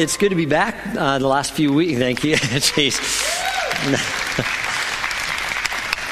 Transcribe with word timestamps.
it's 0.00 0.16
good 0.16 0.30
to 0.30 0.34
be 0.34 0.46
back. 0.46 0.74
Uh, 0.96 1.18
the 1.18 1.28
last 1.28 1.52
few 1.52 1.72
weeks, 1.72 1.98
thank 1.98 2.24
you. 2.24 2.34
Jeez 2.36 4.29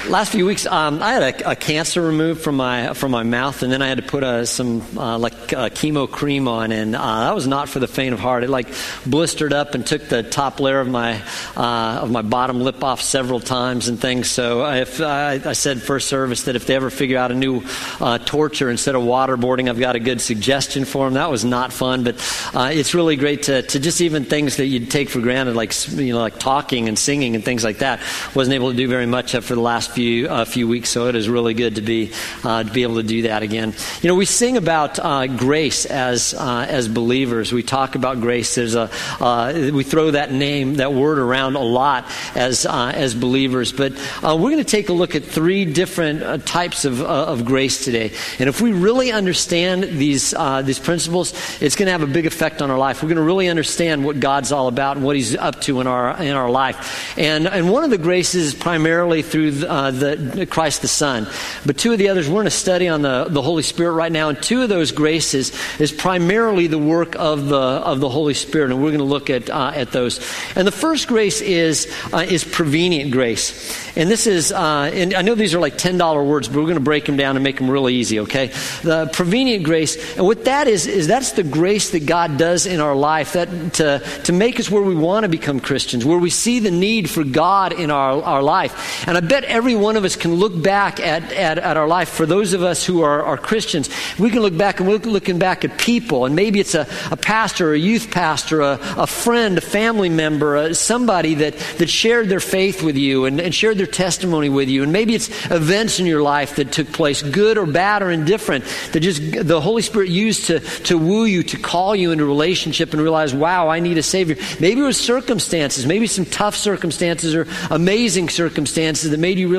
last 0.08 0.32
few 0.32 0.46
weeks, 0.46 0.66
um, 0.66 1.02
I 1.02 1.12
had 1.12 1.22
a, 1.22 1.50
a, 1.50 1.56
cancer 1.56 2.00
removed 2.00 2.40
from 2.40 2.57
my 2.57 2.95
from 2.95 3.11
my 3.11 3.22
mouth, 3.22 3.62
and 3.62 3.70
then 3.70 3.82
I 3.82 3.88
had 3.88 3.98
to 3.98 4.04
put 4.04 4.22
a, 4.22 4.46
some 4.46 4.82
uh, 4.96 5.18
like 5.18 5.52
uh, 5.52 5.68
chemo 5.68 6.11
cream 6.11 6.48
on, 6.48 6.72
and 6.72 6.96
uh, 6.96 7.20
that 7.20 7.34
was 7.34 7.46
not 7.46 7.68
for 7.68 7.79
the 7.79 7.86
faint 7.86 8.14
of 8.14 8.21
heart. 8.21 8.44
It 8.44 8.50
like 8.50 8.68
blistered 9.04 9.52
up 9.52 9.75
and 9.75 9.86
took 9.86 10.08
the 10.08 10.22
top 10.22 10.61
layer 10.61 10.80
of 10.80 10.89
my 10.89 11.22
uh, 11.57 12.00
of 12.02 12.11
my 12.11 12.22
bottom 12.22 12.61
lip 12.61 12.82
off 12.82 13.02
several 13.02 13.40
times 13.40 13.89
and 13.89 14.00
things. 14.00 14.30
So 14.30 14.64
if 14.72 15.00
I, 15.00 15.40
I 15.44 15.52
said 15.52 15.82
first 15.82 16.09
service 16.09 16.45
that 16.45 16.56
if 16.56 16.66
they 16.66 16.75
ever 16.75 16.90
figure 16.90 17.18
out 17.18 17.30
a 17.30 17.34
new 17.34 17.62
uh, 18.00 18.18
torture 18.18 18.70
instead 18.70 18.95
of 18.95 19.03
waterboarding, 19.03 19.68
I've 19.68 19.81
got 19.81 19.96
a 19.96 20.00
good 20.00 20.20
suggestion 20.20 20.84
for 20.84 21.06
them. 21.06 21.14
That 21.14 21.31
was 21.31 21.45
not 21.45 21.72
fun, 21.72 22.04
but 22.04 22.17
uh, 22.54 22.70
it's 22.72 22.95
really 22.95 23.17
great 23.17 23.45
to, 23.45 23.62
to 23.62 23.81
just 23.81 24.00
even 24.00 24.25
things 24.25 24.56
that 24.56 24.67
you'd 24.67 24.90
take 24.90 25.11
for 25.11 25.20
granted, 25.20 25.54
like 25.54 25.75
you 25.89 26.14
know, 26.14 26.20
like 26.20 26.39
talking 26.39 26.89
and 26.89 26.98
singing 26.98 27.34
and 27.34 27.45
things 27.45 27.64
like 27.64 27.79
that. 27.79 28.00
Wasn't 28.34 28.54
able 28.54 28.70
to 28.70 28.76
do 28.76 28.89
very 28.89 29.06
much 29.06 29.32
for 29.32 29.54
the 29.54 29.61
last 29.61 29.97
few 29.98 30.29
a 30.29 30.46
few 30.46 30.68
weeks, 30.68 30.90
so 30.90 31.08
it 31.08 31.16
is 31.16 31.29
really 31.29 31.54
good 31.54 31.75
to 31.75 31.82
be 31.82 32.12
uh, 32.44 32.62
to 32.62 32.70
be 32.70 32.84
able 32.84 32.94
to 32.94 33.02
do 33.02 33.22
that 33.22 33.42
again. 33.42 33.75
You 34.00 34.06
know, 34.06 34.14
we 34.14 34.27
sing 34.27 34.56
about 34.56 34.97
uh, 35.00 35.27
grace 35.27 35.86
as 35.86 36.34
uh, 36.34 36.66
as 36.69 36.86
believers. 36.86 37.52
We 37.52 37.64
talk 37.64 37.97
about 37.97 38.20
grace. 38.20 38.55
There's 38.55 38.77
a 38.77 38.89
uh, 39.19 39.70
we 39.75 39.83
throw 39.83 40.12
that 40.12 40.30
name 40.30 40.75
that 40.77 40.94
word 40.94 41.19
around 41.19 41.56
a 41.56 41.64
lot 41.64 42.08
as 42.36 42.64
uh, 42.64 42.92
as 42.94 43.16
believers, 43.16 43.72
but 43.72 43.92
we're 44.22 44.53
going 44.55 44.58
to 44.58 44.64
take 44.64 44.89
a 44.89 44.92
look 44.92 45.16
at 45.16 45.25
three 45.25 45.64
different 45.64 46.47
types 46.47 46.84
of 46.84 47.03
of 47.03 47.44
grace 47.44 47.84
today. 47.84 48.12
And 48.39 48.48
if 48.48 48.61
we 48.61 48.70
really 48.70 49.11
understand 49.11 49.83
these 49.83 50.33
these 50.62 50.78
principles, 50.78 51.33
it's 51.61 51.75
going 51.75 51.86
to 51.86 51.92
have 51.92 52.05
a 52.05 52.06
big 52.06 52.27
effect 52.27 52.62
on 52.62 52.70
our 52.70 52.78
life. 52.78 53.03
We're 53.03 53.08
going 53.08 53.17
to 53.17 53.25
really 53.25 53.48
understand 53.48 54.05
what 54.05 54.20
God's 54.20 54.53
all 54.53 54.69
about 54.69 54.97
and 54.97 55.05
what 55.05 55.17
He's 55.17 55.34
up 55.34 55.61
to 55.62 55.80
in 55.80 55.89
our 55.89 56.23
in 56.23 56.36
our 56.36 56.48
life. 56.48 57.19
And 57.19 57.48
and 57.48 57.69
one 57.69 57.83
of 57.83 57.91
the 57.91 57.98
graces 57.98 58.55
primarily 58.55 59.23
through 59.23 59.51
the, 59.51 59.78
the 59.91 60.47
Christ 60.51 60.83
the 60.83 60.89
Son. 60.89 61.27
But 61.65 61.79
two 61.79 61.93
of 61.93 61.98
the 61.98 62.09
others, 62.09 62.29
we're 62.29 62.41
in 62.41 62.47
a 62.47 62.51
study 62.51 62.89
on 62.89 63.03
the, 63.03 63.27
the 63.29 63.43
Holy 63.43 63.62
Spirit 63.62 63.93
right 63.93 64.12
now, 64.12 64.29
and 64.29 64.43
two 64.43 64.62
of 64.62 64.69
those 64.69 64.93
graces 64.93 65.53
is 65.81 65.93
primarily 65.93 66.67
the 66.67 66.79
work 66.79 67.15
of 67.17 67.47
the, 67.47 67.57
of 67.57 68.01
the 68.01 68.09
Holy 68.09 68.35
Spirit, 68.35 68.70
and 68.70 68.83
we're 68.83 68.91
going 68.91 68.98
to 68.98 69.05
look 69.05 69.31
at, 69.31 69.51
uh, 69.51 69.73
at 69.75 69.93
those. 69.93 70.19
And 70.57 70.67
the 70.67 70.73
first 70.73 71.09
grace 71.09 71.41
is, 71.41 71.93
uh, 72.12 72.19
is 72.19 72.45
prevenient 72.45 73.12
grace. 73.12 73.97
And 73.97 74.11
this 74.11 74.27
is, 74.27 74.53
uh, 74.53 74.91
and 74.93 75.15
I 75.15 75.23
know 75.23 75.35
these 75.35 75.55
are 75.55 75.61
like 75.61 75.77
$10 75.77 76.27
words, 76.27 76.48
but 76.48 76.57
we're 76.57 76.63
going 76.63 76.75
to 76.75 76.81
break 76.81 77.07
them 77.07 77.17
down 77.17 77.37
and 77.37 77.45
make 77.45 77.57
them 77.57 77.70
really 77.70 77.95
easy, 77.95 78.20
okay? 78.20 78.48
The 78.83 79.11
prevenient 79.13 79.65
grace, 79.65 80.17
and 80.17 80.27
what 80.27 80.45
that 80.45 80.69
is, 80.69 80.87
is 80.87 81.07
that's 81.07 81.33
the 81.33 81.42
grace 81.42 81.91
that 81.91 82.07
God 82.07 82.37
does 82.39 82.67
in 82.67 82.81
our 82.81 82.95
life 82.95 83.33
that 83.33 83.75
to, 83.75 83.98
to 84.25 84.33
make 84.33 84.61
us 84.61 84.70
where 84.70 84.83
we 84.83 84.95
want 84.95 85.25
to 85.25 85.29
become 85.29 85.61
Christians, 85.61 86.05
where 86.05 86.19
we 86.19 86.31
see 86.31 86.59
the 86.59 86.70
need 86.70 87.11
for 87.11 87.25
God 87.25 87.73
in 87.73 87.91
our, 87.91 88.23
our 88.23 88.42
life. 88.42 89.07
And 89.09 89.17
I 89.17 89.20
bet 89.20 89.45
every 89.45 89.67
one 89.74 89.97
of 89.97 90.05
us 90.05 90.16
can 90.16 90.34
look 90.34 90.61
back 90.62 91.00
at, 91.00 91.33
at, 91.33 91.58
at 91.58 91.77
our 91.77 91.88
life, 91.88 92.08
for 92.08 92.27
those 92.27 92.52
of 92.52 92.62
us 92.62 92.84
who 92.84 93.02
are, 93.02 93.22
are 93.22 93.36
Christians, 93.36 93.88
we 94.19 94.30
can 94.30 94.41
look 94.41 94.56
back 94.56 94.80
and 94.80 94.88
we're 94.88 94.98
looking 94.98 95.38
back 95.38 95.64
at 95.64 95.78
people, 95.78 96.24
and 96.24 96.34
maybe 96.34 96.61
it's 96.61 96.74
a, 96.74 96.86
a 97.11 97.16
pastor, 97.16 97.72
a 97.72 97.78
youth 97.78 98.11
pastor, 98.11 98.61
a, 98.61 98.78
a 98.96 99.06
friend, 99.06 99.58
a 99.58 99.61
family 99.61 100.08
member, 100.08 100.56
a, 100.56 100.74
somebody 100.74 101.34
that, 101.34 101.56
that 101.78 101.89
shared 101.89 102.28
their 102.28 102.41
faith 102.41 102.83
with 102.83 102.96
you 102.96 103.24
and, 103.24 103.41
and 103.41 103.55
shared 103.55 103.78
their 103.78 103.86
testimony 103.86 104.48
with 104.48 104.69
you. 104.69 104.83
And 104.83 104.92
maybe 104.92 105.14
it's 105.14 105.28
events 105.50 106.00
in 106.00 106.06
your 106.06 106.22
life 106.22 106.56
that 106.56 106.72
took 106.72 106.92
place, 106.92 107.22
good 107.22 107.58
or 107.58 107.66
bad 107.66 108.02
or 108.02 108.11
indifferent, 108.11 108.64
that 108.92 109.00
just 109.00 109.20
the 109.46 109.61
Holy 109.61 109.83
Spirit 109.83 110.08
used 110.08 110.46
to, 110.46 110.61
to 110.61 110.96
woo 110.98 111.24
you, 111.24 111.42
to 111.42 111.58
call 111.58 111.94
you 111.94 112.12
into 112.12 112.24
relationship 112.24 112.92
and 112.92 113.02
realize, 113.02 113.34
wow, 113.34 113.69
I 113.69 113.80
need 113.80 113.98
a 113.98 114.02
Savior. 114.02 114.36
Maybe 114.61 114.80
it 114.80 114.84
was 114.84 114.98
circumstances, 114.98 115.86
maybe 115.86 116.07
some 116.07 116.24
tough 116.24 116.57
circumstances 116.57 117.34
or 117.34 117.46
amazing 117.70 118.28
circumstances 118.28 119.11
that 119.11 119.18
made 119.18 119.39
you 119.39 119.48
realize, 119.48 119.58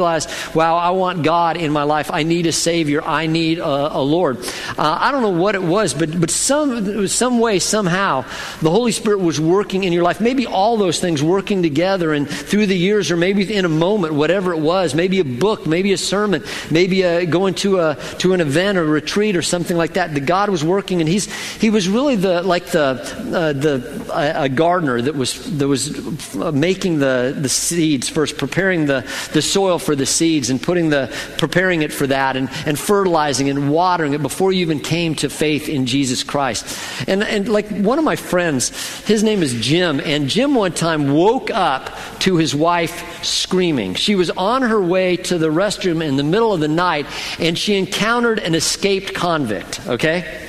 wow, 0.56 0.78
I 0.78 0.92
want 0.92 1.24
God 1.24 1.58
in 1.58 1.72
my 1.72 1.84
life. 1.84 2.12
I 2.12 2.24
need 2.24 2.46
a 2.46 2.52
Savior. 2.52 3.04
I 3.04 3.28
need 3.28 3.60
a, 3.60 3.98
a 3.98 4.02
Lord. 4.02 4.40
Uh, 4.78 4.98
I 5.02 5.12
don't 5.12 5.22
know 5.22 5.30
what 5.30 5.56
it 5.56 5.64
was, 5.64 5.94
but, 5.94 6.20
but 6.20 6.30
some, 6.30 7.08
some 7.08 7.40
way, 7.40 7.60
somehow, 7.60 8.24
the 8.62 8.72
Holy 8.72 8.92
Spirit 8.92 9.20
was 9.20 9.40
working 9.40 9.84
in 9.84 9.94
your 9.94 10.04
life. 10.04 10.22
Maybe 10.22 10.46
all 10.46 10.78
those 10.78 11.00
things 11.00 11.22
working 11.22 11.62
together 11.62 12.14
and 12.14 12.30
through 12.30 12.66
the 12.66 12.78
years, 12.78 13.12
or 13.12 13.18
maybe 13.18 13.54
in 13.54 13.66
a 13.66 13.70
moment, 13.70 14.14
whatever 14.14 14.54
it 14.54 14.60
was, 14.60 14.96
maybe 14.96 15.20
a 15.20 15.26
book, 15.26 15.66
maybe 15.66 15.94
a 15.94 15.98
sermon, 15.98 16.44
maybe 16.72 17.04
a, 17.04 17.26
going 17.26 17.54
to, 17.56 17.80
a, 17.80 17.96
to 18.20 18.34
an 18.34 18.42
event 18.42 18.78
or 18.78 18.86
retreat 18.86 19.36
or 19.36 19.42
something 19.42 19.78
like 19.78 19.94
that. 19.94 20.14
The 20.14 20.20
God 20.20 20.50
was 20.50 20.64
working, 20.64 21.02
and 21.02 21.10
he's, 21.10 21.32
he 21.60 21.70
was 21.70 21.88
really 21.88 22.16
the, 22.16 22.42
like 22.44 22.68
the, 22.68 22.80
uh, 22.82 23.54
the, 23.54 24.12
a 24.14 24.50
gardener 24.50 25.02
that 25.02 25.16
was, 25.16 25.58
that 25.58 25.68
was 25.68 26.34
making 26.54 27.00
the, 27.00 27.36
the 27.38 27.50
seeds 27.50 28.10
first, 28.10 28.38
preparing 28.38 28.86
the, 28.86 29.02
the 29.34 29.42
soil 29.42 29.80
for 29.90 29.96
the 29.96 30.06
seeds 30.06 30.52
and 30.52 30.62
putting 30.62 30.92
the, 30.92 31.12
preparing 31.40 31.82
it 31.82 31.92
for 31.92 32.06
that 32.06 32.38
and, 32.38 32.48
and 32.68 32.78
fertilizing 32.78 33.50
and 33.50 33.72
watering 33.72 34.14
it 34.14 34.22
before 34.22 34.54
you 34.54 34.62
even 34.62 34.80
came 34.80 35.16
to 35.16 35.32
faith 35.32 35.68
in 35.68 35.88
Jesus 35.88 36.22
Christ. 36.22 36.64
And, 37.10 37.24
and 37.24 37.50
like 37.50 37.68
one 37.70 37.98
of 37.98 38.06
my 38.06 38.16
friends, 38.16 38.70
his 39.08 39.24
name 39.24 39.42
is 39.42 39.52
Jim, 39.56 40.00
and 40.00 40.30
Jim 40.30 40.54
one 40.54 40.74
time 40.74 41.12
woke 41.12 41.50
up 41.50 41.90
to 42.20 42.38
his 42.38 42.54
wife 42.54 43.24
screaming. 43.26 43.96
She 43.96 44.14
was 44.14 44.30
on 44.30 44.62
her 44.62 44.80
way 44.80 45.18
to 45.18 45.40
the 45.40 45.50
restroom 45.50 46.06
in 46.06 46.18
the 46.18 46.24
middle 46.24 46.54
of 46.54 46.60
the 46.60 46.68
night 46.68 47.08
and 47.40 47.58
she 47.58 47.76
encountered 47.76 48.38
an 48.38 48.54
escaped 48.54 49.16
convict, 49.16 49.88
okay? 49.88 50.40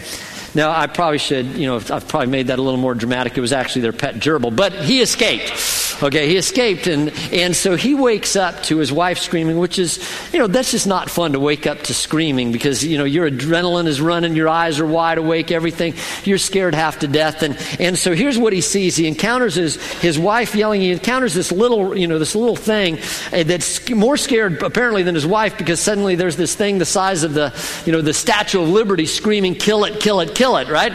Now, 0.54 0.70
I 0.70 0.86
probably 0.86 1.16
should, 1.16 1.46
you 1.46 1.66
know, 1.66 1.76
I've 1.76 2.08
probably 2.08 2.26
made 2.26 2.48
that 2.48 2.58
a 2.58 2.62
little 2.62 2.78
more 2.78 2.94
dramatic. 2.94 3.38
It 3.38 3.40
was 3.40 3.54
actually 3.54 3.82
their 3.82 3.94
pet 3.94 4.16
gerbil, 4.16 4.54
but 4.54 4.74
he 4.74 5.00
escaped. 5.00 5.89
Okay, 6.02 6.28
he 6.28 6.36
escaped, 6.36 6.86
and, 6.86 7.12
and 7.30 7.54
so 7.54 7.76
he 7.76 7.94
wakes 7.94 8.34
up 8.34 8.62
to 8.64 8.78
his 8.78 8.90
wife 8.90 9.18
screaming, 9.18 9.58
which 9.58 9.78
is, 9.78 9.98
you 10.32 10.38
know, 10.38 10.46
that's 10.46 10.70
just 10.70 10.86
not 10.86 11.10
fun 11.10 11.32
to 11.32 11.40
wake 11.40 11.66
up 11.66 11.82
to 11.82 11.94
screaming 11.94 12.52
because, 12.52 12.82
you 12.82 12.96
know, 12.96 13.04
your 13.04 13.30
adrenaline 13.30 13.86
is 13.86 14.00
running, 14.00 14.34
your 14.34 14.48
eyes 14.48 14.80
are 14.80 14.86
wide 14.86 15.18
awake, 15.18 15.50
everything. 15.50 15.94
You're 16.24 16.38
scared 16.38 16.74
half 16.74 17.00
to 17.00 17.06
death. 17.06 17.42
And, 17.42 17.58
and 17.78 17.98
so 17.98 18.14
here's 18.14 18.38
what 18.38 18.54
he 18.54 18.62
sees. 18.62 18.96
He 18.96 19.06
encounters 19.06 19.56
his, 19.56 19.76
his 20.00 20.18
wife 20.18 20.54
yelling. 20.54 20.80
He 20.80 20.90
encounters 20.90 21.34
this 21.34 21.52
little, 21.52 21.94
you 21.94 22.06
know, 22.06 22.18
this 22.18 22.34
little 22.34 22.56
thing 22.56 22.98
uh, 23.32 23.42
that's 23.42 23.90
more 23.90 24.16
scared 24.16 24.62
apparently 24.62 25.02
than 25.02 25.14
his 25.14 25.26
wife 25.26 25.58
because 25.58 25.80
suddenly 25.80 26.14
there's 26.14 26.36
this 26.36 26.54
thing 26.54 26.78
the 26.78 26.86
size 26.86 27.24
of 27.24 27.34
the, 27.34 27.52
you 27.84 27.92
know, 27.92 28.00
the 28.00 28.14
Statue 28.14 28.62
of 28.62 28.68
Liberty 28.70 29.04
screaming, 29.04 29.54
kill 29.54 29.84
it, 29.84 30.00
kill 30.00 30.20
it, 30.20 30.34
kill 30.34 30.56
it, 30.56 30.68
right? 30.68 30.92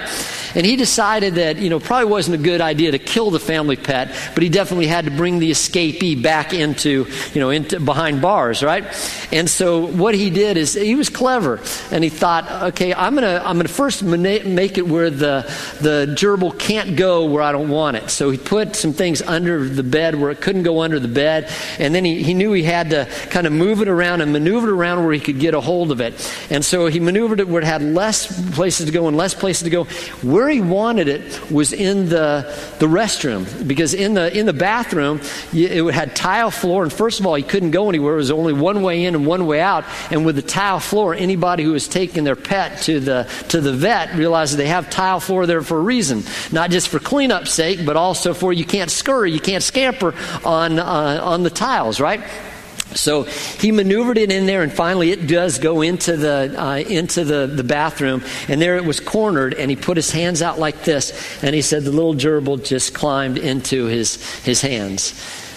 And 0.55 0.65
he 0.65 0.77
decided 0.77 1.35
that, 1.35 1.57
you 1.57 1.69
know, 1.69 1.81
probably 1.81 2.09
wasn't 2.09 2.35
a 2.35 2.43
good 2.43 2.61
idea 2.61 2.91
to 2.91 2.99
kill 2.99 3.29
the 3.29 3.41
family 3.41 3.75
pet, 3.75 4.15
but 4.33 4.41
he 4.41 4.47
definitely 4.47 4.87
had 4.87 4.94
to 5.03 5.11
bring 5.11 5.39
the 5.39 5.51
escapee 5.51 6.21
back 6.21 6.53
into, 6.53 7.05
you 7.33 7.41
know, 7.41 7.49
into 7.49 7.79
behind 7.79 8.21
bars, 8.21 8.63
right? 8.63 8.85
And 9.31 9.49
so 9.49 9.85
what 9.85 10.15
he 10.15 10.29
did 10.29 10.55
is 10.55 10.73
he 10.73 10.95
was 10.95 11.09
clever 11.09 11.59
and 11.91 12.03
he 12.03 12.09
thought, 12.09 12.49
okay, 12.69 12.93
I'm 12.93 13.15
to 13.17 13.45
I'm 13.45 13.59
to 13.59 13.67
first 13.67 14.03
make 14.03 14.77
it 14.77 14.87
where 14.87 15.09
the 15.09 15.51
the 15.81 16.15
gerbil 16.17 16.57
can't 16.57 16.95
go 16.95 17.25
where 17.25 17.43
I 17.43 17.51
don't 17.51 17.69
want 17.69 17.97
it. 17.97 18.09
So 18.09 18.29
he 18.29 18.37
put 18.37 18.75
some 18.75 18.93
things 18.93 19.21
under 19.21 19.67
the 19.67 19.83
bed 19.83 20.15
where 20.15 20.31
it 20.31 20.41
couldn't 20.41 20.63
go 20.63 20.81
under 20.81 20.99
the 20.99 21.07
bed, 21.07 21.51
and 21.79 21.93
then 21.93 22.05
he, 22.05 22.23
he 22.23 22.33
knew 22.33 22.53
he 22.53 22.63
had 22.63 22.89
to 22.91 23.05
kind 23.29 23.47
of 23.47 23.53
move 23.53 23.81
it 23.81 23.87
around 23.87 24.21
and 24.21 24.31
maneuver 24.31 24.69
it 24.69 24.73
around 24.73 25.03
where 25.03 25.13
he 25.13 25.19
could 25.19 25.39
get 25.39 25.53
a 25.53 25.61
hold 25.61 25.91
of 25.91 26.01
it. 26.01 26.13
And 26.49 26.63
so 26.63 26.87
he 26.87 26.99
maneuvered 26.99 27.39
it 27.39 27.47
where 27.47 27.61
it 27.61 27.65
had 27.65 27.81
less 27.81 28.27
places 28.51 28.85
to 28.85 28.91
go 28.91 29.07
and 29.07 29.17
less 29.17 29.33
places 29.33 29.63
to 29.63 29.69
go. 29.69 29.85
Where 30.23 30.49
he 30.49 30.61
wanted 30.61 31.07
it 31.07 31.51
was 31.51 31.73
in 31.73 32.09
the, 32.09 32.45
the 32.79 32.87
restroom 32.87 33.67
because 33.67 33.93
in 33.93 34.13
the, 34.13 34.35
in 34.37 34.45
the 34.45 34.53
bathroom, 34.53 34.84
it 35.53 35.93
had 35.93 36.15
tile 36.15 36.51
floor. 36.51 36.83
And 36.83 36.91
first 36.91 37.19
of 37.19 37.27
all, 37.27 37.37
you 37.37 37.43
couldn't 37.43 37.71
go 37.71 37.89
anywhere. 37.89 38.13
It 38.13 38.17
was 38.17 38.31
only 38.31 38.53
one 38.53 38.81
way 38.81 39.05
in 39.05 39.15
and 39.15 39.25
one 39.25 39.45
way 39.45 39.61
out. 39.61 39.85
And 40.11 40.25
with 40.25 40.35
the 40.35 40.41
tile 40.41 40.79
floor, 40.79 41.13
anybody 41.13 41.63
who 41.63 41.71
was 41.71 41.87
taking 41.87 42.23
their 42.23 42.35
pet 42.35 42.81
to 42.83 42.99
the, 42.99 43.29
to 43.49 43.61
the 43.61 43.73
vet 43.73 44.15
realizes 44.15 44.57
they 44.57 44.67
have 44.67 44.89
tile 44.89 45.19
floor 45.19 45.45
there 45.45 45.61
for 45.61 45.77
a 45.77 45.81
reason. 45.81 46.23
Not 46.51 46.71
just 46.71 46.89
for 46.89 46.99
cleanup's 46.99 47.51
sake, 47.51 47.85
but 47.85 47.95
also 47.95 48.33
for 48.33 48.53
you 48.53 48.65
can't 48.65 48.91
scurry, 48.91 49.31
you 49.31 49.39
can't 49.39 49.63
scamper 49.63 50.13
on, 50.43 50.79
uh, 50.79 51.19
on 51.23 51.43
the 51.43 51.49
tiles, 51.49 51.99
right? 51.99 52.21
So 52.95 53.23
he 53.23 53.71
maneuvered 53.71 54.17
it 54.17 54.31
in 54.31 54.45
there, 54.45 54.63
and 54.63 54.71
finally 54.71 55.11
it 55.11 55.27
does 55.27 55.59
go 55.59 55.81
into 55.81 56.17
the 56.17 56.55
uh, 56.57 56.77
into 56.77 57.23
the, 57.23 57.47
the 57.47 57.63
bathroom. 57.63 58.23
And 58.47 58.61
there 58.61 58.77
it 58.77 58.85
was 58.85 58.99
cornered, 58.99 59.53
and 59.53 59.69
he 59.69 59.75
put 59.75 59.97
his 59.97 60.11
hands 60.11 60.41
out 60.41 60.59
like 60.59 60.83
this, 60.83 61.43
and 61.43 61.53
he 61.53 61.61
said 61.61 61.83
the 61.83 61.91
little 61.91 62.15
gerbil 62.15 62.63
just 62.63 62.93
climbed 62.93 63.37
into 63.37 63.85
his 63.85 64.23
his 64.43 64.61
hands. 64.61 65.13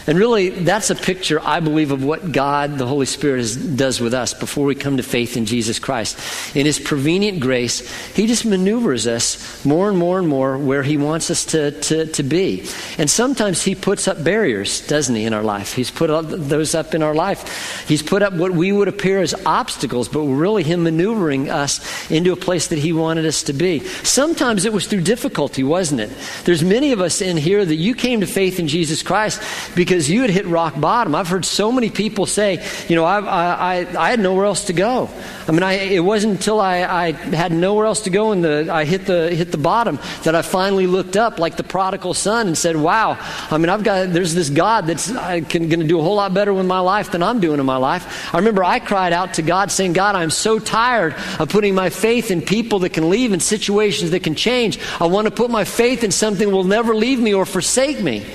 And 0.09 0.19
really, 0.19 0.49
that's 0.49 0.89
a 0.89 0.95
picture, 0.95 1.39
I 1.39 1.61
believe, 1.61 1.91
of 1.91 2.03
what 2.03 2.33
God, 2.33 2.79
the 2.79 2.87
Holy 2.87 3.05
Spirit, 3.05 3.41
is, 3.41 3.57
does 3.57 4.01
with 4.01 4.15
us 4.15 4.33
before 4.33 4.65
we 4.65 4.75
come 4.75 4.97
to 4.97 5.03
faith 5.03 5.37
in 5.37 5.45
Jesus 5.45 5.79
Christ. 5.79 6.57
In 6.57 6.65
His 6.65 6.79
prevenient 6.79 7.41
grace, 7.41 7.87
He 8.15 8.27
just 8.27 8.47
maneuvers 8.47 9.07
us 9.07 9.63
more 9.67 9.91
and 9.91 9.99
more 9.99 10.19
and 10.19 10.27
more 10.27 10.57
where 10.57 10.83
He 10.83 10.97
wants 10.97 11.31
us 11.31 11.45
to, 11.47 11.73
to, 11.83 12.07
to 12.07 12.23
be. 12.23 12.67
And 12.97 13.11
sometimes 13.11 13.63
He 13.63 13.75
puts 13.75 14.09
up 14.09 14.25
barriers, 14.25 14.87
doesn't 14.87 15.15
He, 15.15 15.27
in 15.27 15.35
our 15.35 15.43
life? 15.43 15.75
He's 15.75 15.91
put 15.91 16.09
those 16.31 16.75
up 16.75 16.95
in 16.95 17.03
our 17.03 17.15
life. 17.15 17.87
He's 17.87 18.03
put 18.03 18.23
up 18.23 18.33
what 18.33 18.53
we 18.53 18.73
would 18.73 18.89
appear 18.89 19.21
as 19.21 19.35
obstacles, 19.45 20.09
but 20.09 20.23
really 20.23 20.63
Him 20.63 20.85
maneuvering 20.85 21.51
us 21.51 22.11
into 22.11 22.33
a 22.33 22.37
place 22.37 22.69
that 22.69 22.79
He 22.79 22.95
wanted 22.95 23.27
us 23.27 23.43
to 23.43 23.53
be. 23.53 23.81
Sometimes 23.81 24.65
it 24.65 24.73
was 24.73 24.87
through 24.87 25.03
difficulty, 25.03 25.63
wasn't 25.63 26.01
it? 26.01 26.11
There's 26.45 26.65
many 26.65 26.93
of 26.93 27.03
us 27.03 27.21
in 27.21 27.37
here 27.37 27.63
that 27.63 27.77
you 27.77 27.95
came 27.95 28.21
to 28.21 28.27
faith 28.27 28.59
in 28.59 28.69
Jesus 28.69 29.03
Christ 29.03 29.43
because 29.77 29.98
you 30.07 30.21
had 30.21 30.31
hit 30.31 30.45
rock 30.47 30.79
bottom. 30.79 31.15
I've 31.15 31.29
heard 31.29 31.47
so 31.47 31.73
many 31.73 31.89
people 31.89 32.27
say, 32.27 32.63
you 32.89 32.97
know, 32.97 33.05
I, 33.05 33.21
I, 33.21 34.07
I 34.07 34.11
had 34.11 34.21
nowhere 34.21 34.45
else 34.45 34.67
to 34.67 34.75
go. 34.75 35.09
I 35.49 35.53
mean, 35.53 35.63
I, 35.63 35.73
it 35.73 36.01
wasn't 36.01 36.35
until 36.35 36.61
I, 36.61 36.83
I 36.83 37.13
had 37.13 37.53
nowhere 37.53 37.87
else 37.87 38.03
to 38.03 38.11
go 38.11 38.33
and 38.33 38.45
the, 38.45 38.69
I 38.71 38.85
hit 38.85 39.07
the, 39.07 39.31
hit 39.35 39.51
the 39.51 39.57
bottom 39.59 39.99
that 40.25 40.35
I 40.35 40.43
finally 40.43 40.87
looked 40.87 41.17
up 41.17 41.39
like 41.39 41.57
the 41.57 41.65
prodigal 41.65 42.13
son 42.13 42.49
and 42.49 42.59
said, 42.59 42.77
wow, 42.77 43.17
I 43.51 43.57
mean, 43.57 43.71
I've 43.71 43.83
got, 43.83 44.13
there's 44.13 44.35
this 44.35 44.51
God 44.51 44.87
that's 44.87 45.11
going 45.11 45.71
to 45.71 45.85
do 45.85 45.99
a 45.99 46.03
whole 46.03 46.17
lot 46.17 46.35
better 46.35 46.53
with 46.53 46.67
my 46.67 46.81
life 46.81 47.13
than 47.13 47.23
I'm 47.23 47.41
doing 47.41 47.61
in 47.61 47.67
my 47.67 47.79
life. 47.79 48.35
I 48.35 48.39
remember 48.39 48.63
I 48.63 48.79
cried 48.79 49.15
out 49.15 49.35
to 49.35 49.43
God 49.43 49.71
saying, 49.71 49.95
God, 49.95 50.17
I'm 50.17 50.31
so 50.31 50.59
tired 50.59 51.15
of 51.39 51.49
putting 51.49 51.75
my 51.75 51.89
faith 51.89 52.31
in 52.31 52.43
people 52.43 52.81
that 52.81 52.91
can 52.91 53.09
leave 53.09 53.33
and 53.33 53.43
situations 53.43 54.11
that 54.11 54.23
can 54.23 54.35
change. 54.35 54.79
I 55.01 55.07
want 55.07 55.27
to 55.27 55.31
put 55.31 55.51
my 55.51 55.65
faith 55.65 56.05
in 56.05 56.11
something 56.11 56.53
will 56.53 56.65
never 56.65 56.95
leave 56.95 57.21
me 57.21 57.33
or 57.33 57.47
forsake 57.47 58.01
me. 58.01 58.27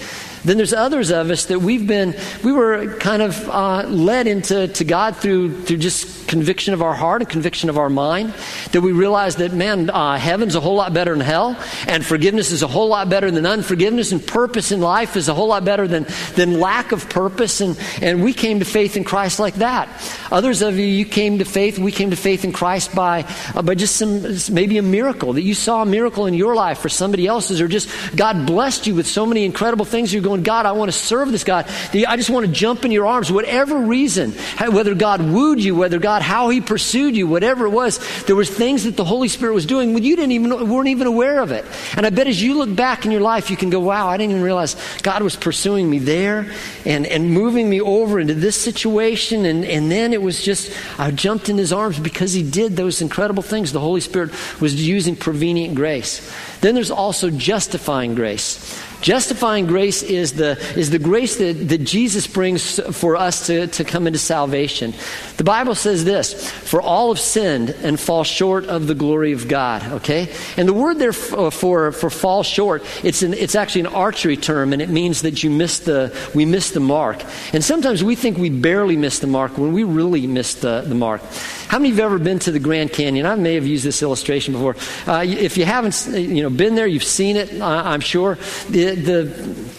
Then 0.44 0.58
there's 0.58 0.74
others 0.74 1.12
of 1.12 1.30
us 1.30 1.46
that 1.46 1.60
we've 1.60 1.88
been, 1.88 2.16
we 2.44 2.52
were 2.52 2.98
kind 2.98 3.22
of 3.22 3.50
uh, 3.50 3.84
led 3.88 4.28
into 4.28 4.68
to 4.68 4.84
God 4.84 5.16
through, 5.16 5.64
through 5.64 5.78
just 5.78 6.28
conviction 6.28 6.74
of 6.74 6.82
our 6.82 6.94
heart 6.94 7.22
and 7.22 7.30
conviction 7.30 7.70
of 7.70 7.78
our 7.78 7.90
mind. 7.90 8.34
That 8.72 8.82
we 8.82 8.92
realize 8.92 9.36
that, 9.38 9.54
man, 9.54 9.90
uh, 9.90 10.18
heaven's 10.18 10.56
a 10.56 10.60
whole 10.60 10.76
lot 10.76 10.94
better 10.94 11.12
than 11.12 11.22
hell, 11.22 11.58
and 11.88 12.06
forgiveness 12.06 12.52
is 12.52 12.64
a 12.64 12.68
whole 12.68 12.88
lot 12.88 13.10
better 13.10 13.30
than 13.32 13.46
unforgiveness, 13.46 14.12
and 14.12 14.26
purpose 14.26 14.72
in 14.72 14.82
life 14.82 15.16
is 15.16 15.30
a 15.30 15.34
whole 15.34 15.48
lot 15.48 15.64
better 15.64 15.88
than, 15.88 16.06
than 16.36 16.60
lack 16.60 16.92
of 16.92 17.10
purpose. 17.10 17.62
And, 17.62 17.80
and 18.02 18.24
we 18.24 18.34
came 18.34 18.60
to 18.60 18.66
faith 18.66 18.98
in 18.98 19.04
Christ 19.04 19.40
like 19.40 19.56
that. 19.56 19.88
Others 20.34 20.62
of 20.62 20.78
you, 20.78 20.86
you 20.86 21.06
came 21.06 21.40
to 21.40 21.46
faith, 21.46 21.80
we 21.80 21.94
came 21.94 22.10
to 22.10 22.18
faith 22.18 22.44
in 22.44 22.52
Christ 22.52 22.94
by, 22.94 23.24
uh, 23.56 23.62
by 23.62 23.76
just 23.76 23.96
some, 23.96 24.24
maybe 24.54 24.78
a 24.78 24.82
miracle, 24.82 25.32
that 25.34 25.44
you 25.44 25.54
saw 25.54 25.84
a 25.84 25.86
miracle 25.86 26.26
in 26.26 26.34
your 26.34 26.54
life 26.54 26.84
or 26.84 26.90
somebody 26.90 27.28
else's, 27.28 27.62
or 27.62 27.70
just 27.70 27.88
God 28.14 28.46
blessed 28.46 28.88
you 28.88 28.96
with 28.96 29.08
so 29.08 29.26
many 29.26 29.46
incredible 29.46 29.86
things. 29.86 30.12
You're 30.12 30.22
going, 30.22 30.34
going, 30.34 30.44
God, 30.44 30.66
I 30.66 30.72
want 30.72 30.92
to 30.92 30.98
serve 30.98 31.32
this 31.32 31.44
God. 31.44 31.66
I 31.94 32.18
just 32.18 32.30
want 32.30 32.46
to 32.46 32.52
jump 32.52 32.86
in 32.86 32.92
your 32.92 33.06
arms. 33.06 33.32
Whatever 33.32 33.78
reason, 33.78 34.32
whether 34.60 34.96
God 34.96 35.22
wooed 35.22 35.60
you, 35.60 35.76
whether 35.76 36.00
God, 36.00 36.22
how 36.22 36.50
he 36.50 36.60
pursued 36.60 37.16
you, 37.16 37.28
whatever 37.28 37.66
it 37.66 37.70
was, 37.70 38.00
there 38.24 38.36
was 38.36 38.50
things 38.50 38.86
that 38.86 38.98
the 38.98 39.06
Holy 39.06 39.28
Spirit 39.28 39.54
was 39.54 39.66
doing 39.66 39.94
when 39.94 40.04
you 40.04 40.16
didn't 40.16 40.32
even, 40.32 40.70
weren't 40.70 40.88
even 40.88 41.08
aware 41.08 41.40
of 41.42 41.52
it. 41.52 41.66
And 41.96 42.06
I 42.06 42.10
bet 42.10 42.28
as 42.28 42.42
you 42.42 42.56
look 42.56 42.76
back 42.76 43.06
in 43.06 43.12
your 43.12 43.22
life, 43.22 43.52
you 43.52 43.58
can 43.58 43.70
go, 43.70 43.80
wow, 43.80 44.08
I 44.08 44.18
didn't 44.18 44.32
even 44.32 44.44
realize 44.44 44.76
God 45.04 45.22
was 45.22 45.36
pursuing 45.36 45.90
me 45.90 46.00
there 46.00 46.52
and, 46.86 47.06
and 47.06 47.32
moving 47.32 47.70
me 47.70 47.80
over 47.80 48.20
into 48.20 48.34
this 48.34 48.60
situation. 48.60 49.46
And, 49.46 49.64
and 49.66 49.92
then 49.92 50.14
it 50.14 50.22
was 50.24 50.42
just, 50.42 50.72
I 50.98 51.12
jumped 51.12 51.50
in 51.50 51.58
his 51.58 51.72
arms 51.72 52.00
because 52.00 52.34
he 52.34 52.42
did 52.42 52.76
those 52.76 53.02
incredible 53.02 53.44
things. 53.44 53.72
The 53.72 53.80
Holy 53.80 54.02
Spirit 54.02 54.32
was 54.60 54.76
using 54.88 55.16
prevenient 55.16 55.76
grace. 55.76 56.34
Then 56.62 56.76
there's 56.76 56.92
also 56.92 57.30
justifying 57.30 58.16
grace. 58.16 58.80
Justifying 59.04 59.68
grace 59.68 60.02
is 60.02 60.32
the, 60.32 60.52
is 60.78 60.90
the 60.90 60.98
grace 60.98 61.36
that, 61.36 61.54
that 61.68 61.80
Jesus 61.80 62.26
brings 62.26 62.80
for 62.98 63.18
us 63.18 63.48
to, 63.48 63.68
to 63.68 63.84
come 63.84 64.08
into 64.08 64.18
salvation. 64.18 64.94
The 65.36 65.44
Bible 65.44 65.76
says 65.76 66.06
this 66.06 66.50
For 66.50 66.82
all 66.82 67.14
have 67.14 67.20
sinned 67.20 67.70
and 67.70 68.00
fall 68.00 68.24
short 68.24 68.66
of 68.68 68.88
the 68.88 68.96
glory 68.96 69.34
of 69.34 69.50
God. 69.50 69.84
Okay? 69.92 70.34
And 70.56 70.70
the 70.70 70.74
word 70.74 71.00
there 71.00 71.12
for, 71.12 71.52
for, 71.52 71.92
for 71.92 72.10
fall 72.10 72.44
short, 72.44 72.82
it's, 73.04 73.24
an, 73.24 73.34
it's 73.34 73.56
actually 73.56 73.82
an 73.82 73.88
archery 73.88 74.38
term, 74.38 74.72
and 74.72 74.82
it 74.82 74.88
means 74.88 75.24
that 75.24 75.44
you 75.44 75.50
miss 75.50 75.80
the, 75.80 76.18
we 76.34 76.46
miss 76.46 76.72
the 76.72 76.80
mark. 76.80 77.22
And 77.52 77.62
sometimes 77.62 78.06
we 78.06 78.16
think 78.16 78.38
we 78.38 78.50
barely 78.50 78.96
miss 78.96 79.20
the 79.20 79.28
mark 79.28 79.58
when 79.58 79.74
we 79.74 79.84
really 79.84 80.28
miss 80.28 80.56
the, 80.56 80.80
the 80.80 80.96
mark. 80.96 81.22
How 81.68 81.80
many 81.80 81.90
of 81.90 81.98
you 81.98 82.04
have 82.04 82.12
ever 82.12 82.24
been 82.24 82.40
to 82.40 82.52
the 82.52 82.60
Grand 82.60 82.92
Canyon? 82.92 83.26
I 83.26 83.36
may 83.36 83.56
have 83.56 83.66
used 83.66 83.84
this 83.84 84.02
illustration 84.02 84.54
before. 84.54 84.76
Uh, 85.08 85.24
if 85.26 85.58
you 85.58 85.66
haven't 85.66 86.08
you 86.08 86.44
know, 86.44 86.50
been 86.50 86.76
there, 86.76 86.88
you've 86.88 87.04
seen 87.04 87.36
it, 87.36 87.60
uh, 87.60 87.66
I'm 87.66 88.02
sure. 88.02 88.36
The, 88.70 88.96
the, 88.96 89.74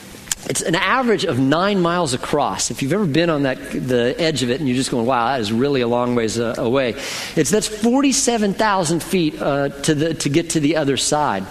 it's 0.48 0.60
an 0.60 0.74
average 0.74 1.24
of 1.24 1.38
nine 1.38 1.80
miles 1.80 2.12
across. 2.12 2.70
If 2.70 2.82
you've 2.82 2.92
ever 2.92 3.06
been 3.06 3.30
on 3.30 3.44
that, 3.44 3.58
the 3.70 4.14
edge 4.18 4.42
of 4.42 4.50
it 4.50 4.60
and 4.60 4.68
you're 4.68 4.76
just 4.76 4.90
going, 4.90 5.06
wow, 5.06 5.28
that 5.28 5.40
is 5.40 5.52
really 5.52 5.80
a 5.80 5.88
long 5.88 6.14
ways 6.14 6.38
uh, 6.38 6.54
away. 6.58 6.94
It's, 7.34 7.50
that's 7.50 7.68
47,000 7.68 9.02
feet 9.02 9.40
uh, 9.40 9.70
to, 9.70 9.94
the, 9.94 10.14
to 10.14 10.28
get 10.28 10.50
to 10.50 10.60
the 10.60 10.76
other 10.76 10.96
side. 10.96 11.46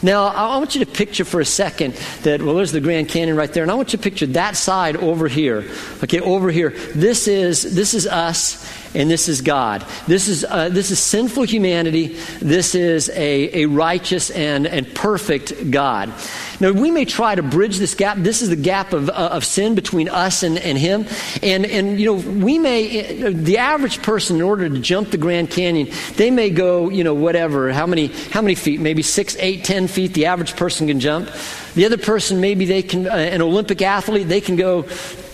Now, 0.00 0.26
I 0.26 0.58
want 0.58 0.76
you 0.76 0.84
to 0.84 0.90
picture 0.90 1.24
for 1.24 1.40
a 1.40 1.44
second 1.44 1.94
that, 2.22 2.40
well, 2.40 2.54
there's 2.54 2.72
the 2.72 2.80
Grand 2.80 3.08
Canyon 3.08 3.36
right 3.36 3.52
there, 3.52 3.64
and 3.64 3.72
I 3.72 3.74
want 3.74 3.92
you 3.92 3.98
to 3.98 4.02
picture 4.02 4.26
that 4.26 4.56
side 4.56 4.96
over 4.96 5.26
here. 5.26 5.68
Okay, 6.04 6.20
over 6.20 6.50
here. 6.50 6.70
This 6.94 7.26
is, 7.26 7.74
this 7.74 7.94
is 7.94 8.06
us, 8.06 8.64
and 8.94 9.10
this 9.10 9.28
is 9.28 9.40
God. 9.40 9.84
This 10.06 10.28
is, 10.28 10.44
uh, 10.44 10.68
this 10.70 10.90
is 10.90 10.98
sinful 10.98 11.44
humanity. 11.44 12.16
This 12.40 12.74
is 12.74 13.08
a, 13.10 13.62
a 13.62 13.66
righteous 13.66 14.30
and, 14.30 14.66
and 14.66 14.92
perfect 14.94 15.70
God. 15.70 16.12
Now, 16.60 16.72
we 16.72 16.90
may 16.90 17.04
try 17.04 17.34
to 17.34 17.42
bridge 17.42 17.78
this 17.78 17.94
gap. 17.94 18.16
This 18.18 18.42
is 18.42 18.48
the 18.48 18.56
gap 18.56 18.92
of, 18.92 19.08
uh, 19.10 19.12
of 19.12 19.44
sin 19.44 19.74
between 19.74 20.08
us 20.08 20.42
and, 20.42 20.58
and 20.58 20.76
Him. 20.76 21.06
And, 21.42 21.64
and, 21.66 22.00
you 22.00 22.06
know, 22.06 22.14
we 22.14 22.58
may, 22.58 23.32
the 23.32 23.58
average 23.58 24.02
person, 24.02 24.36
in 24.36 24.42
order 24.42 24.68
to 24.68 24.78
jump 24.78 25.10
the 25.10 25.18
Grand 25.18 25.50
Canyon, 25.50 25.88
they 26.16 26.30
may 26.30 26.50
go, 26.50 26.88
you 26.88 27.04
know, 27.04 27.14
whatever, 27.14 27.70
how 27.72 27.86
many, 27.86 28.08
how 28.30 28.42
many 28.42 28.54
feet? 28.54 28.80
Maybe 28.80 29.02
six, 29.02 29.36
eight, 29.38 29.64
ten 29.64 29.86
feet 29.86 30.14
the 30.14 30.26
average 30.26 30.56
person 30.56 30.88
can 30.88 30.98
jump. 30.98 31.30
The 31.74 31.84
other 31.84 31.98
person, 31.98 32.40
maybe 32.40 32.64
they 32.64 32.82
can, 32.82 33.06
uh, 33.06 33.14
an 33.14 33.42
Olympic 33.42 33.82
athlete, 33.82 34.28
they 34.28 34.40
can 34.40 34.56
go 34.56 34.82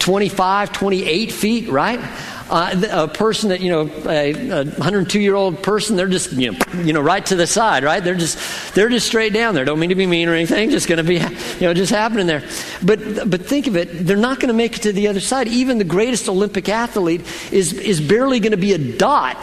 25, 0.01 0.73
28 0.73 1.33
feet, 1.33 1.69
right? 1.71 2.01
Uh, 2.51 2.83
a 2.91 3.09
person 3.09 3.49
that 3.49 3.61
you 3.61 3.71
know 3.71 3.91
a 4.07 4.33
102 4.33 5.21
year 5.21 5.35
old 5.35 5.63
person 5.63 5.97
they're 5.97 6.09
just 6.09 6.33
you 6.33 6.53
know, 6.53 6.59
you 6.83 6.93
know 6.93 7.01
right 7.01 7.25
to 7.27 7.37
the 7.37 7.47
side 7.47 7.85
right? 7.85 8.03
They're 8.03 8.15
just 8.15 8.75
they're 8.75 8.89
just 8.89 9.07
straight 9.07 9.33
down 9.33 9.55
there. 9.55 9.65
Don't 9.65 9.79
mean 9.79 9.91
to 9.91 9.95
be 9.95 10.07
mean 10.07 10.29
or 10.29 10.35
anything 10.35 10.71
just 10.71 10.89
going 10.89 10.99
to 10.99 11.05
be 11.05 11.17
you 11.17 11.67
know 11.67 11.75
just 11.75 11.91
happening 11.91 12.27
there. 12.27 12.43
But 12.83 13.31
but 13.31 13.47
think 13.47 13.67
of 13.67 13.77
it 13.77 14.07
they're 14.07 14.17
not 14.17 14.41
going 14.41 14.49
to 14.49 14.55
make 14.55 14.77
it 14.77 14.83
to 14.83 14.93
the 14.93 15.09
other 15.09 15.21
side. 15.21 15.49
Even 15.49 15.79
the 15.79 15.85
greatest 15.85 16.29
olympic 16.29 16.69
athlete 16.69 17.23
is 17.53 17.73
is 17.73 18.01
barely 18.01 18.41
going 18.41 18.53
to 18.53 18.57
be 18.59 18.73
a 18.73 18.79
dot 18.79 19.37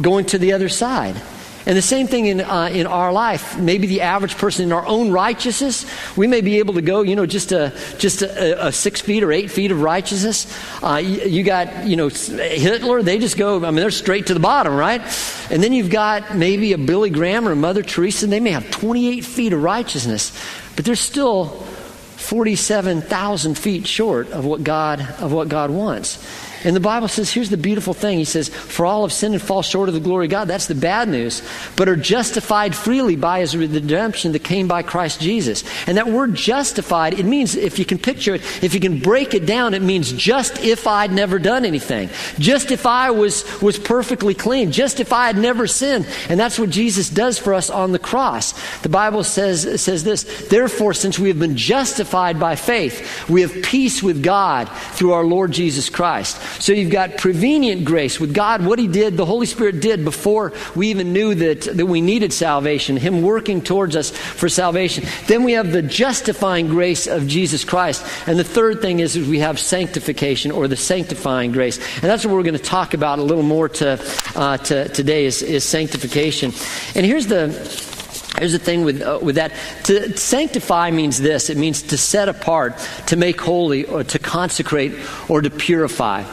going 0.00 0.24
to 0.26 0.38
the 0.38 0.52
other 0.52 0.68
side 0.68 1.20
and 1.64 1.76
the 1.76 1.82
same 1.82 2.06
thing 2.08 2.26
in, 2.26 2.40
uh, 2.40 2.70
in 2.72 2.86
our 2.86 3.12
life. 3.12 3.56
Maybe 3.58 3.86
the 3.86 4.00
average 4.00 4.36
person 4.36 4.64
in 4.64 4.72
our 4.72 4.84
own 4.86 5.12
righteousness, 5.12 5.86
we 6.16 6.26
may 6.26 6.40
be 6.40 6.58
able 6.58 6.74
to 6.74 6.82
go, 6.82 7.02
you 7.02 7.14
know, 7.14 7.26
just 7.26 7.52
a, 7.52 7.72
just 7.98 8.22
a, 8.22 8.66
a 8.66 8.72
six 8.72 9.00
feet 9.00 9.22
or 9.22 9.32
eight 9.32 9.50
feet 9.50 9.70
of 9.70 9.80
righteousness. 9.80 10.52
Uh, 10.82 10.96
you, 10.96 11.22
you, 11.22 11.42
got, 11.44 11.86
you 11.86 11.96
know, 11.96 12.08
Hitler, 12.08 13.02
they 13.02 13.18
just 13.18 13.36
go, 13.36 13.58
I 13.64 13.70
mean, 13.70 13.76
they're 13.76 13.90
straight 13.90 14.26
to 14.26 14.34
the 14.34 14.40
bottom, 14.40 14.74
right? 14.74 15.00
And 15.50 15.62
then 15.62 15.72
you've 15.72 15.90
got 15.90 16.36
maybe 16.36 16.72
a 16.72 16.78
Billy 16.78 17.10
Graham 17.10 17.46
or 17.46 17.52
a 17.52 17.56
Mother 17.56 17.82
Teresa, 17.82 18.26
they 18.26 18.40
may 18.40 18.50
have 18.50 18.70
28 18.70 19.24
feet 19.24 19.52
of 19.52 19.62
righteousness, 19.62 20.36
but 20.74 20.84
they're 20.84 20.96
still 20.96 21.46
47,000 22.22 23.58
feet 23.58 23.86
short 23.86 24.30
of 24.30 24.44
what 24.44 24.64
God, 24.64 25.00
of 25.20 25.32
what 25.32 25.48
God 25.48 25.70
wants. 25.70 26.24
And 26.64 26.76
the 26.76 26.80
Bible 26.80 27.08
says, 27.08 27.32
here's 27.32 27.50
the 27.50 27.56
beautiful 27.56 27.94
thing. 27.94 28.18
He 28.18 28.24
says, 28.24 28.48
For 28.48 28.86
all 28.86 29.02
have 29.02 29.12
sinned 29.12 29.34
and 29.34 29.42
fall 29.42 29.62
short 29.62 29.88
of 29.88 29.94
the 29.94 30.00
glory 30.00 30.26
of 30.26 30.30
God. 30.30 30.48
That's 30.48 30.66
the 30.66 30.74
bad 30.74 31.08
news. 31.08 31.42
But 31.76 31.88
are 31.88 31.96
justified 31.96 32.74
freely 32.74 33.16
by 33.16 33.40
his 33.40 33.56
redemption 33.56 34.32
that 34.32 34.44
came 34.44 34.68
by 34.68 34.82
Christ 34.82 35.20
Jesus. 35.20 35.64
And 35.86 35.96
that 35.96 36.08
word 36.08 36.34
justified, 36.34 37.18
it 37.18 37.26
means, 37.26 37.54
if 37.54 37.78
you 37.78 37.84
can 37.84 37.98
picture 37.98 38.34
it, 38.34 38.42
if 38.62 38.74
you 38.74 38.80
can 38.80 38.98
break 38.98 39.34
it 39.34 39.46
down, 39.46 39.74
it 39.74 39.82
means 39.82 40.12
just 40.12 40.62
if 40.62 40.86
I'd 40.86 41.12
never 41.12 41.38
done 41.38 41.64
anything. 41.64 42.10
Just 42.38 42.70
if 42.70 42.86
I 42.86 43.10
was, 43.10 43.44
was 43.60 43.78
perfectly 43.78 44.34
clean. 44.34 44.72
Just 44.72 45.00
if 45.00 45.12
I 45.12 45.26
had 45.26 45.36
never 45.36 45.66
sinned. 45.66 46.06
And 46.28 46.38
that's 46.38 46.58
what 46.58 46.70
Jesus 46.70 47.08
does 47.08 47.38
for 47.38 47.54
us 47.54 47.70
on 47.70 47.92
the 47.92 47.98
cross. 47.98 48.52
The 48.80 48.88
Bible 48.88 49.24
says, 49.24 49.80
says 49.80 50.04
this 50.04 50.48
Therefore, 50.48 50.94
since 50.94 51.18
we 51.18 51.28
have 51.28 51.38
been 51.38 51.56
justified 51.56 52.38
by 52.38 52.56
faith, 52.56 53.28
we 53.28 53.42
have 53.42 53.62
peace 53.62 54.02
with 54.02 54.22
God 54.22 54.68
through 54.92 55.12
our 55.12 55.24
Lord 55.24 55.52
Jesus 55.52 55.88
Christ. 55.88 56.40
So 56.58 56.72
you've 56.72 56.90
got 56.90 57.18
prevenient 57.18 57.84
grace 57.84 58.20
with 58.20 58.34
God, 58.34 58.64
what 58.64 58.78
He 58.78 58.88
did, 58.88 59.16
the 59.16 59.26
Holy 59.26 59.46
Spirit 59.46 59.80
did 59.80 60.04
before 60.04 60.52
we 60.74 60.88
even 60.88 61.12
knew 61.12 61.34
that, 61.34 61.62
that 61.62 61.86
we 61.86 62.00
needed 62.00 62.32
salvation, 62.32 62.96
Him 62.96 63.22
working 63.22 63.62
towards 63.62 63.96
us 63.96 64.10
for 64.10 64.48
salvation. 64.48 65.04
Then 65.26 65.44
we 65.44 65.52
have 65.52 65.72
the 65.72 65.82
justifying 65.82 66.68
grace 66.68 67.06
of 67.06 67.26
Jesus 67.26 67.64
Christ. 67.64 68.04
And 68.26 68.38
the 68.38 68.44
third 68.44 68.80
thing 68.80 69.00
is, 69.00 69.16
is 69.16 69.28
we 69.28 69.40
have 69.40 69.58
sanctification 69.58 70.50
or 70.50 70.68
the 70.68 70.76
sanctifying 70.76 71.52
grace. 71.52 71.78
And 71.96 72.04
that's 72.04 72.24
what 72.24 72.34
we're 72.34 72.42
going 72.42 72.54
to 72.54 72.62
talk 72.62 72.94
about 72.94 73.18
a 73.18 73.22
little 73.22 73.42
more 73.42 73.68
to, 73.68 74.00
uh, 74.34 74.56
to 74.58 74.88
today 74.88 75.24
is, 75.24 75.42
is 75.42 75.64
sanctification. 75.64 76.52
And 76.94 77.06
here's 77.06 77.26
the 77.26 77.91
Here's 78.38 78.52
the 78.52 78.58
thing 78.58 78.84
with, 78.84 79.02
uh, 79.02 79.18
with 79.22 79.36
that. 79.36 79.52
To 79.84 80.16
sanctify 80.16 80.90
means 80.90 81.18
this 81.18 81.50
it 81.50 81.56
means 81.56 81.82
to 81.82 81.98
set 81.98 82.28
apart, 82.28 82.78
to 83.06 83.16
make 83.16 83.40
holy, 83.40 83.84
or 83.84 84.04
to 84.04 84.18
consecrate, 84.18 84.94
or 85.28 85.42
to 85.42 85.50
purify. 85.50 86.24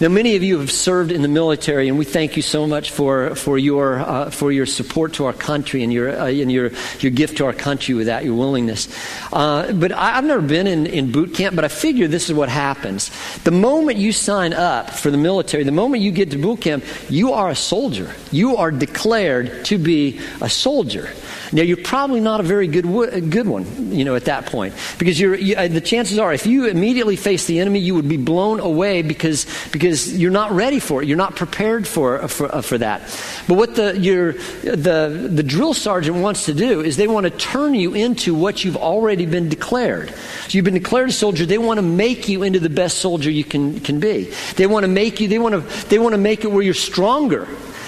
Now, 0.00 0.08
many 0.08 0.34
of 0.34 0.42
you 0.42 0.58
have 0.58 0.72
served 0.72 1.12
in 1.12 1.22
the 1.22 1.28
military, 1.28 1.88
and 1.88 1.96
we 1.96 2.04
thank 2.04 2.34
you 2.34 2.42
so 2.42 2.66
much 2.66 2.90
for, 2.90 3.36
for, 3.36 3.56
your, 3.56 4.00
uh, 4.00 4.28
for 4.28 4.50
your 4.50 4.66
support 4.66 5.12
to 5.14 5.26
our 5.26 5.32
country 5.32 5.84
and, 5.84 5.92
your, 5.92 6.10
uh, 6.10 6.26
and 6.26 6.50
your, 6.50 6.72
your 6.98 7.12
gift 7.12 7.36
to 7.36 7.44
our 7.44 7.52
country 7.52 7.94
with 7.94 8.06
that, 8.06 8.24
your 8.24 8.34
willingness. 8.34 8.88
Uh, 9.32 9.72
but 9.72 9.92
I, 9.92 10.14
have 10.14 10.24
never 10.24 10.42
been 10.42 10.66
in, 10.66 10.86
in 10.86 11.12
boot 11.12 11.34
camp, 11.34 11.54
but 11.54 11.64
I 11.64 11.68
figure 11.68 12.08
this 12.08 12.28
is 12.28 12.34
what 12.34 12.48
happens. 12.48 13.12
The 13.44 13.52
moment 13.52 13.98
you 13.98 14.10
sign 14.10 14.52
up 14.52 14.90
for 14.90 15.12
the 15.12 15.16
military, 15.16 15.62
the 15.62 15.70
moment 15.70 16.02
you 16.02 16.10
get 16.10 16.32
to 16.32 16.38
boot 16.38 16.60
camp, 16.60 16.84
you 17.08 17.32
are 17.32 17.48
a 17.48 17.54
soldier. 17.54 18.12
You 18.32 18.56
are 18.56 18.72
declared 18.72 19.64
to 19.66 19.78
be 19.78 20.20
a 20.40 20.50
soldier. 20.50 21.08
Now, 21.52 21.62
you're 21.62 21.76
probably 21.76 22.20
not 22.20 22.40
a 22.40 22.42
very 22.42 22.66
good, 22.66 22.84
good 23.30 23.46
one, 23.46 23.92
you 23.92 24.04
know, 24.04 24.16
at 24.16 24.24
that 24.24 24.46
point. 24.46 24.74
Because 24.98 25.20
you're, 25.20 25.36
you, 25.36 25.54
uh, 25.54 25.68
the 25.68 25.80
chances 25.80 26.18
are, 26.18 26.32
if 26.32 26.46
you 26.46 26.66
immediately 26.66 27.14
face 27.14 27.46
the 27.46 27.60
enemy, 27.60 27.78
you 27.78 27.94
would 27.94 28.08
be 28.08 28.16
blown 28.16 28.58
away 28.58 29.02
because, 29.02 29.46
because 29.70 29.83
you're 29.84 30.30
not 30.30 30.50
ready 30.52 30.78
for 30.78 31.02
it. 31.02 31.08
You're 31.08 31.16
not 31.16 31.36
prepared 31.36 31.86
for, 31.86 32.22
uh, 32.22 32.26
for, 32.26 32.54
uh, 32.54 32.62
for 32.62 32.78
that. 32.78 33.00
But 33.46 33.54
what 33.54 33.74
the, 33.74 33.98
your, 33.98 34.32
the, 34.32 35.28
the 35.30 35.42
drill 35.42 35.74
sergeant 35.74 36.16
wants 36.16 36.46
to 36.46 36.54
do 36.54 36.80
is 36.80 36.96
they 36.96 37.08
want 37.08 37.24
to 37.24 37.30
turn 37.30 37.74
you 37.74 37.94
into 37.94 38.34
what 38.34 38.64
you've 38.64 38.76
already 38.76 39.26
been 39.26 39.48
declared. 39.48 40.10
So 40.10 40.48
you've 40.50 40.64
been 40.64 40.74
declared 40.74 41.10
a 41.10 41.12
soldier. 41.12 41.46
They 41.46 41.58
want 41.58 41.78
to 41.78 41.82
make 41.82 42.28
you 42.28 42.42
into 42.42 42.60
the 42.60 42.70
best 42.70 42.98
soldier 42.98 43.30
you 43.30 43.44
can, 43.44 43.80
can 43.80 44.00
be. 44.00 44.32
They 44.56 44.66
want 44.66 44.84
to 44.84 44.88
make 44.88 45.20
you, 45.20 45.28
they 45.28 45.38
want 45.38 45.54
to, 45.54 45.88
they 45.88 45.98
want 45.98 46.14
to 46.14 46.18
make 46.18 46.44
it 46.44 46.50
where 46.50 46.62
you're 46.62 46.74
stronger. 46.74 47.46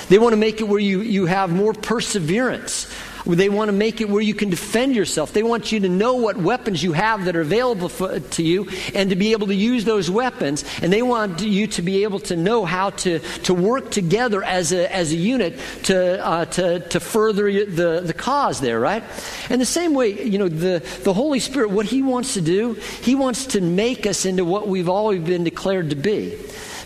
They 0.09 0.19
want 0.19 0.33
to 0.33 0.37
make 0.37 0.61
it 0.61 0.65
where 0.65 0.79
you, 0.79 1.01
you 1.01 1.27
have 1.27 1.51
more 1.51 1.73
perseverance. 1.73 2.93
They 3.27 3.49
want 3.49 3.69
to 3.69 3.73
make 3.73 4.01
it 4.01 4.09
where 4.09 4.23
you 4.23 4.35
can 4.35 4.51
defend 4.51 4.95
yourself. 4.95 5.33
They 5.33 5.43
want 5.43 5.73
you 5.73 5.81
to 5.81 5.89
know 5.89 6.15
what 6.15 6.37
weapons 6.37 6.83
you 6.83 6.93
have 6.93 7.25
that 7.25 7.35
are 7.35 7.41
available 7.41 7.89
for, 7.89 8.21
to 8.21 8.43
you 8.43 8.69
and 8.95 9.11
to 9.11 9.17
be 9.17 9.33
able 9.33 9.49
to 9.49 9.55
use 9.55 9.85
those 9.85 10.09
weapons. 10.09 10.65
And 10.81 10.93
they 10.93 11.03
want 11.03 11.41
you 11.41 11.67
to 11.67 11.83
be 11.83 12.05
able 12.05 12.21
to 12.21 12.37
know 12.37 12.65
how 12.65 12.91
to, 12.91 13.19
to 13.19 13.55
work 13.55 13.91
together 13.91 14.45
as 14.45 14.73
a, 14.73 14.93
as 14.95 15.13
a 15.13 15.17
unit 15.17 15.59
to, 15.85 16.25
uh, 16.25 16.45
to, 16.47 16.81
to 16.81 17.01
further 17.01 17.51
the, 17.53 18.03
the 18.05 18.15
cause 18.15 18.61
there, 18.61 18.79
right? 18.79 19.03
And 19.51 19.61
the 19.61 19.67
same 19.67 19.95
way, 19.95 20.23
you 20.23 20.39
know, 20.39 20.49
the, 20.49 20.87
the 21.03 21.13
Holy 21.13 21.41
Spirit, 21.41 21.71
what 21.71 21.87
He 21.87 22.03
wants 22.03 22.35
to 22.35 22.41
do, 22.41 22.75
He 22.75 23.15
wants 23.15 23.47
to 23.47 23.61
make 23.61 24.07
us 24.07 24.25
into 24.25 24.45
what 24.45 24.69
we've 24.69 24.89
always 24.89 25.23
been 25.23 25.45
declared 25.45 25.91
to 25.91 25.97
be. 25.97 26.39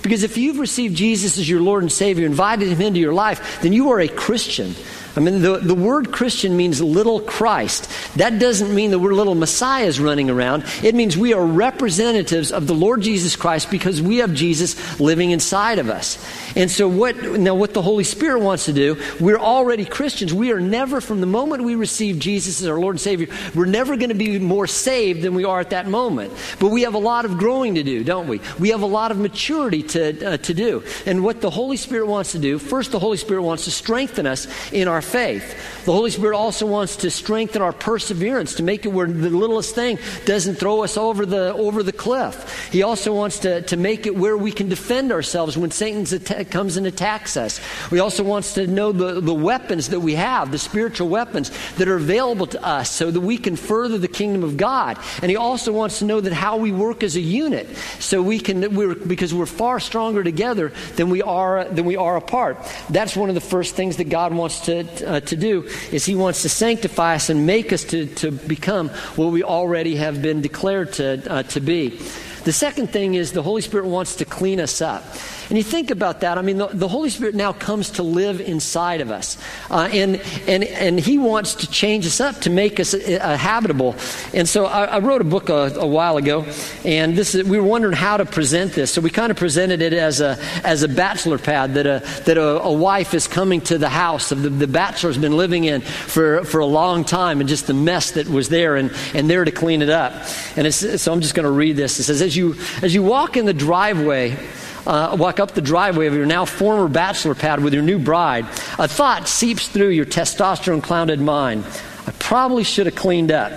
Because 0.03 0.23
if 0.23 0.39
you've 0.39 0.59
received 0.59 0.97
Jesus 0.97 1.37
as 1.37 1.49
your 1.49 1.61
Lord 1.61 1.83
and 1.83 1.93
Savior, 1.93 2.25
invited 2.25 2.69
Him 2.69 2.81
into 2.81 3.01
your 3.01 3.13
life, 3.13 3.61
then 3.61 3.73
you 3.73 3.91
are 3.91 4.01
a 4.01 4.09
Christian. 4.09 4.75
I 5.17 5.21
mean, 5.21 5.43
the, 5.43 5.59
the 5.59 5.75
word 5.75 6.13
Christian 6.13 6.57
means 6.57 6.81
little 6.81 7.21
Christ. 7.21 7.91
That 8.17 8.39
doesn't 8.39 8.75
mean 8.75 8.91
that 8.93 8.99
we're 8.99 9.15
little 9.15 9.35
messiahs 9.35 9.99
running 9.99 10.31
around. 10.31 10.65
It 10.83 10.95
means 10.95 11.17
we 11.17 11.33
are 11.33 11.45
representatives 11.45 12.53
of 12.53 12.67
the 12.67 12.75
Lord 12.75 13.03
Jesus 13.03 13.37
Christ 13.37 13.71
because 13.71 14.01
we 14.01 14.19
have 14.19 14.33
Jesus 14.35 15.01
living 15.01 15.31
inside 15.31 15.79
of 15.79 15.89
us. 15.89 16.25
And 16.57 16.71
so, 16.71 16.89
what 16.89 17.17
now, 17.23 17.55
what 17.55 17.75
the 17.75 17.83
Holy 17.83 18.05
Spirit 18.05 18.41
wants 18.41 18.67
to 18.67 18.73
do, 18.73 19.01
we're 19.21 19.39
already 19.39 19.85
Christians. 19.85 20.33
We 20.33 20.53
are 20.53 20.61
never, 20.61 21.01
from 21.01 21.21
the 21.21 21.27
moment 21.27 21.65
we 21.65 21.75
receive 21.75 22.19
Jesus 22.19 22.61
as 22.61 22.69
our 22.69 22.79
Lord 22.79 22.95
and 22.95 23.01
Savior, 23.01 23.29
we're 23.55 23.67
never 23.67 23.97
going 23.97 24.11
to 24.11 24.15
be 24.15 24.39
more 24.39 24.67
saved 24.67 25.23
than 25.23 25.35
we 25.35 25.45
are 25.45 25.61
at 25.61 25.71
that 25.71 25.89
moment. 25.89 26.33
But 26.59 26.69
we 26.69 26.83
have 26.83 26.95
a 26.95 26.99
lot 26.99 27.25
of 27.25 27.39
growing 27.39 27.75
to 27.77 27.83
do, 27.83 28.05
don't 28.05 28.29
we? 28.29 28.41
We 28.59 28.71
have 28.71 28.83
a 28.83 28.87
lot 28.87 29.11
of 29.11 29.19
maturity 29.19 29.83
to, 29.83 30.35
uh, 30.35 30.37
to 30.39 30.55
do. 30.55 30.83
And 31.07 31.25
what 31.25 31.41
the 31.41 31.51
Holy 31.51 31.77
Spirit 31.77 32.07
wants 32.07 32.33
to 32.33 32.39
do, 32.39 32.59
first, 32.59 32.93
the 32.93 32.99
Holy 32.99 33.17
Spirit 33.17 33.43
wants 33.43 33.65
to 33.65 33.71
strengthen 33.71 34.27
us 34.27 34.47
in 34.73 34.89
our 34.89 35.00
faith. 35.03 35.85
The 35.85 35.93
Holy 35.93 36.11
Spirit 36.11 36.37
also 36.37 36.67
wants 36.67 36.97
to 36.97 37.11
strengthen 37.11 37.63
our 37.63 37.73
perseverance, 37.73 38.57
to 38.57 38.63
make 38.63 38.85
it 38.85 38.91
where 38.91 39.07
the 39.07 39.31
littlest 39.31 39.75
thing 39.75 39.99
doesn't 40.25 40.57
throw 40.57 40.85
us 40.85 40.97
over 40.97 41.27
the, 41.27 41.53
over 41.55 41.83
the 41.83 41.93
cliff. 41.93 42.69
He 42.71 42.83
also 42.83 43.15
wants 43.15 43.41
to, 43.41 43.63
to 43.63 43.77
make 43.77 44.07
it 44.07 44.17
where 44.17 44.37
we 44.37 44.53
can 44.53 44.69
defend 44.69 45.13
ourselves 45.13 45.57
when 45.57 45.71
Satan 45.71 46.03
attack 46.03 46.51
comes 46.51 46.77
and 46.77 46.87
attacks 46.87 47.37
us. 47.37 47.61
He 47.89 47.99
also 47.99 48.25
wants 48.25 48.55
to 48.55 48.67
know 48.67 48.93
the, 48.93 49.21
the 49.21 49.35
weapons 49.35 49.89
that 49.91 50.01
we 50.01 50.15
have, 50.15 50.53
the 50.53 50.59
spiritual 50.59 51.09
weapons 51.09 51.51
that 51.77 51.89
are 51.89 51.97
available 51.97 52.47
to 52.47 52.65
us 52.65 52.91
so 52.91 53.11
that 53.11 53.21
we 53.21 53.39
can 53.39 53.57
further 53.57 53.99
the 53.99 54.09
kingdom 54.09 54.45
of 54.45 54.57
God. 54.57 54.99
And 55.23 55.31
he 55.31 55.37
also 55.37 55.73
wants 55.73 56.01
to 56.01 56.05
know 56.05 56.21
that 56.21 56.33
how 56.33 56.57
we 56.57 56.73
work 56.73 57.03
as 57.03 57.17
a 57.17 57.21
unit 57.21 57.69
so 57.99 58.23
we 58.23 58.41
can, 58.41 58.75
we're, 58.75 58.95
because 58.95 59.33
we're 59.33 59.47
far 59.47 59.81
stronger 59.81 60.23
together 60.23 60.73
than 60.97 61.11
we 61.11 61.23
are, 61.23 61.65
than 61.65 61.85
we 61.85 61.97
are 61.97 62.17
apart. 62.17 62.59
That's 62.89 63.17
one 63.17 63.29
of 63.29 63.35
the 63.35 63.41
first 63.41 63.75
things 63.75 63.97
that 63.97 64.09
God 64.09 64.35
wants 64.35 64.61
to, 64.67 64.85
uh, 65.03 65.21
to 65.21 65.37
do 65.37 65.69
is 65.93 66.05
he 66.05 66.15
wants 66.15 66.43
to 66.43 66.49
sanctify 66.49 67.15
us 67.15 67.31
and 67.31 67.47
make 67.47 67.73
us 67.73 67.85
to, 67.85 68.07
to 68.07 68.31
become 68.31 68.89
what 69.17 69.33
we 69.33 69.43
already 69.43 69.97
have 69.97 70.23
been 70.23 70.41
declared 70.41 70.93
to, 70.95 71.33
uh, 71.33 71.43
to 71.45 71.61
be. 71.61 71.99
The 72.45 72.53
second 72.53 72.89
thing 72.89 73.15
is 73.15 73.33
the 73.33 73.43
Holy 73.43 73.63
Spirit 73.63 73.87
wants 73.87 74.17
to 74.17 74.25
clean 74.25 74.61
us 74.61 74.81
up. 74.81 75.05
And 75.51 75.59
you 75.59 75.65
think 75.65 75.91
about 75.91 76.21
that, 76.21 76.39
I 76.39 76.43
mean, 76.43 76.59
the, 76.59 76.69
the 76.69 76.87
Holy 76.87 77.11
Spirit 77.11 77.35
now 77.35 77.53
comes 77.53 77.91
to 77.93 78.05
live 78.05 78.41
inside 78.41 79.01
of 79.01 79.11
us. 79.11 79.37
Uh, 79.69 79.89
and, 79.93 80.23
and, 80.47 80.63
and 80.63 81.01
He 81.01 81.19
wants 81.19 81.57
to 81.57 81.67
change 81.67 82.07
us 82.07 82.21
up 82.21 82.37
to 82.43 82.51
make 82.51 82.79
us 82.79 82.95
uh, 82.95 83.37
habitable. 83.37 83.97
And 84.33 84.49
so 84.49 84.67
I, 84.67 84.85
I 84.85 84.99
wrote 85.01 85.21
a 85.21 85.25
book 85.25 85.49
a, 85.49 85.73
a, 85.75 85.87
while 85.87 86.19
ago, 86.19 86.47
and 86.85 87.17
this 87.17 87.35
is, 87.35 87.43
we 87.49 87.59
were 87.59 87.67
wondering 87.67 87.97
how 87.97 88.17
to 88.17 88.25
present 88.25 88.75
this. 88.75 88.93
So 88.93 89.01
we 89.01 89.11
kind 89.11 89.33
of 89.33 89.37
presented 89.37 89.83
it 89.83 89.93
as 89.93 90.21
a, 90.21 90.39
as 90.63 90.85
a 90.85 90.89
bachelor 90.89 91.37
pad 91.37 91.75
that, 91.75 91.87
a, 91.87 92.23
that 92.27 92.39
a, 92.39 92.63
a 92.63 92.73
wife 92.73 93.13
is 93.13 93.27
coming 93.27 93.61
to 93.63 93.77
the 93.77 93.89
house 93.89 94.31
of 94.31 94.43
the, 94.43 94.51
the 94.51 94.69
bachelor's 94.69 95.19
been 95.19 95.37
living 95.37 95.65
in 95.65 95.81
for, 95.81 96.45
for 96.45 96.61
a 96.61 96.67
long 96.67 97.05
time 97.05 97.41
and 97.41 97.49
just 97.49 97.67
the 97.67 97.75
mess 97.75 98.13
that 98.13 98.29
was 98.29 98.51
there 98.51 98.77
and, 98.77 98.93
and 99.15 99.29
there 99.29 99.45
to 99.45 99.51
clean 99.51 99.83
it 99.83 99.91
up. 99.91 100.13
And 100.55 100.73
so 100.73 101.13
I'm 101.13 101.21
just 101.21 101.35
going 101.35 101.45
to 101.45 101.51
read 101.51 101.77
this. 101.77 101.99
It 101.99 102.05
says, 102.05 102.23
as 102.23 102.37
you, 102.37 102.55
as 102.83 102.95
you 102.95 103.03
walk 103.03 103.37
in 103.37 103.47
the 103.47 103.53
driveway, 103.53 104.39
uh, 104.87 105.17
walk 105.19 105.41
up 105.41 105.53
the 105.53 105.61
driveway 105.61 106.07
of 106.07 106.15
your 106.15 106.27
now 106.27 106.45
former 106.45 106.89
bachelor 106.89 107.35
pad 107.35 107.63
with 107.63 107.75
your 107.75 107.83
new 107.83 107.99
bride, 107.99 108.45
a 108.79 108.89
thought 108.89 109.29
seeps 109.29 109.69
through 109.69 109.89
your 109.89 110.07
testosterone 110.07 110.83
clouded 110.83 111.21
mind. 111.21 111.65
I 112.07 112.13
probably 112.13 112.65
should 112.65 112.87
have 112.87 112.95
cleaned 112.95 113.31
up. 113.31 113.53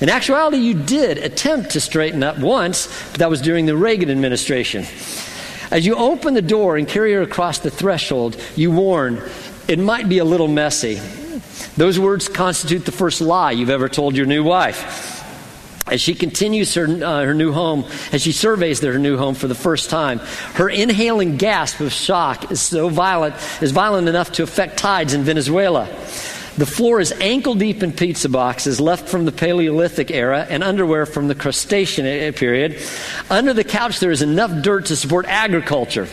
In 0.00 0.08
actuality, 0.08 0.58
you 0.58 0.74
did 0.74 1.18
attempt 1.18 1.70
to 1.70 1.80
straighten 1.80 2.22
up 2.22 2.38
once, 2.38 2.86
but 3.10 3.18
that 3.18 3.30
was 3.30 3.40
during 3.40 3.66
the 3.66 3.76
Reagan 3.76 4.10
administration. 4.10 4.84
As 5.70 5.84
you 5.84 5.96
open 5.96 6.34
the 6.34 6.42
door 6.42 6.76
and 6.76 6.86
carry 6.86 7.12
her 7.14 7.22
across 7.22 7.58
the 7.58 7.70
threshold, 7.70 8.40
you 8.56 8.70
warn, 8.70 9.20
it 9.66 9.78
might 9.78 10.08
be 10.08 10.18
a 10.18 10.24
little 10.24 10.48
messy. 10.48 11.00
Those 11.76 11.98
words 11.98 12.28
constitute 12.28 12.84
the 12.84 12.92
first 12.92 13.20
lie 13.20 13.52
you've 13.52 13.70
ever 13.70 13.88
told 13.88 14.16
your 14.16 14.26
new 14.26 14.44
wife. 14.44 15.17
As 15.90 16.00
she 16.00 16.14
continues 16.14 16.74
her, 16.74 16.84
uh, 16.84 17.24
her 17.24 17.34
new 17.34 17.52
home, 17.52 17.84
as 18.12 18.22
she 18.22 18.32
surveys 18.32 18.80
her 18.80 18.98
new 18.98 19.16
home 19.16 19.34
for 19.34 19.48
the 19.48 19.54
first 19.54 19.90
time, 19.90 20.18
her 20.54 20.68
inhaling 20.68 21.36
gasp 21.36 21.80
of 21.80 21.92
shock 21.92 22.50
is 22.50 22.60
so 22.60 22.88
violent, 22.88 23.34
is 23.62 23.72
violent 23.72 24.08
enough 24.08 24.32
to 24.32 24.42
affect 24.42 24.78
tides 24.78 25.14
in 25.14 25.22
Venezuela. 25.22 25.88
The 26.58 26.66
floor 26.66 26.98
is 26.98 27.12
ankle 27.12 27.54
deep 27.54 27.84
in 27.84 27.92
pizza 27.92 28.28
boxes 28.28 28.80
left 28.80 29.08
from 29.08 29.24
the 29.24 29.30
Paleolithic 29.30 30.10
era 30.10 30.44
and 30.50 30.64
underwear 30.64 31.06
from 31.06 31.28
the 31.28 31.36
crustacean 31.36 32.32
period. 32.32 32.82
Under 33.30 33.52
the 33.54 33.62
couch, 33.62 34.00
there 34.00 34.10
is 34.10 34.22
enough 34.22 34.62
dirt 34.62 34.86
to 34.86 34.96
support 34.96 35.26
agriculture, 35.26 36.06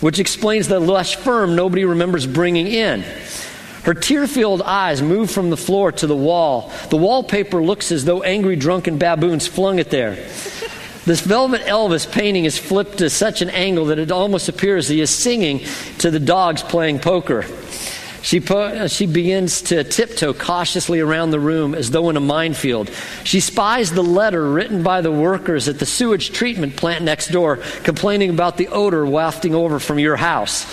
which 0.00 0.18
explains 0.18 0.68
the 0.68 0.80
lush 0.80 1.16
firm 1.16 1.54
nobody 1.54 1.84
remembers 1.84 2.26
bringing 2.26 2.66
in. 2.66 3.04
Her 3.84 3.94
tear 3.94 4.26
filled 4.26 4.62
eyes 4.62 5.00
move 5.00 5.30
from 5.30 5.50
the 5.50 5.56
floor 5.56 5.92
to 5.92 6.06
the 6.06 6.16
wall. 6.16 6.72
The 6.90 6.96
wallpaper 6.96 7.62
looks 7.62 7.90
as 7.92 8.04
though 8.04 8.22
angry 8.22 8.56
drunken 8.56 8.98
baboons 8.98 9.46
flung 9.46 9.78
it 9.78 9.90
there. 9.90 10.16
This 11.06 11.20
velvet 11.22 11.62
Elvis 11.62 12.10
painting 12.10 12.44
is 12.44 12.58
flipped 12.58 12.98
to 12.98 13.08
such 13.08 13.40
an 13.40 13.48
angle 13.50 13.86
that 13.86 13.98
it 13.98 14.10
almost 14.10 14.48
appears 14.48 14.86
he 14.86 15.00
is 15.00 15.10
singing 15.10 15.60
to 15.98 16.10
the 16.10 16.20
dogs 16.20 16.62
playing 16.62 16.98
poker. 16.98 17.46
She, 18.22 18.40
po- 18.40 18.64
uh, 18.64 18.88
she 18.88 19.06
begins 19.06 19.62
to 19.62 19.82
tiptoe 19.82 20.34
cautiously 20.34 21.00
around 21.00 21.30
the 21.30 21.40
room 21.40 21.74
as 21.74 21.90
though 21.90 22.10
in 22.10 22.18
a 22.18 22.20
minefield. 22.20 22.90
She 23.24 23.40
spies 23.40 23.92
the 23.92 24.02
letter 24.02 24.46
written 24.46 24.82
by 24.82 25.00
the 25.00 25.10
workers 25.10 25.68
at 25.68 25.78
the 25.78 25.86
sewage 25.86 26.30
treatment 26.30 26.76
plant 26.76 27.02
next 27.02 27.28
door, 27.28 27.56
complaining 27.82 28.28
about 28.28 28.58
the 28.58 28.68
odor 28.68 29.06
wafting 29.06 29.54
over 29.54 29.78
from 29.78 29.98
your 29.98 30.16
house. 30.16 30.66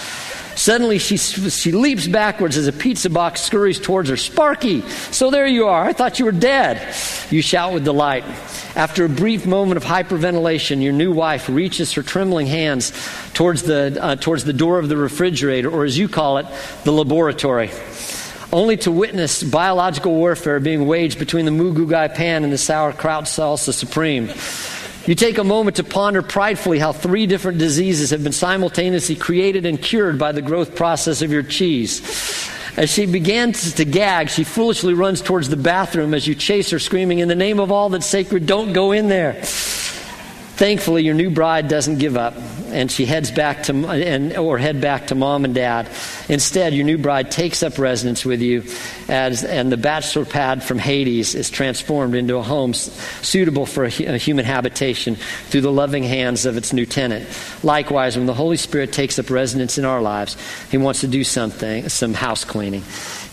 Suddenly, 0.67 0.97
she, 0.97 1.15
she 1.15 1.71
leaps 1.71 2.07
backwards 2.07 2.57
as 2.57 2.67
a 2.67 2.73
pizza 2.73 3.09
box 3.09 3.39
scurries 3.39 3.79
towards 3.79 4.09
her. 4.09 4.17
Sparky! 4.17 4.81
So 5.11 5.31
there 5.31 5.47
you 5.47 5.67
are. 5.67 5.85
I 5.85 5.93
thought 5.93 6.19
you 6.19 6.25
were 6.25 6.33
dead. 6.33 6.93
You 7.31 7.41
shout 7.41 7.73
with 7.73 7.85
delight. 7.85 8.25
After 8.75 9.05
a 9.05 9.09
brief 9.09 9.45
moment 9.45 9.77
of 9.77 9.85
hyperventilation, 9.85 10.83
your 10.83 10.91
new 10.91 11.13
wife 11.13 11.47
reaches 11.47 11.93
her 11.93 12.03
trembling 12.03 12.47
hands 12.47 12.91
towards 13.33 13.63
the, 13.63 13.97
uh, 13.97 14.17
towards 14.17 14.43
the 14.43 14.51
door 14.51 14.77
of 14.77 14.89
the 14.89 14.97
refrigerator, 14.97 15.69
or 15.69 15.85
as 15.85 15.97
you 15.97 16.09
call 16.09 16.37
it, 16.37 16.47
the 16.83 16.91
laboratory 16.91 17.71
only 18.51 18.77
to 18.77 18.91
witness 18.91 19.43
biological 19.43 20.13
warfare 20.13 20.59
being 20.59 20.87
waged 20.87 21.19
between 21.19 21.43
the 21.45 21.51
moo 21.51 21.73
goo 21.73 21.85
gai 21.85 22.07
pan 22.07 22.43
and 22.45 22.51
the 22.51 22.57
sauerkraut 22.57 23.25
salsa 23.25 23.73
supreme. 23.73 24.29
You 25.07 25.15
take 25.15 25.37
a 25.37 25.43
moment 25.45 25.77
to 25.77 25.85
ponder 25.85 26.21
pridefully 26.21 26.79
how 26.79 26.91
three 26.91 27.27
different 27.27 27.59
diseases 27.59 28.09
have 28.09 28.25
been 28.25 28.33
simultaneously 28.33 29.15
created 29.15 29.65
and 29.65 29.81
cured 29.81 30.19
by 30.19 30.33
the 30.33 30.41
growth 30.41 30.75
process 30.75 31.21
of 31.21 31.31
your 31.31 31.43
cheese. 31.43 32.01
As 32.75 32.89
she 32.89 33.05
begins 33.05 33.73
to 33.75 33.85
gag, 33.85 34.29
she 34.29 34.43
foolishly 34.43 34.93
runs 34.93 35.21
towards 35.21 35.47
the 35.47 35.55
bathroom 35.55 36.13
as 36.13 36.27
you 36.27 36.35
chase 36.35 36.71
her, 36.71 36.79
screaming, 36.79 37.19
In 37.19 37.29
the 37.29 37.35
name 37.35 37.61
of 37.61 37.71
all 37.71 37.87
that's 37.87 38.05
sacred, 38.05 38.45
don't 38.45 38.73
go 38.73 38.91
in 38.91 39.07
there. 39.07 39.41
Thankfully, 40.57 41.03
your 41.03 41.13
new 41.13 41.29
bride 41.29 41.67
doesn't 41.67 41.99
give 41.99 42.17
up, 42.17 42.33
and 42.69 42.91
she 42.91 43.05
heads 43.05 43.29
back 43.29 43.61
to 43.65 43.73
and 43.89 44.35
or 44.35 44.57
head 44.57 44.81
back 44.81 45.05
to 45.07 45.15
mom 45.15 45.45
and 45.45 45.53
dad. 45.53 45.87
Instead, 46.29 46.73
your 46.73 46.83
new 46.83 46.97
bride 46.97 47.29
takes 47.29 47.61
up 47.61 47.77
residence 47.77 48.25
with 48.25 48.41
you, 48.41 48.63
as 49.07 49.43
and 49.43 49.71
the 49.71 49.77
bachelor 49.77 50.25
pad 50.25 50.63
from 50.63 50.79
Hades 50.79 51.35
is 51.35 51.51
transformed 51.51 52.15
into 52.15 52.37
a 52.37 52.41
home 52.41 52.73
suitable 52.73 53.67
for 53.67 53.83
a, 53.83 53.87
a 54.05 54.17
human 54.17 54.45
habitation 54.45 55.17
through 55.49 55.61
the 55.61 55.71
loving 55.71 56.01
hands 56.01 56.47
of 56.47 56.57
its 56.57 56.73
new 56.73 56.87
tenant. 56.87 57.29
Likewise, 57.61 58.17
when 58.17 58.25
the 58.25 58.33
Holy 58.33 58.57
Spirit 58.57 58.91
takes 58.91 59.19
up 59.19 59.29
residence 59.29 59.77
in 59.77 59.85
our 59.85 60.01
lives, 60.01 60.37
He 60.71 60.77
wants 60.77 61.01
to 61.01 61.07
do 61.07 61.23
something, 61.23 61.87
some 61.87 62.15
house 62.15 62.43
cleaning. 62.43 62.81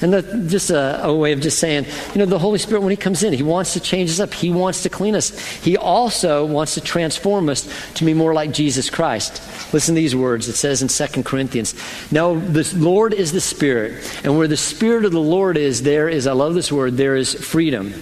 And 0.03 0.13
the, 0.13 0.47
just 0.51 0.69
a, 0.69 1.07
a, 1.07 1.15
way 1.15 1.33
of 1.33 1.41
just 1.41 1.59
saying, 1.59 1.87
you 2.13 2.19
know, 2.19 2.27
the 2.27 2.39
Holy 2.39 2.59
Spirit, 2.59 2.83
when 2.83 2.91
He 2.91 2.97
comes 2.97 3.23
in, 3.23 3.33
He 3.33 3.43
wants 3.43 3.73
to 3.73 3.81
change 3.81 4.11
us 4.11 4.21
up. 4.21 4.35
He 4.35 4.51
wants 4.51 4.83
to 4.83 4.91
clean 4.91 5.15
us. 5.15 5.39
He 5.63 5.79
also 5.79 6.45
wants 6.45 6.75
to 6.75 6.83
transform 6.83 7.14
us 7.19 7.93
to 7.95 8.05
be 8.05 8.15
more 8.15 8.35
like 8.35 8.53
Jesus 8.53 8.91
Christ. 8.91 9.43
Listen 9.73 9.95
to 9.95 10.01
these 10.01 10.15
words. 10.15 10.49
It 10.49 10.55
says 10.55 10.83
in 10.83 10.89
2 10.89 11.23
Corinthians, 11.23 11.75
Now 12.13 12.35
the 12.35 12.71
Lord 12.77 13.15
is 13.15 13.33
the 13.33 13.41
Spirit, 13.41 14.23
and 14.25 14.37
where 14.37 14.49
the 14.49 14.57
Spirit 14.57 15.05
of 15.05 15.13
the 15.13 15.21
Lord 15.21 15.57
is, 15.57 15.83
there 15.83 16.09
is, 16.09 16.27
I 16.27 16.33
love 16.33 16.55
this 16.55 16.71
word, 16.71 16.97
there 16.97 17.17
is 17.17 17.35
freedom. 17.35 17.95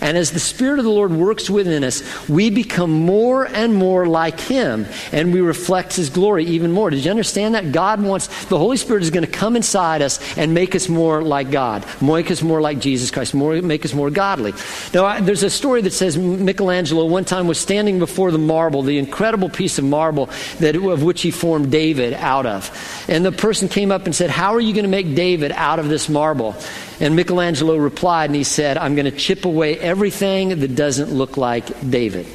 And 0.00 0.16
as 0.16 0.30
the 0.30 0.40
Spirit 0.40 0.78
of 0.78 0.84
the 0.84 0.90
Lord 0.90 1.12
works 1.12 1.50
within 1.50 1.82
us, 1.84 2.28
we 2.28 2.50
become 2.50 2.90
more 2.90 3.46
and 3.46 3.74
more 3.74 4.06
like 4.06 4.40
Him, 4.40 4.86
and 5.12 5.32
we 5.32 5.40
reflect 5.40 5.96
His 5.96 6.08
glory 6.10 6.44
even 6.44 6.72
more. 6.72 6.90
Did 6.90 7.04
you 7.04 7.10
understand 7.10 7.54
that? 7.54 7.72
God 7.72 8.00
wants, 8.00 8.46
the 8.46 8.58
Holy 8.58 8.76
Spirit 8.76 9.02
is 9.02 9.10
going 9.10 9.24
to 9.24 9.30
come 9.30 9.56
inside 9.56 10.02
us 10.02 10.38
and 10.38 10.54
make 10.54 10.74
us 10.74 10.88
more 10.88 11.22
like 11.22 11.50
God, 11.50 11.84
make 12.00 12.30
us 12.30 12.42
more 12.42 12.60
like 12.60 12.78
Jesus 12.78 13.10
Christ, 13.10 13.34
more, 13.34 13.60
make 13.60 13.84
us 13.84 13.92
more 13.92 14.10
godly. 14.10 14.52
Now, 14.94 15.04
I, 15.04 15.20
there's 15.20 15.42
a 15.42 15.50
story 15.50 15.82
that 15.82 15.92
says 15.92 16.16
Michelangelo 16.16 17.04
one 17.06 17.24
time 17.24 17.46
was 17.46 17.58
standing 17.58 17.98
before 17.98 18.30
the 18.30 18.38
marble, 18.58 18.82
the 18.82 18.98
incredible 18.98 19.48
piece 19.48 19.78
of 19.78 19.84
marble 19.84 20.28
that, 20.58 20.74
of 20.74 21.02
which 21.04 21.22
he 21.22 21.30
formed 21.30 21.70
David 21.70 22.12
out 22.14 22.44
of. 22.44 22.70
And 23.08 23.24
the 23.24 23.30
person 23.30 23.68
came 23.68 23.92
up 23.92 24.06
and 24.06 24.14
said, 24.14 24.30
How 24.30 24.54
are 24.54 24.60
you 24.60 24.72
going 24.74 24.84
to 24.84 24.90
make 24.90 25.14
David 25.14 25.52
out 25.52 25.78
of 25.78 25.88
this 25.88 26.08
marble? 26.08 26.56
And 26.98 27.14
Michelangelo 27.14 27.76
replied 27.76 28.30
and 28.30 28.34
he 28.34 28.42
said, 28.42 28.76
I'm 28.76 28.96
going 28.96 29.04
to 29.04 29.16
chip 29.16 29.44
away 29.44 29.78
everything 29.78 30.48
that 30.60 30.74
doesn't 30.74 31.12
look 31.12 31.36
like 31.36 31.66
David. 31.88 32.26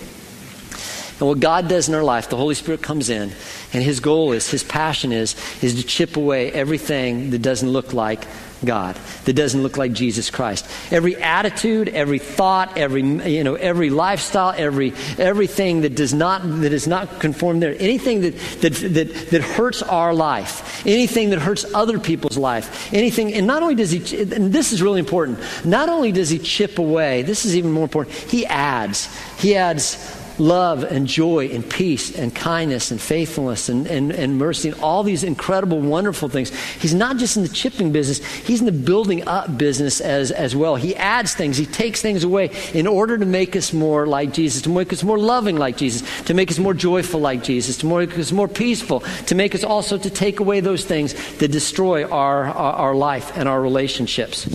And 1.20 1.28
what 1.28 1.42
God 1.42 1.68
does 1.68 1.90
in 1.90 1.96
our 1.96 2.04
life, 2.04 2.30
the 2.30 2.38
Holy 2.38 2.56
Spirit 2.56 2.82
comes 2.82 3.10
in, 3.10 3.32
and 3.74 3.84
his 3.84 4.00
goal 4.00 4.32
is, 4.32 4.50
his 4.50 4.64
passion 4.64 5.12
is, 5.12 5.36
is 5.62 5.76
to 5.76 5.84
chip 5.84 6.16
away 6.18 6.52
everything 6.52 7.32
that 7.32 7.42
doesn't 7.42 7.70
look 7.70 7.94
like 7.94 8.26
God, 8.66 8.98
that 9.26 9.34
doesn't 9.34 9.62
look 9.62 9.78
like 9.78 9.94
Jesus 9.94 10.30
Christ. 10.30 10.68
Every 10.92 11.16
attitude, 11.16 11.90
every 11.90 12.20
thought, 12.20 12.78
every 12.78 13.02
you 13.02 13.44
know, 13.44 13.56
every 13.56 13.90
lifestyle, 13.90 14.54
every 14.56 14.94
everything 15.18 15.82
that 15.82 15.96
does 15.96 16.14
not 16.14 16.42
that 16.62 16.74
is 16.74 16.88
not 16.88 17.20
conform 17.20 17.60
there, 17.60 17.76
anything 17.80 18.22
that 18.22 18.38
that 18.62 18.74
that, 18.74 19.30
that 19.32 19.42
hurts 19.42 19.82
our 19.82 20.14
life, 20.14 20.86
anything 20.86 21.30
that 21.32 21.40
hurts 21.40 21.66
other 21.74 22.00
people's 22.00 22.38
life, 22.38 22.94
anything, 22.94 23.34
and 23.34 23.48
not 23.48 23.62
only 23.64 23.76
does 23.76 23.92
he, 23.92 24.22
and 24.22 24.54
this 24.54 24.74
is 24.74 24.82
really 24.82 25.00
important, 25.00 25.40
not 25.66 25.90
only 25.90 26.12
does 26.12 26.30
he 26.30 26.40
chip 26.40 26.80
away, 26.80 27.22
this 27.24 27.46
is 27.46 27.56
even 27.56 27.72
more 27.72 27.84
important, 27.84 28.16
he 28.16 28.46
adds, 28.46 29.10
he 29.40 29.56
adds 29.56 30.23
love 30.40 30.84
and 30.84 31.08
joy 31.08 31.48
and 31.48 31.68
peace 31.70 32.18
and 32.18 32.34
kindness 32.34 32.92
and 32.92 33.00
faithfulness 33.00 33.70
and, 33.70 33.88
and, 33.88 34.12
and 34.12 34.38
mercy 34.38 34.70
and 34.70 34.80
all 34.82 35.04
these 35.04 35.24
incredible, 35.24 35.80
wonderful 35.80 36.30
things. 36.30 36.50
He's 36.80 36.94
not 36.94 37.18
just 37.18 37.38
in 37.38 37.44
the 37.44 37.50
chipping 37.50 37.92
business, 37.92 38.26
he's 38.46 38.60
in 38.60 38.66
the 38.66 38.72
building 38.72 39.28
up 39.28 39.58
business 39.58 40.02
as, 40.02 40.32
as 40.32 40.56
well. 40.56 40.76
He 40.76 40.96
adds 40.96 41.34
things, 41.34 41.58
he 41.58 41.66
takes 41.66 42.02
things 42.02 42.24
away 42.24 42.52
in 42.74 42.88
order 42.88 43.18
to 43.18 43.26
make 43.26 43.56
us 43.56 43.74
more 43.74 44.08
like 44.08 44.34
Jesus, 44.34 44.62
to 44.64 44.70
make 44.70 44.92
us 44.92 45.04
more 45.04 45.20
loving 45.20 45.58
like 45.58 45.78
Jesus, 45.78 46.02
to 46.24 46.34
make 46.34 46.50
us 46.50 46.60
more 46.60 46.74
joyful 46.74 47.20
like 47.20 47.44
Jesus, 47.44 47.78
to 47.78 47.86
make 47.86 48.18
us 48.18 48.32
more 48.32 48.48
peaceful, 48.48 49.02
to 49.28 49.36
make 49.36 49.56
us 49.56 49.64
also 49.64 49.98
to 49.98 50.10
take 50.10 50.40
away 50.40 50.60
those 50.60 50.86
things 50.86 51.14
that 51.38 51.50
destroy 51.50 52.06
our, 52.06 52.46
our, 52.46 52.74
our 52.74 52.96
life 52.96 53.36
and 53.38 53.48
our 53.48 53.62
relationships. 53.62 54.46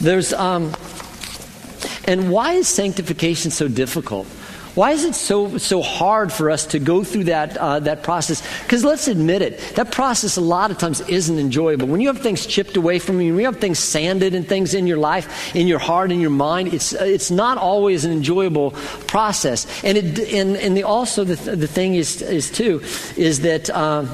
There's, 0.00 0.32
um, 0.32 0.74
and 2.06 2.30
why 2.30 2.52
is 2.52 2.68
sanctification 2.68 3.50
so 3.50 3.68
difficult? 3.68 4.26
Why 4.76 4.90
is 4.90 5.04
it 5.04 5.14
so, 5.14 5.56
so 5.56 5.80
hard 5.80 6.30
for 6.30 6.50
us 6.50 6.66
to 6.66 6.78
go 6.78 7.02
through 7.02 7.24
that, 7.24 7.56
uh, 7.56 7.80
that 7.80 8.02
process? 8.02 8.42
Because 8.62 8.84
let's 8.84 9.08
admit 9.08 9.40
it, 9.40 9.58
that 9.76 9.90
process 9.90 10.36
a 10.36 10.42
lot 10.42 10.70
of 10.70 10.76
times 10.76 11.00
isn't 11.00 11.38
enjoyable. 11.38 11.88
When 11.88 12.02
you 12.02 12.08
have 12.08 12.18
things 12.18 12.44
chipped 12.44 12.76
away 12.76 12.98
from 12.98 13.18
you, 13.22 13.32
when 13.32 13.40
you 13.40 13.46
have 13.46 13.58
things 13.58 13.78
sanded 13.78 14.34
and 14.34 14.46
things 14.46 14.74
in 14.74 14.86
your 14.86 14.98
life, 14.98 15.56
in 15.56 15.66
your 15.66 15.78
heart, 15.78 16.12
in 16.12 16.20
your 16.20 16.28
mind, 16.28 16.74
it's, 16.74 16.92
uh, 16.92 17.04
it's 17.04 17.30
not 17.30 17.56
always 17.56 18.04
an 18.04 18.12
enjoyable 18.12 18.72
process. 19.08 19.66
And, 19.82 19.96
it, 19.96 20.18
and, 20.34 20.58
and 20.58 20.76
the, 20.76 20.82
also 20.82 21.24
the, 21.24 21.56
the 21.56 21.66
thing 21.66 21.94
is, 21.94 22.20
is 22.20 22.50
too, 22.50 22.82
is 23.16 23.40
that, 23.40 23.70
uh, 23.70 24.04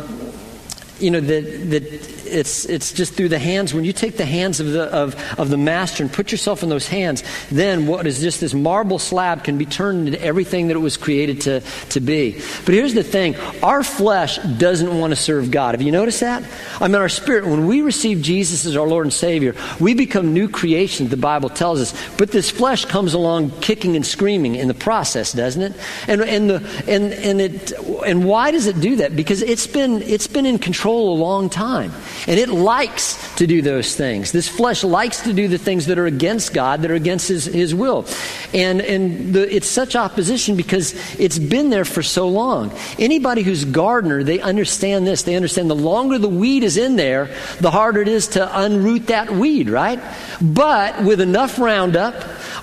you 1.00 1.10
know, 1.10 1.20
that, 1.20 1.70
that 1.70 2.21
it's, 2.32 2.64
it's 2.64 2.92
just 2.92 3.14
through 3.14 3.28
the 3.28 3.38
hands. 3.38 3.74
When 3.74 3.84
you 3.84 3.92
take 3.92 4.16
the 4.16 4.24
hands 4.24 4.60
of 4.60 4.72
the, 4.72 4.84
of, 4.84 5.14
of 5.38 5.50
the 5.50 5.56
master 5.56 6.02
and 6.02 6.12
put 6.12 6.32
yourself 6.32 6.62
in 6.62 6.68
those 6.68 6.88
hands, 6.88 7.22
then 7.50 7.86
what 7.86 8.06
is 8.06 8.20
just 8.20 8.40
this 8.40 8.54
marble 8.54 8.98
slab 8.98 9.44
can 9.44 9.58
be 9.58 9.66
turned 9.66 10.08
into 10.08 10.20
everything 10.22 10.68
that 10.68 10.76
it 10.76 10.80
was 10.80 10.96
created 10.96 11.42
to, 11.42 11.60
to 11.90 12.00
be. 12.00 12.32
But 12.64 12.74
here's 12.74 12.94
the 12.94 13.02
thing 13.02 13.36
our 13.62 13.82
flesh 13.82 14.38
doesn't 14.38 14.98
want 14.98 15.12
to 15.12 15.16
serve 15.16 15.50
God. 15.50 15.74
Have 15.74 15.82
you 15.82 15.92
noticed 15.92 16.20
that? 16.20 16.44
I 16.80 16.88
mean, 16.88 16.96
our 16.96 17.08
spirit, 17.08 17.46
when 17.46 17.66
we 17.66 17.82
receive 17.82 18.22
Jesus 18.22 18.66
as 18.66 18.76
our 18.76 18.86
Lord 18.86 19.06
and 19.06 19.12
Savior, 19.12 19.54
we 19.78 19.94
become 19.94 20.32
new 20.32 20.48
creations, 20.48 21.10
the 21.10 21.16
Bible 21.16 21.48
tells 21.48 21.80
us. 21.80 22.16
But 22.16 22.30
this 22.30 22.50
flesh 22.50 22.84
comes 22.84 23.14
along 23.14 23.50
kicking 23.60 23.96
and 23.96 24.06
screaming 24.06 24.54
in 24.54 24.68
the 24.68 24.74
process, 24.74 25.32
doesn't 25.32 25.62
it? 25.62 25.72
And, 26.08 26.22
and, 26.22 26.50
the, 26.50 26.84
and, 26.88 27.12
and, 27.12 27.40
it, 27.40 27.72
and 28.06 28.24
why 28.24 28.50
does 28.50 28.66
it 28.66 28.80
do 28.80 28.96
that? 28.96 29.14
Because 29.16 29.42
it's 29.42 29.66
been, 29.66 30.02
it's 30.02 30.26
been 30.26 30.46
in 30.46 30.58
control 30.58 31.14
a 31.14 31.18
long 31.18 31.50
time. 31.50 31.92
And 32.28 32.38
it 32.38 32.48
likes 32.48 33.34
to 33.36 33.46
do 33.46 33.62
those 33.62 33.96
things. 33.96 34.30
This 34.32 34.48
flesh 34.48 34.84
likes 34.84 35.22
to 35.22 35.32
do 35.32 35.48
the 35.48 35.58
things 35.58 35.86
that 35.86 35.98
are 35.98 36.06
against 36.06 36.54
God, 36.54 36.82
that 36.82 36.90
are 36.90 36.94
against 36.94 37.28
His, 37.28 37.46
his 37.46 37.74
will. 37.74 38.06
And, 38.54 38.80
and 38.80 39.34
the, 39.34 39.54
it's 39.54 39.66
such 39.66 39.96
opposition 39.96 40.56
because 40.56 40.94
it's 41.18 41.38
been 41.38 41.70
there 41.70 41.84
for 41.84 42.02
so 42.02 42.28
long. 42.28 42.72
Anybody 42.98 43.42
who's 43.42 43.64
gardener, 43.64 44.22
they 44.22 44.40
understand 44.40 45.06
this. 45.06 45.22
They 45.22 45.34
understand 45.34 45.68
the 45.68 45.74
longer 45.74 46.18
the 46.18 46.28
weed 46.28 46.62
is 46.62 46.76
in 46.76 46.96
there, 46.96 47.34
the 47.60 47.70
harder 47.70 48.02
it 48.02 48.08
is 48.08 48.28
to 48.28 48.46
unroot 48.46 49.06
that 49.06 49.30
weed, 49.30 49.68
right? 49.68 50.00
But 50.40 51.02
with 51.02 51.20
enough 51.20 51.58
Roundup, 51.58 52.14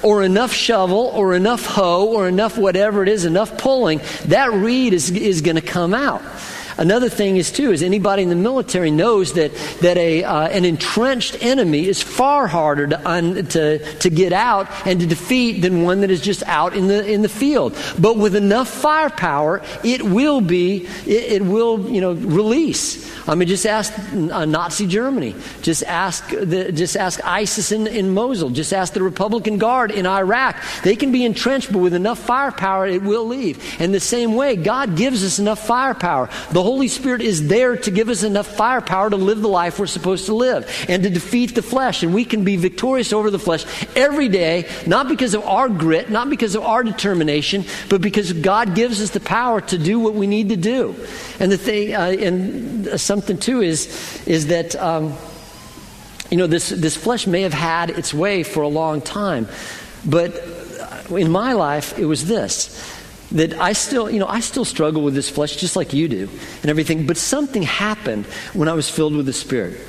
or 0.04 0.24
enough 0.24 0.54
shovel, 0.54 1.12
or 1.14 1.34
enough 1.34 1.66
hoe, 1.66 2.08
or 2.08 2.28
enough 2.28 2.58
whatever 2.58 3.04
it 3.04 3.10
is, 3.10 3.26
enough 3.26 3.58
pulling, 3.58 4.00
that 4.26 4.54
weed 4.54 4.94
is, 4.94 5.12
is 5.12 5.42
going 5.42 5.56
to 5.56 5.62
come 5.62 5.94
out. 5.94 6.22
Another 6.80 7.10
thing 7.10 7.36
is 7.36 7.52
too 7.52 7.74
is 7.74 7.84
anybody 7.84 8.24
in 8.24 8.30
the 8.30 8.36
military 8.36 8.90
knows 8.90 9.34
that 9.34 9.54
that 9.82 9.98
a 9.98 10.24
uh, 10.24 10.48
an 10.48 10.64
entrenched 10.64 11.44
enemy 11.44 11.86
is 11.86 12.02
far 12.02 12.48
harder 12.48 12.88
to, 12.88 13.10
un, 13.10 13.46
to 13.48 13.80
to 13.96 14.10
get 14.10 14.32
out 14.32 14.68
and 14.88 15.02
to 15.02 15.06
defeat 15.06 15.62
than 15.62 15.84
one 15.84 16.00
that 16.02 16.10
is 16.10 16.22
just 16.22 16.42
out 16.44 16.74
in 16.74 16.88
the 16.88 17.06
in 17.06 17.22
the 17.22 17.28
field. 17.28 17.76
But 18.00 18.18
with 18.18 18.34
enough 18.34 18.70
firepower, 18.70 19.62
it 19.84 20.02
will 20.02 20.40
be 20.40 20.88
it, 21.06 21.34
it 21.34 21.42
will 21.42 21.90
you 21.90 22.00
know 22.00 22.14
release. 22.14 23.10
I 23.28 23.36
mean, 23.36 23.48
just 23.48 23.68
ask 23.68 23.94
uh, 24.14 24.46
Nazi 24.46 24.88
Germany. 24.88 25.36
Just 25.62 25.84
ask 25.84 26.28
the, 26.30 26.72
just 26.72 26.98
ask 26.98 27.20
ISIS 27.24 27.72
in, 27.72 27.86
in 27.86 28.10
Mosul. 28.10 28.50
Just 28.50 28.74
ask 28.74 28.94
the 28.94 29.04
Republican 29.04 29.60
Guard 29.60 29.92
in 29.92 30.08
Iraq. 30.08 30.56
They 30.84 30.96
can 30.96 31.12
be 31.12 31.26
entrenched, 31.26 31.72
but 31.72 31.78
with 31.78 31.94
enough 31.94 32.18
firepower, 32.18 32.88
it 32.88 33.04
will 33.04 33.26
leave. 33.26 33.80
And 33.80 33.94
the 33.94 34.00
same 34.00 34.34
way, 34.34 34.56
God 34.56 34.98
gives 34.98 35.24
us 35.24 35.38
enough 35.38 35.60
firepower. 35.60 36.30
The 36.52 36.64
Holy 36.70 36.88
Spirit 36.88 37.24
is 37.24 37.48
there 37.48 37.78
to 37.78 37.90
give 37.90 38.10
us 38.10 38.22
enough 38.22 38.46
firepower 38.46 39.10
to 39.10 39.16
live 39.16 39.42
the 39.42 39.50
life 39.50 39.80
we're 39.80 39.88
supposed 39.88 40.28
to 40.28 40.36
live 40.36 40.86
and 40.88 41.02
to 41.02 41.10
defeat 41.10 41.56
the 41.56 41.64
flesh. 41.64 42.04
And 42.04 42.14
we 42.14 42.24
can 42.24 42.44
be 42.44 42.58
victorious 42.58 43.12
over 43.12 43.32
the 43.32 43.40
flesh 43.40 43.66
every 43.96 44.30
day, 44.30 44.70
not 44.86 45.08
because 45.08 45.34
of 45.34 45.44
our 45.48 45.68
grit, 45.68 46.12
not 46.12 46.30
because 46.30 46.54
of 46.54 46.62
our 46.62 46.84
determination, 46.84 47.66
but 47.90 48.02
because 48.02 48.32
God 48.34 48.76
gives 48.76 49.02
us 49.02 49.10
the 49.10 49.20
power 49.20 49.62
to 49.62 49.80
do 49.80 50.00
what 50.00 50.14
we 50.14 50.28
need 50.28 50.50
to 50.50 50.58
do. 50.58 50.96
And 51.40 51.52
the 51.52 51.58
thing, 51.58 51.96
uh, 51.96 52.16
and 52.20 53.02
something 53.02 53.40
too 53.40 53.62
is, 53.62 54.22
is 54.28 54.46
that, 54.50 54.76
um, 54.76 55.16
you 56.30 56.38
know, 56.38 56.46
this, 56.46 56.70
this 56.70 56.96
flesh 56.96 57.26
may 57.26 57.42
have 57.42 57.54
had 57.54 57.90
its 57.90 58.14
way 58.14 58.44
for 58.44 58.62
a 58.62 58.68
long 58.68 59.02
time, 59.02 59.48
but 60.06 60.36
in 61.10 61.32
my 61.32 61.54
life, 61.54 61.98
it 61.98 62.06
was 62.06 62.28
this 62.28 62.99
that 63.32 63.54
I 63.60 63.74
still, 63.74 64.10
you 64.10 64.20
know, 64.20 64.28
I 64.28 64.40
still 64.40 64.66
struggle 64.66 65.04
with 65.04 65.14
this 65.14 65.30
flesh 65.30 65.56
just 65.56 65.76
like 65.76 65.94
you 65.94 66.08
do 66.08 66.30
and 66.62 66.70
everything, 66.70 67.06
but 67.06 67.18
something 67.18 67.62
happened 67.62 68.26
when 68.54 68.68
I 68.68 68.74
was 68.74 68.90
filled 68.90 69.16
with 69.16 69.26
the 69.26 69.34
Spirit. 69.34 69.80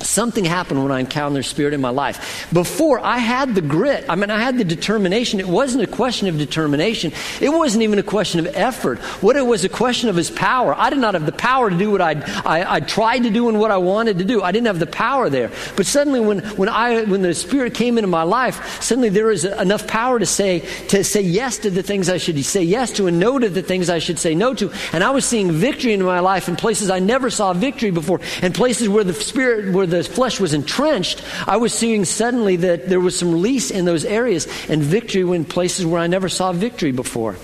Something 0.00 0.44
happened 0.44 0.80
when 0.80 0.92
I 0.92 1.00
encountered 1.00 1.34
their 1.34 1.42
spirit 1.42 1.74
in 1.74 1.80
my 1.80 1.90
life. 1.90 2.48
Before, 2.52 3.00
I 3.00 3.18
had 3.18 3.56
the 3.56 3.60
grit. 3.60 4.04
I 4.08 4.14
mean, 4.14 4.30
I 4.30 4.40
had 4.40 4.56
the 4.56 4.64
determination. 4.64 5.40
It 5.40 5.48
wasn't 5.48 5.82
a 5.82 5.88
question 5.88 6.28
of 6.28 6.38
determination. 6.38 7.12
It 7.40 7.48
wasn't 7.48 7.82
even 7.82 7.98
a 7.98 8.04
question 8.04 8.38
of 8.38 8.46
effort. 8.54 9.00
What 9.20 9.34
it 9.34 9.42
was 9.42 9.64
a 9.64 9.68
question 9.68 10.08
of 10.08 10.16
is 10.16 10.30
power. 10.30 10.72
I 10.72 10.90
did 10.90 11.00
not 11.00 11.14
have 11.14 11.26
the 11.26 11.32
power 11.32 11.68
to 11.68 11.76
do 11.76 11.90
what 11.90 12.00
I'd, 12.00 12.22
I, 12.46 12.76
I 12.76 12.80
tried 12.80 13.24
to 13.24 13.30
do 13.30 13.48
and 13.48 13.58
what 13.58 13.72
I 13.72 13.78
wanted 13.78 14.18
to 14.18 14.24
do. 14.24 14.40
I 14.40 14.52
didn't 14.52 14.68
have 14.68 14.78
the 14.78 14.86
power 14.86 15.28
there. 15.28 15.50
But 15.74 15.86
suddenly, 15.86 16.20
when, 16.20 16.38
when, 16.50 16.68
I, 16.68 17.02
when 17.02 17.22
the 17.22 17.34
Spirit 17.34 17.74
came 17.74 17.98
into 17.98 18.08
my 18.08 18.22
life, 18.22 18.80
suddenly 18.80 19.08
there 19.08 19.26
was 19.26 19.44
enough 19.44 19.88
power 19.88 20.20
to 20.20 20.26
say, 20.26 20.60
to 20.88 21.02
say 21.02 21.22
yes 21.22 21.58
to 21.58 21.70
the 21.70 21.82
things 21.82 22.08
I 22.08 22.18
should 22.18 22.38
say 22.44 22.62
yes 22.62 22.92
to 22.92 23.08
and 23.08 23.18
no 23.18 23.36
to 23.36 23.48
the 23.48 23.62
things 23.62 23.90
I 23.90 23.98
should 23.98 24.20
say 24.20 24.36
no 24.36 24.54
to. 24.54 24.70
And 24.92 25.02
I 25.02 25.10
was 25.10 25.24
seeing 25.24 25.50
victory 25.50 25.92
in 25.92 26.04
my 26.04 26.20
life 26.20 26.48
in 26.48 26.54
places 26.54 26.88
I 26.88 27.00
never 27.00 27.30
saw 27.30 27.52
victory 27.52 27.90
before, 27.90 28.20
and 28.42 28.54
places 28.54 28.88
where 28.88 29.02
the 29.02 29.12
Spirit, 29.12 29.74
where 29.74 29.87
the 29.90 30.04
flesh 30.04 30.40
was 30.40 30.54
entrenched, 30.54 31.22
I 31.46 31.56
was 31.56 31.72
seeing 31.72 32.04
suddenly 32.04 32.56
that 32.56 32.88
there 32.88 33.00
was 33.00 33.18
some 33.18 33.32
release 33.32 33.70
in 33.70 33.84
those 33.84 34.04
areas 34.04 34.46
and 34.68 34.82
victory 34.82 35.22
in 35.22 35.44
places 35.44 35.86
where 35.86 36.00
I 36.00 36.06
never 36.06 36.28
saw 36.28 36.52
victory 36.52 36.92
before. 36.92 37.36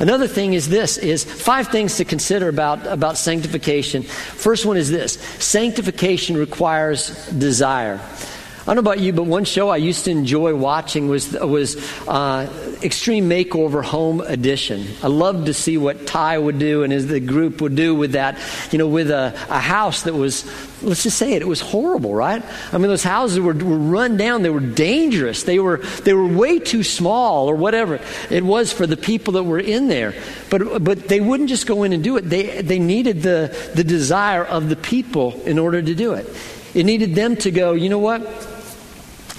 Another 0.00 0.26
thing 0.26 0.54
is 0.54 0.68
this 0.68 0.98
is 0.98 1.24
five 1.24 1.68
things 1.68 1.96
to 1.98 2.04
consider 2.04 2.48
about, 2.48 2.84
about 2.86 3.16
sanctification. 3.16 4.02
First 4.02 4.66
one 4.66 4.76
is 4.76 4.90
this 4.90 5.14
sanctification 5.38 6.36
requires 6.36 7.28
desire. 7.28 8.00
I 8.64 8.72
don't 8.72 8.82
know 8.82 8.92
about 8.92 9.00
you, 9.00 9.12
but 9.12 9.26
one 9.26 9.44
show 9.44 9.68
I 9.68 9.76
used 9.76 10.06
to 10.06 10.10
enjoy 10.10 10.54
watching 10.54 11.06
was 11.06 11.34
was 11.34 11.76
uh, 12.08 12.50
Extreme 12.82 13.28
Makeover 13.28 13.84
Home 13.84 14.22
Edition. 14.22 14.86
I 15.02 15.08
loved 15.08 15.46
to 15.46 15.54
see 15.54 15.76
what 15.76 16.06
Ty 16.06 16.38
would 16.38 16.58
do 16.58 16.82
and 16.82 16.90
his 16.90 17.06
the 17.06 17.20
group 17.20 17.60
would 17.60 17.76
do 17.76 17.94
with 17.94 18.12
that, 18.12 18.38
you 18.72 18.78
know, 18.78 18.88
with 18.88 19.10
a, 19.10 19.34
a 19.50 19.60
house 19.60 20.04
that 20.04 20.14
was, 20.14 20.46
let's 20.82 21.02
just 21.02 21.18
say 21.18 21.34
it, 21.34 21.42
it 21.42 21.48
was 21.48 21.60
horrible, 21.60 22.14
right? 22.14 22.42
I 22.72 22.78
mean, 22.78 22.88
those 22.88 23.02
houses 23.02 23.38
were, 23.38 23.52
were 23.52 23.76
run 23.76 24.16
down. 24.16 24.40
They 24.40 24.48
were 24.48 24.60
dangerous. 24.60 25.42
They 25.42 25.58
were 25.58 25.82
they 26.04 26.14
were 26.14 26.26
way 26.26 26.58
too 26.58 26.84
small 26.84 27.50
or 27.50 27.56
whatever 27.56 28.00
it 28.30 28.46
was 28.46 28.72
for 28.72 28.86
the 28.86 28.96
people 28.96 29.34
that 29.34 29.42
were 29.42 29.60
in 29.60 29.88
there. 29.88 30.14
But 30.48 30.82
but 30.82 31.08
they 31.08 31.20
wouldn't 31.20 31.50
just 31.50 31.66
go 31.66 31.82
in 31.82 31.92
and 31.92 32.02
do 32.02 32.16
it. 32.16 32.22
They 32.22 32.62
they 32.62 32.78
needed 32.78 33.20
the 33.20 33.54
the 33.74 33.84
desire 33.84 34.42
of 34.42 34.70
the 34.70 34.76
people 34.76 35.38
in 35.42 35.58
order 35.58 35.82
to 35.82 35.94
do 35.94 36.14
it. 36.14 36.26
It 36.74 36.84
needed 36.84 37.14
them 37.14 37.36
to 37.36 37.50
go, 37.50 37.74
you 37.74 37.90
know 37.90 38.00
what? 38.00 38.22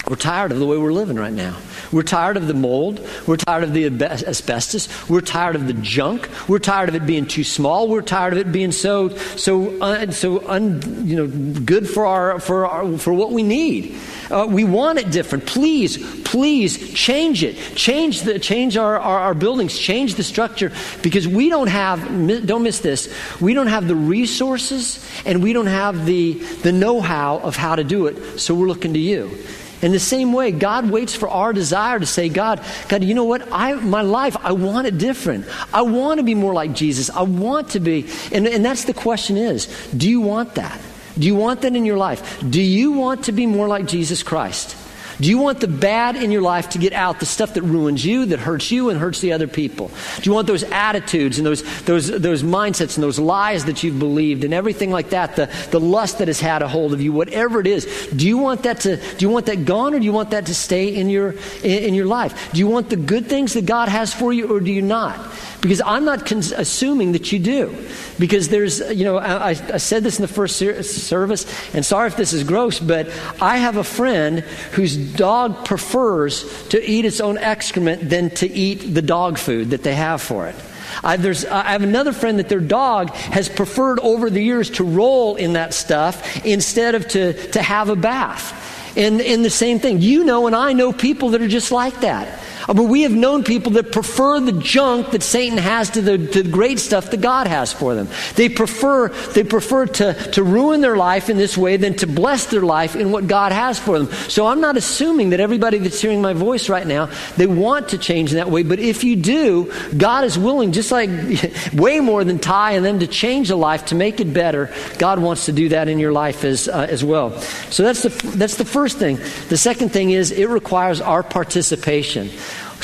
We're 0.08 0.14
tired 0.14 0.52
of 0.52 0.60
the 0.60 0.66
way 0.66 0.78
we're 0.78 0.92
living 0.92 1.16
right 1.16 1.32
now. 1.32 1.56
We're 1.90 2.04
tired 2.04 2.36
of 2.36 2.46
the 2.46 2.54
mold. 2.54 3.04
We're 3.26 3.36
tired 3.36 3.64
of 3.64 3.72
the 3.72 3.86
asbestos. 3.86 4.88
We're 5.08 5.20
tired 5.20 5.56
of 5.56 5.66
the 5.66 5.72
junk. 5.72 6.28
We're 6.48 6.60
tired 6.60 6.88
of 6.88 6.94
it 6.94 7.06
being 7.06 7.26
too 7.26 7.42
small. 7.42 7.88
We're 7.88 8.02
tired 8.02 8.32
of 8.32 8.38
it 8.38 8.52
being 8.52 8.70
so 8.70 9.08
so 9.08 9.82
un, 9.82 10.12
so 10.12 10.48
un, 10.48 11.06
you 11.08 11.16
know 11.16 11.60
good 11.60 11.88
for 11.88 12.06
our 12.06 12.38
for 12.38 12.68
our, 12.68 12.98
for 12.98 13.12
what 13.12 13.32
we 13.32 13.42
need. 13.42 13.98
Uh, 14.30 14.46
we 14.48 14.62
want 14.62 15.00
it 15.00 15.10
different. 15.10 15.44
Please, 15.44 15.98
please 16.22 16.92
change 16.94 17.42
it. 17.42 17.56
Change 17.74 18.22
the 18.22 18.38
change 18.38 18.76
our, 18.76 19.00
our, 19.00 19.18
our 19.18 19.34
buildings. 19.34 19.76
Change 19.76 20.14
the 20.14 20.22
structure 20.22 20.70
because 21.02 21.26
we 21.26 21.48
don't 21.48 21.68
have. 21.68 22.00
Don't 22.46 22.62
miss 22.62 22.78
this. 22.78 23.12
We 23.40 23.54
don't 23.54 23.66
have 23.66 23.88
the 23.88 23.96
resources 23.96 25.04
and 25.24 25.42
we 25.42 25.52
don't 25.52 25.66
have 25.66 26.06
the 26.06 26.34
the 26.62 26.70
know 26.70 27.00
how 27.00 27.38
of 27.38 27.56
how 27.56 27.74
to 27.74 27.82
do 27.82 28.06
it. 28.06 28.38
So 28.38 28.54
we're 28.54 28.68
looking 28.68 28.92
to 28.92 29.00
you. 29.00 29.36
In 29.82 29.92
the 29.92 30.00
same 30.00 30.32
way, 30.32 30.52
God 30.52 30.90
waits 30.90 31.14
for 31.14 31.28
our 31.28 31.52
desire 31.52 31.98
to 31.98 32.06
say, 32.06 32.28
God, 32.28 32.62
God, 32.88 33.04
you 33.04 33.14
know 33.14 33.24
what? 33.24 33.46
I, 33.52 33.74
my 33.74 34.02
life, 34.02 34.36
I 34.40 34.52
want 34.52 34.86
it 34.86 34.96
different. 34.96 35.46
I 35.72 35.82
want 35.82 36.18
to 36.18 36.24
be 36.24 36.34
more 36.34 36.54
like 36.54 36.72
Jesus. 36.72 37.10
I 37.10 37.22
want 37.22 37.70
to 37.70 37.80
be. 37.80 38.08
And, 38.32 38.46
and 38.46 38.64
that's 38.64 38.84
the 38.84 38.94
question 38.94 39.36
is, 39.36 39.66
do 39.96 40.08
you 40.08 40.20
want 40.20 40.54
that? 40.54 40.80
Do 41.18 41.26
you 41.26 41.34
want 41.34 41.62
that 41.62 41.74
in 41.74 41.84
your 41.84 41.96
life? 41.96 42.42
Do 42.48 42.60
you 42.60 42.92
want 42.92 43.24
to 43.24 43.32
be 43.32 43.46
more 43.46 43.68
like 43.68 43.86
Jesus 43.86 44.22
Christ? 44.22 44.76
Do 45.20 45.28
you 45.28 45.38
want 45.38 45.60
the 45.60 45.68
bad 45.68 46.16
in 46.16 46.30
your 46.30 46.42
life 46.42 46.70
to 46.70 46.78
get 46.78 46.92
out, 46.92 47.20
the 47.20 47.26
stuff 47.26 47.54
that 47.54 47.62
ruins 47.62 48.04
you, 48.04 48.26
that 48.26 48.38
hurts 48.38 48.70
you, 48.70 48.90
and 48.90 48.98
hurts 48.98 49.20
the 49.20 49.32
other 49.32 49.46
people? 49.46 49.88
Do 50.16 50.22
you 50.22 50.32
want 50.32 50.46
those 50.46 50.62
attitudes 50.64 51.38
and 51.38 51.46
those, 51.46 51.62
those, 51.84 52.08
those 52.08 52.42
mindsets 52.42 52.96
and 52.96 53.02
those 53.02 53.18
lies 53.18 53.64
that 53.64 53.82
you've 53.82 53.98
believed 53.98 54.44
and 54.44 54.52
everything 54.52 54.90
like 54.90 55.10
that, 55.10 55.36
the, 55.36 55.50
the 55.70 55.80
lust 55.80 56.18
that 56.18 56.28
has 56.28 56.40
had 56.40 56.62
a 56.62 56.68
hold 56.68 56.92
of 56.92 57.00
you, 57.00 57.12
whatever 57.12 57.60
it 57.60 57.66
is? 57.66 57.86
Do 58.14 58.26
you 58.26 58.38
want 58.38 58.64
that 58.64 58.80
to, 58.80 58.96
do 58.96 59.24
you 59.24 59.30
want 59.30 59.46
that 59.46 59.64
gone 59.64 59.94
or 59.94 59.98
do 59.98 60.04
you 60.04 60.12
want 60.12 60.30
that 60.30 60.46
to 60.46 60.54
stay 60.54 60.94
in 60.94 61.08
your, 61.08 61.32
in, 61.62 61.84
in 61.84 61.94
your 61.94 62.06
life? 62.06 62.52
Do 62.52 62.58
you 62.58 62.66
want 62.66 62.90
the 62.90 62.96
good 62.96 63.26
things 63.26 63.54
that 63.54 63.64
God 63.64 63.88
has 63.88 64.12
for 64.12 64.32
you 64.32 64.54
or 64.54 64.60
do 64.60 64.70
you 64.72 64.82
not? 64.82 65.18
Because 65.66 65.82
I'm 65.84 66.04
not 66.04 66.30
assuming 66.30 67.10
that 67.12 67.32
you 67.32 67.40
do. 67.40 67.76
Because 68.20 68.50
there's, 68.50 68.78
you 68.94 69.04
know, 69.04 69.16
I, 69.16 69.48
I, 69.48 69.54
said 69.54 70.04
this 70.04 70.16
in 70.16 70.22
the 70.22 70.28
first 70.28 70.54
ser- 70.54 70.80
service, 70.84 71.44
and 71.74 71.84
sorry 71.84 72.06
if 72.06 72.16
this 72.16 72.32
is 72.32 72.44
gross, 72.44 72.78
but 72.78 73.08
I 73.42 73.56
have 73.56 73.76
a 73.76 73.82
friend 73.82 74.40
whose 74.74 74.96
dog 74.96 75.64
prefers 75.64 76.68
to 76.68 76.80
eat 76.80 77.04
its 77.04 77.20
own 77.20 77.36
excrement 77.36 78.08
than 78.08 78.30
to 78.36 78.48
eat 78.48 78.94
the 78.94 79.02
dog 79.02 79.38
food 79.38 79.70
that 79.70 79.82
they 79.82 79.96
have 79.96 80.22
for 80.22 80.46
it. 80.46 80.54
I, 81.02 81.14
I, 81.14 81.72
have 81.72 81.82
another 81.82 82.12
friend 82.12 82.38
that 82.38 82.48
their 82.48 82.60
dog 82.60 83.10
has 83.10 83.48
preferred 83.48 83.98
over 83.98 84.30
the 84.30 84.40
years 84.40 84.70
to 84.70 84.84
roll 84.84 85.34
in 85.34 85.54
that 85.54 85.74
stuff 85.74 86.46
instead 86.46 86.94
of 86.94 87.08
to, 87.08 87.32
to 87.50 87.60
have 87.60 87.88
a 87.88 87.96
bath. 87.96 88.62
And, 88.96 89.20
and 89.20 89.44
the 89.44 89.50
same 89.50 89.80
thing. 89.80 90.00
You 90.00 90.22
know, 90.22 90.46
and 90.46 90.54
I 90.54 90.74
know 90.74 90.92
people 90.92 91.30
that 91.30 91.42
are 91.42 91.48
just 91.48 91.72
like 91.72 92.02
that. 92.02 92.40
But 92.66 92.84
we 92.84 93.02
have 93.02 93.12
known 93.12 93.44
people 93.44 93.72
that 93.72 93.92
prefer 93.92 94.40
the 94.40 94.52
junk 94.52 95.12
that 95.12 95.22
Satan 95.22 95.58
has 95.58 95.90
to 95.90 96.02
the, 96.02 96.18
to 96.18 96.42
the 96.42 96.50
great 96.50 96.78
stuff 96.78 97.10
that 97.10 97.20
God 97.20 97.46
has 97.46 97.72
for 97.72 97.94
them. 97.94 98.08
They 98.34 98.48
prefer, 98.48 99.08
they 99.08 99.44
prefer 99.44 99.86
to, 99.86 100.14
to 100.32 100.42
ruin 100.42 100.80
their 100.80 100.96
life 100.96 101.30
in 101.30 101.36
this 101.36 101.56
way 101.56 101.76
than 101.76 101.94
to 101.98 102.06
bless 102.06 102.46
their 102.46 102.62
life 102.62 102.96
in 102.96 103.12
what 103.12 103.28
God 103.28 103.52
has 103.52 103.78
for 103.78 103.98
them. 103.98 104.12
So 104.28 104.46
I'm 104.46 104.60
not 104.60 104.76
assuming 104.76 105.30
that 105.30 105.40
everybody 105.40 105.78
that's 105.78 106.00
hearing 106.00 106.20
my 106.20 106.32
voice 106.32 106.68
right 106.68 106.86
now, 106.86 107.10
they 107.36 107.46
want 107.46 107.90
to 107.90 107.98
change 107.98 108.32
in 108.32 108.36
that 108.36 108.50
way. 108.50 108.62
But 108.64 108.80
if 108.80 109.04
you 109.04 109.16
do, 109.16 109.72
God 109.96 110.24
is 110.24 110.38
willing, 110.38 110.72
just 110.72 110.90
like 110.90 111.10
way 111.72 112.00
more 112.00 112.24
than 112.24 112.38
Ty 112.38 112.72
and 112.72 112.84
them, 112.84 112.98
to 112.98 113.06
change 113.06 113.50
a 113.50 113.56
life, 113.56 113.86
to 113.86 113.94
make 113.94 114.20
it 114.20 114.32
better. 114.32 114.72
God 114.98 115.20
wants 115.20 115.46
to 115.46 115.52
do 115.52 115.68
that 115.68 115.88
in 115.88 115.98
your 115.98 116.12
life 116.12 116.44
as, 116.44 116.68
uh, 116.68 116.86
as 116.90 117.04
well. 117.04 117.38
So 117.70 117.82
that's 117.82 118.02
the, 118.02 118.08
that's 118.36 118.56
the 118.56 118.64
first 118.64 118.98
thing. 118.98 119.18
The 119.48 119.56
second 119.56 119.90
thing 119.90 120.10
is 120.10 120.32
it 120.32 120.48
requires 120.48 121.00
our 121.00 121.22
participation. 121.22 122.30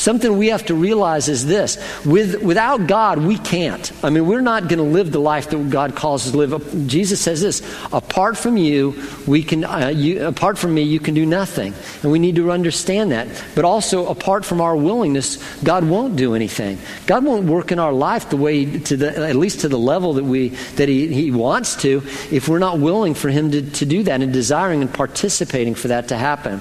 Something 0.03 0.37
we 0.37 0.49
have 0.49 0.67
to 0.67 0.75
realize 0.75 1.29
is 1.29 1.47
this 1.47 1.79
With, 2.05 2.43
without 2.43 2.89
God, 2.89 3.19
we 3.19 3.39
can't. 3.39 3.93
I 4.03 4.11
mean, 4.11 4.27
we're 4.27 4.41
not 4.41 4.67
going 4.67 4.81
to 4.81 4.85
live 4.85 5.13
the 5.13 5.21
life 5.21 5.51
that 5.51 5.71
God 5.71 5.95
calls 5.95 6.27
us 6.27 6.33
to 6.33 6.39
live. 6.39 6.89
Jesus 6.89 7.21
says 7.21 7.41
this 7.41 7.63
apart 7.93 8.37
from 8.37 8.57
you, 8.57 9.01
we 9.29 9.45
can, 9.45 9.63
uh, 9.63 9.93
you, 9.95 10.27
apart 10.27 10.59
from 10.59 10.75
me, 10.75 10.83
you 10.83 10.99
can 10.99 11.15
do 11.15 11.25
nothing. 11.25 11.73
And 12.03 12.11
we 12.11 12.19
need 12.19 12.35
to 12.35 12.51
understand 12.51 13.13
that. 13.13 13.29
But 13.55 13.65
also, 13.65 14.09
apart 14.09 14.45
from 14.45 14.61
our 14.61 14.75
willingness, 14.75 15.39
God 15.63 15.85
won't 15.85 16.17
do 16.17 16.35
anything. 16.35 16.79
God 17.07 17.25
won't 17.25 17.45
work 17.47 17.71
in 17.71 17.79
our 17.79 17.93
life 17.93 18.29
the 18.29 18.37
way, 18.37 18.81
to 18.81 18.97
the, 18.97 19.17
at 19.29 19.37
least 19.37 19.61
to 19.61 19.69
the 19.69 19.79
level 19.79 20.15
that, 20.15 20.25
we, 20.25 20.49
that 20.79 20.89
he, 20.89 21.15
he 21.15 21.31
wants 21.31 21.77
to, 21.83 22.03
if 22.33 22.49
we're 22.49 22.59
not 22.59 22.81
willing 22.81 23.15
for 23.15 23.29
Him 23.29 23.53
to, 23.53 23.63
to 23.71 23.87
do 23.87 24.03
that 24.03 24.21
and 24.21 24.33
desiring 24.33 24.83
and 24.83 24.93
participating 24.93 25.77
for 25.77 25.87
that 25.89 26.09
to 26.09 26.17
happen. 26.17 26.61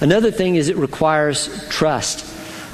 Another 0.00 0.32
thing 0.32 0.56
is 0.56 0.68
it 0.68 0.76
requires 0.76 1.68
trust 1.68 2.29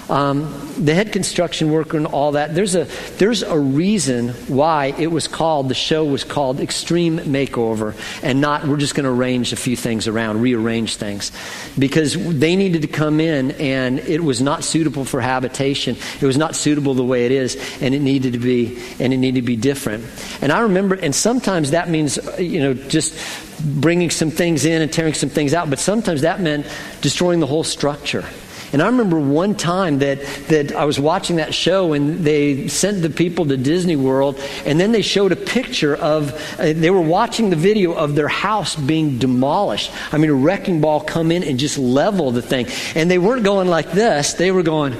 um, 0.08 0.74
the 0.78 0.94
head 0.94 1.12
construction 1.12 1.70
worker 1.70 1.96
and 1.96 2.06
all 2.06 2.32
that. 2.32 2.54
There's 2.54 2.74
a 2.74 2.84
there's 3.18 3.42
a 3.42 3.58
reason 3.58 4.28
why 4.48 4.86
it 4.98 5.08
was 5.08 5.26
called 5.28 5.68
the 5.68 5.74
show 5.74 6.04
was 6.04 6.24
called 6.24 6.60
Extreme 6.60 7.18
Makeover 7.20 7.94
and 8.22 8.40
not 8.40 8.66
we're 8.66 8.76
just 8.76 8.94
going 8.94 9.04
to 9.04 9.10
arrange 9.10 9.52
a 9.52 9.56
few 9.56 9.76
things 9.76 10.06
around, 10.06 10.40
rearrange 10.40 10.96
things, 10.96 11.32
because 11.78 12.14
they 12.14 12.56
needed 12.56 12.82
to 12.82 12.88
come 12.88 13.20
in 13.20 13.52
and 13.52 13.98
it 14.00 14.22
was 14.22 14.40
not 14.40 14.64
suitable 14.64 15.04
for 15.04 15.20
habitation. 15.20 15.96
It 16.20 16.26
was 16.26 16.36
not 16.36 16.54
suitable 16.54 16.94
the 16.94 17.04
way 17.04 17.26
it 17.26 17.32
is, 17.32 17.56
and 17.80 17.94
it 17.94 18.00
needed 18.00 18.34
to 18.34 18.38
be 18.38 18.78
and 19.00 19.12
it 19.12 19.18
needed 19.18 19.40
to 19.40 19.46
be 19.46 19.56
different. 19.56 20.04
And 20.40 20.52
I 20.52 20.60
remember, 20.60 20.94
and 20.94 21.14
sometimes 21.14 21.72
that 21.72 21.88
means 21.88 22.18
you 22.38 22.60
know 22.60 22.74
just 22.74 23.16
bringing 23.64 24.10
some 24.10 24.30
things 24.30 24.64
in 24.64 24.82
and 24.82 24.92
tearing 24.92 25.14
some 25.14 25.30
things 25.30 25.54
out, 25.54 25.70
but 25.70 25.78
sometimes 25.78 26.20
that 26.20 26.40
meant 26.40 26.66
destroying 27.00 27.40
the 27.40 27.46
whole 27.46 27.64
structure. 27.64 28.24
And 28.72 28.82
I 28.82 28.86
remember 28.86 29.18
one 29.18 29.54
time 29.54 29.98
that, 30.00 30.22
that 30.48 30.72
I 30.72 30.84
was 30.84 30.98
watching 30.98 31.36
that 31.36 31.54
show 31.54 31.92
and 31.92 32.18
they 32.20 32.68
sent 32.68 33.02
the 33.02 33.10
people 33.10 33.46
to 33.46 33.56
Disney 33.56 33.96
World 33.96 34.40
and 34.64 34.78
then 34.80 34.92
they 34.92 35.02
showed 35.02 35.32
a 35.32 35.36
picture 35.36 35.96
of, 35.96 36.32
uh, 36.58 36.72
they 36.72 36.90
were 36.90 37.00
watching 37.00 37.50
the 37.50 37.56
video 37.56 37.92
of 37.92 38.14
their 38.14 38.28
house 38.28 38.76
being 38.76 39.18
demolished. 39.18 39.92
I 40.12 40.18
mean, 40.18 40.30
a 40.30 40.34
wrecking 40.34 40.80
ball 40.80 41.00
come 41.00 41.30
in 41.30 41.42
and 41.42 41.58
just 41.58 41.78
level 41.78 42.30
the 42.30 42.42
thing. 42.42 42.66
And 42.94 43.10
they 43.10 43.18
weren't 43.18 43.44
going 43.44 43.68
like 43.68 43.92
this, 43.92 44.34
they 44.34 44.50
were 44.50 44.62
going, 44.62 44.96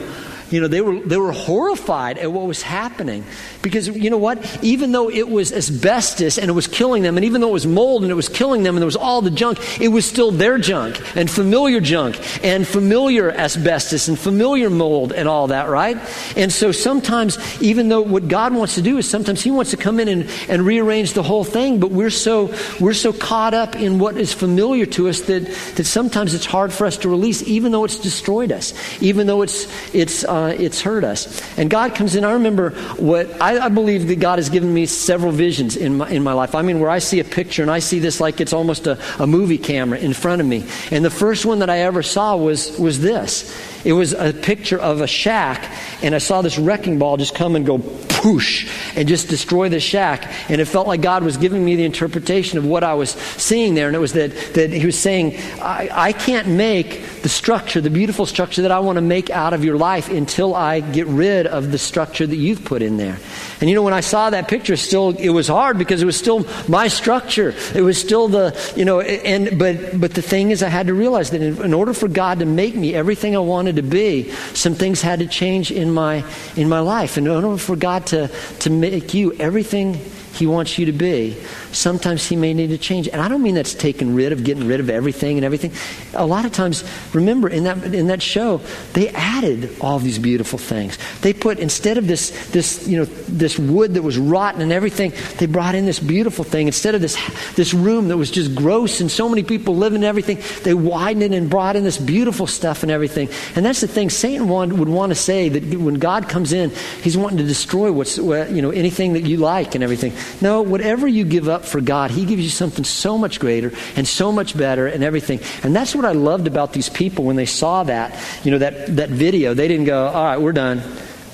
you 0.51 0.61
know, 0.61 0.69
they 0.69 0.81
were, 0.81 1.01
they 1.01 1.17
were 1.17 1.33
horrified 1.33 2.19
at 2.19 2.31
what 2.31 2.47
was 2.47 2.63
happening. 2.63 3.25
Because, 3.63 3.89
you 3.89 4.11
know 4.11 4.19
what? 4.19 4.63
Even 4.63 4.93
though 4.93 5.11
it 5.11 5.29
was 5.29 5.53
asbestos 5.53 6.39
and 6.39 6.49
it 6.49 6.53
was 6.53 6.69
killing 6.69 7.03
them, 7.03 7.17
and 7.17 7.25
even 7.25 7.41
though 7.41 7.49
it 7.49 7.53
was 7.53 7.67
mold 7.67 8.03
and 8.03 8.13
it 8.13 8.15
was 8.15 8.29
killing 8.29 8.63
them 8.63 8.77
and 8.77 8.83
there 8.83 8.87
was 8.87 8.97
all 8.97 9.23
the 9.23 9.31
junk, 9.31 9.59
it 9.81 9.89
was 9.89 10.05
still 10.05 10.31
their 10.31 10.59
junk 10.59 11.01
and 11.17 11.29
familiar 11.29 11.81
junk 11.81 12.17
and 12.45 12.67
familiar 12.67 13.33
asbestos 13.33 14.09
and 14.09 14.19
familiar 14.19 14.71
mold 14.71 15.13
and 15.13 15.29
all 15.29 15.49
that, 15.49 15.69
right? 15.69 15.97
And 16.37 16.53
so 16.53 16.71
sometimes, 16.71 17.39
even 17.61 17.89
though 17.89 18.03
what 18.03 18.29
God 18.29 18.55
wants 18.55 18.77
to 18.77 18.83
do 18.83 18.99
is 18.99 19.09
sometimes 19.09 19.43
He 19.43 19.51
wants 19.51 19.73
to 19.73 19.77
come 19.77 19.99
in 19.99 20.09
and, 20.09 20.31
and 20.49 20.65
rearrange 20.65 21.15
the 21.15 21.23
whole 21.25 21.45
thing, 21.45 21.81
but 21.81 21.91
we're 21.91 22.11
so, 22.11 22.55
we're 22.81 22.95
so 22.95 23.13
caught 23.13 23.55
up 23.55 23.75
in 23.75 23.99
what 23.99 24.17
is 24.17 24.33
familiar 24.33 24.87
to 24.87 25.09
us 25.09 25.23
that, 25.23 25.45
that 25.75 25.85
sometimes 25.85 26.35
it's 26.35 26.47
hard 26.47 26.73
for 26.73 26.87
us 26.87 26.99
to 26.99 27.09
release, 27.09 27.43
even 27.43 27.73
though 27.73 27.85
it's 27.85 27.99
destroyed 27.99 28.53
us, 28.53 28.73
even 29.03 29.27
though 29.27 29.43
it's, 29.43 29.67
it's, 29.93 30.23
uh, 30.25 30.36
Uh, 30.37 30.49
it's 30.49 30.83
hurt 30.83 31.03
us. 31.03 31.41
And 31.57 31.71
God 31.71 31.95
comes 31.95 32.15
in. 32.15 32.23
I 32.23 32.33
remember 32.33 32.73
what 32.99 33.41
I, 33.41 33.59
I, 33.59 33.69
believe 33.71 34.07
that 34.09 34.21
God 34.21 34.39
has 34.39 34.51
given 34.51 34.75
me 34.75 34.85
several 34.85 35.33
visions 35.33 35.79
in 35.79 35.97
my, 35.97 36.11
in 36.11 36.23
my 36.23 36.35
life. 36.35 36.55
I 36.55 36.61
mean, 36.61 36.79
where 36.79 36.91
I 36.91 36.99
see 36.99 37.21
a 37.21 37.25
picture 37.25 37.63
and 37.63 37.71
I 37.71 37.79
see 37.79 38.01
this 38.01 38.21
like 38.21 38.39
it's 38.39 38.53
almost 38.53 38.87
a, 38.87 38.99
a 39.19 39.27
movie 39.27 39.57
camera 39.57 39.99
in 39.99 40.13
front 40.13 40.43
of 40.43 40.47
me. 40.47 40.67
And 40.91 41.03
the 41.03 41.11
first 41.11 41.47
one 41.47 41.61
that 41.61 41.71
I 41.71 41.79
ever 41.79 42.03
saw 42.03 42.37
was, 42.37 42.79
was 42.79 43.01
this. 43.01 43.51
It 43.87 43.93
was 43.93 44.13
a 44.13 44.33
picture 44.33 44.81
of 44.81 45.01
a 45.01 45.07
shack, 45.07 45.71
and 46.03 46.13
I 46.13 46.19
saw 46.19 46.43
this 46.43 46.59
wrecking 46.59 46.99
ball 46.99 47.17
just 47.17 47.37
come 47.37 47.55
and 47.55 47.65
go 47.65 47.79
poosh 47.79 48.69
and 48.97 49.07
just 49.07 49.29
destroy 49.29 49.69
the 49.69 49.79
shack. 49.79 50.29
And 50.51 50.61
it 50.61 50.65
felt 50.65 50.89
like 50.89 51.03
God 51.03 51.23
was 51.23 51.37
giving 51.37 51.65
me 51.65 51.77
the 51.77 51.85
interpretation 51.85 52.59
of 52.59 52.65
what 52.65 52.83
I 52.83 52.95
was 52.95 53.11
seeing 53.11 53.75
there. 53.75 53.87
And 53.87 53.95
it 53.95 54.01
was 54.01 54.15
that, 54.15 54.33
that 54.55 54.73
He 54.73 54.85
was 54.85 54.99
saying, 54.99 55.37
I, 55.61 55.89
I 55.93 56.13
can't 56.13 56.49
make 56.49 57.23
the 57.23 57.29
structure, 57.29 57.81
the 57.81 57.91
beautiful 57.91 58.27
structure 58.27 58.63
that 58.63 58.73
I 58.73 58.81
want 58.81 58.97
to 58.97 59.03
make 59.03 59.31
out 59.31 59.53
of 59.53 59.65
your 59.65 59.77
life 59.77 60.09
until 60.11 60.55
I 60.55 60.81
get 60.81 61.07
rid 61.07 61.47
of 61.47 61.71
the 61.71 61.79
structure 61.79 62.27
that 62.27 62.37
you've 62.37 62.65
put 62.65 62.83
in 62.83 62.97
there. 62.97 63.19
And 63.61 63.71
you 63.71 63.77
know, 63.77 63.83
when 63.83 63.95
I 63.95 64.01
saw 64.01 64.31
that 64.31 64.49
picture, 64.49 64.77
still, 64.77 65.17
it 65.17 65.31
was 65.31 65.47
hard 65.49 65.79
because 65.79 66.03
it 66.03 66.07
was 66.07 66.17
still 66.17 66.45
my 66.69 66.89
structure. 66.89 67.55
It 67.75 67.83
was 67.83 67.99
still 67.99 68.27
the, 68.29 68.59
you 68.77 68.85
know, 68.85 69.01
and, 69.01 69.59
but, 69.59 70.01
but 70.01 70.15
the 70.15 70.23
thing 70.23 70.51
is, 70.51 70.63
I 70.63 70.69
had 70.69 70.89
to 70.89 70.95
realize 70.95 71.31
that 71.31 71.43
in, 71.43 71.63
in 71.63 71.75
order 71.75 71.95
for 71.95 72.09
God 72.09 72.41
to 72.41 72.45
make 72.45 72.75
me 72.75 72.95
everything 72.95 73.37
I 73.37 73.41
wanted 73.41 73.76
to 73.77 73.83
be, 73.83 74.31
some 74.55 74.75
things 74.75 75.03
had 75.03 75.21
to 75.21 75.27
change 75.27 75.71
in 75.71 75.93
my, 75.93 76.25
in 76.57 76.69
my 76.69 76.81
life. 76.81 77.17
And 77.17 77.27
in 77.27 77.33
order 77.33 77.57
for 77.57 77.77
God 77.77 78.07
to, 78.09 78.29
to 78.61 78.71
make 78.71 79.15
you 79.15 79.33
everything 79.35 80.01
He 80.37 80.47
wants 80.47 80.79
you 80.79 80.87
to 80.87 80.93
be, 80.93 81.37
sometimes 81.73 82.27
He 82.27 82.37
may 82.37 82.55
need 82.55 82.69
to 82.69 82.79
change. 82.79 83.09
And 83.09 83.21
I 83.21 83.29
don't 83.29 83.43
mean 83.43 83.55
that's 83.55 83.75
taking 83.75 84.15
rid 84.15 84.33
of, 84.33 84.45
getting 84.45 84.67
rid 84.67 84.81
of 84.81 84.91
everything 84.91 85.39
and 85.39 85.45
everything. 85.45 85.73
A 86.15 86.27
lot 86.27 86.45
of 86.45 86.53
times, 86.53 86.85
remember 87.13 87.49
in 87.49 87.65
that, 87.65 87.95
in 87.95 88.09
that 88.09 88.23
show, 88.23 88.61
they 88.93 89.09
added 89.11 89.77
all 89.81 89.99
these 89.99 90.19
beautiful 90.19 90.59
things. 90.59 90.99
They 91.21 91.33
put, 91.33 91.59
instead 91.59 91.99
of 91.99 92.07
this, 92.07 92.51
this, 92.51 92.87
you 92.87 92.99
know, 92.99 93.05
this 93.05 93.59
wood 93.59 93.95
that 93.95 94.03
was 94.03 94.19
rotten 94.19 94.61
and 94.61 94.73
everything, 94.73 95.13
they 95.39 95.47
brought 95.47 95.75
in 95.75 95.87
this 95.87 95.99
beautiful 95.99 96.45
thing. 96.45 96.67
Instead 96.67 96.95
of 96.95 97.01
this, 97.01 97.17
this 97.55 97.73
room 97.73 98.09
that 98.09 98.17
was 98.17 98.31
just 98.31 98.55
gross 98.55 99.01
and 99.01 99.11
so 99.11 99.29
many 99.29 99.43
people 99.43 99.77
living 99.77 99.97
and 99.97 100.05
everything, 100.05 100.41
they 100.63 100.75
widened 100.75 101.35
it 101.35 101.37
and 101.37 101.49
brought 101.49 101.77
in 101.77 101.85
this 101.85 101.99
beautiful 101.99 102.47
stuff 102.47 102.83
and 102.83 102.93
everything. 102.93 103.29
And 103.55 103.65
that's 103.65 103.81
the 103.81 103.89
thing. 103.89 104.11
Satan 104.11 104.49
would 104.49 104.89
want 104.89 105.11
to 105.11 105.15
say 105.15 105.49
that 105.49 105.81
when 105.81 105.95
God 105.95 106.29
comes 106.29 106.53
in, 106.53 106.71
he's 107.03 107.17
wanting 107.17 107.39
to 107.39 107.45
destroy 107.45 107.91
what's, 107.91 108.19
you 108.19 108.63
know, 108.63 108.71
anything 108.71 109.15
that 109.15 109.23
you 109.23 109.39
like 109.39 109.75
and 109.75 109.83
everything. 109.83 110.13
No, 110.41 110.63
whatever 110.63 111.07
you 111.07 111.25
give 111.25 111.49
up 111.49 111.65
for 111.65 111.81
God, 111.81 112.11
He 112.11 112.25
gives 112.25 112.43
you 112.43 112.51
something 112.51 112.85
so 112.85 113.19
much 113.19 113.41
greater 113.41 113.73
and 113.97 114.07
so 114.07 114.33
much 114.33 114.57
better 114.57 114.87
and 114.87 115.03
everything. 115.03 115.41
And 115.63 115.75
that's 115.75 115.95
what 115.95 116.05
I 116.05 116.13
loved 116.13 116.47
about 116.47 116.73
these 116.73 116.89
people 116.89 117.25
when 117.25 117.37
they 117.37 117.47
saw 117.47 117.85
that, 117.85 118.19
you 118.45 118.51
know, 118.51 118.59
that, 118.59 118.97
that 118.97 119.11
video. 119.11 119.55
They 119.55 119.69
didn't 119.69 119.87
go, 119.87 120.07
all 120.07 120.25
right, 120.25 120.41
we're 120.41 120.53
done. 120.53 120.83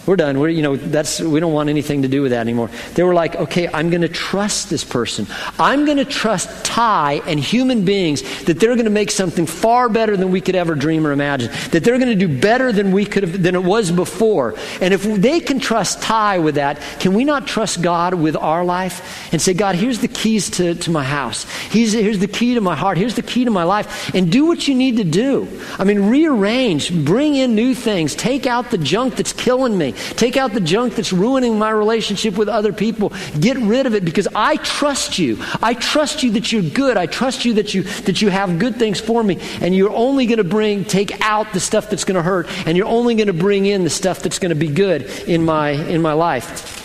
We're 0.05 0.17
done. 0.17 0.41
We're, 0.41 0.49
you 0.49 0.63
know, 0.63 0.77
that's, 0.77 1.21
we 1.21 1.39
don't 1.39 1.53
want 1.53 1.69
anything 1.69 2.03
to 2.03 2.09
do 2.09 2.23
with 2.23 2.33
that 2.33 2.41
anymore. 2.41 2.71
They 2.95 3.05
were 3.05 3.15
like, 3.15 3.37
okay, 3.37 3.69
I'm 3.69 3.89
going 3.89 4.03
to 4.03 4.09
trust 4.09 4.69
this 4.69 4.83
person. 4.83 5.29
I'm 5.61 5.85
going 5.85 5.99
to 5.99 6.05
trust 6.05 6.65
Ty 6.65 7.23
and 7.27 7.39
human 7.39 7.85
beings 7.85 8.23
that 8.45 8.59
they're 8.59 8.75
going 8.75 8.87
to 8.87 8.91
make 8.91 9.13
something 9.13 9.47
far 9.47 9.89
better 9.89 10.17
than 10.17 10.33
we 10.33 10.41
could 10.41 10.57
ever 10.57 10.75
dream 10.75 11.07
or 11.07 11.13
imagine. 11.13 11.53
That 11.71 11.85
they're 11.85 11.99
going 11.99 12.19
to 12.19 12.27
do 12.27 12.41
better 12.41 12.73
than 12.73 12.91
we 12.91 13.05
could 13.05 13.23
have, 13.23 13.43
than 13.43 13.55
it 13.55 13.63
was 13.63 13.93
before. 13.93 14.57
And 14.81 14.93
if 14.93 15.05
they 15.05 15.39
can 15.39 15.61
trust 15.61 16.03
Ty 16.03 16.41
with 16.41 16.57
that, 16.57 16.81
can 16.99 17.15
we 17.15 17.25
not 17.25 17.47
trust 17.47 17.81
God 17.81 18.15
with 18.15 18.35
our 18.35 18.65
life 18.65 19.33
and 19.33 19.41
say, 19.41 19.55
God, 19.55 19.77
here's 19.77 20.01
the 20.01 20.09
keys 20.09 20.51
to, 20.51 20.75
to 20.75 20.91
my 20.91 21.05
house. 21.05 21.45
Here's, 21.71 21.93
here's 21.93 22.19
the 22.19 22.27
key 22.27 22.55
to 22.55 22.61
my 22.61 22.75
heart. 22.75 22.99
Here's 22.99 23.15
the 23.15 23.23
key 23.23 23.45
to 23.45 23.53
my 23.53 23.63
life. 23.63 24.13
And 24.17 24.33
do 24.33 24.47
what 24.47 24.67
you 24.67 24.75
need 24.75 24.97
to 24.97 25.05
do. 25.05 25.47
I 25.79 25.85
mean, 25.85 26.11
rearrange, 26.11 26.93
bring 27.05 27.37
in 27.37 27.55
new 27.55 27.73
things, 27.75 28.17
take 28.17 28.47
out 28.49 28.73
the 28.73 28.79
junk 28.79 29.15
that's 29.15 29.33
killing 29.33 29.79
me. 29.79 29.92
Take 29.93 30.37
out 30.37 30.53
the 30.53 30.61
junk 30.61 30.95
that's 30.95 31.13
ruining 31.13 31.59
my 31.59 31.71
relationship 31.71 32.37
with 32.37 32.49
other 32.49 32.73
people. 32.73 33.13
Get 33.39 33.57
rid 33.59 33.87
of 33.87 33.95
it 33.95 34.05
because 34.05 34.29
I 34.35 34.57
trust 34.57 35.19
you. 35.19 35.39
I 35.63 35.75
trust 35.75 36.23
you 36.23 36.33
that 36.33 36.53
you're 36.53 36.63
good. 36.63 36.97
I 36.97 37.07
trust 37.07 37.45
you 37.45 37.55
that 37.55 37.75
you 37.75 37.83
that 37.83 38.23
you 38.23 38.29
have 38.29 38.59
good 38.59 38.77
things 38.77 39.01
for 39.01 39.23
me. 39.23 39.39
And 39.61 39.75
you're 39.75 39.93
only 39.93 40.27
going 40.27 40.39
to 40.39 40.45
bring 40.45 40.85
take 40.85 41.21
out 41.21 41.53
the 41.53 41.61
stuff 41.61 41.91
that's 41.91 42.05
going 42.05 42.17
to 42.17 42.23
hurt, 42.23 42.49
and 42.67 42.77
you're 42.77 42.87
only 42.87 43.15
going 43.15 43.27
to 43.27 43.33
bring 43.33 43.67
in 43.67 43.85
the 43.85 43.91
stuff 43.91 44.21
that's 44.21 44.39
going 44.39 44.51
to 44.51 44.55
be 44.57 44.69
good 44.69 45.03
in 45.29 45.45
my 45.45 45.71
in 45.71 46.03
my 46.03 46.13
life. 46.13 46.81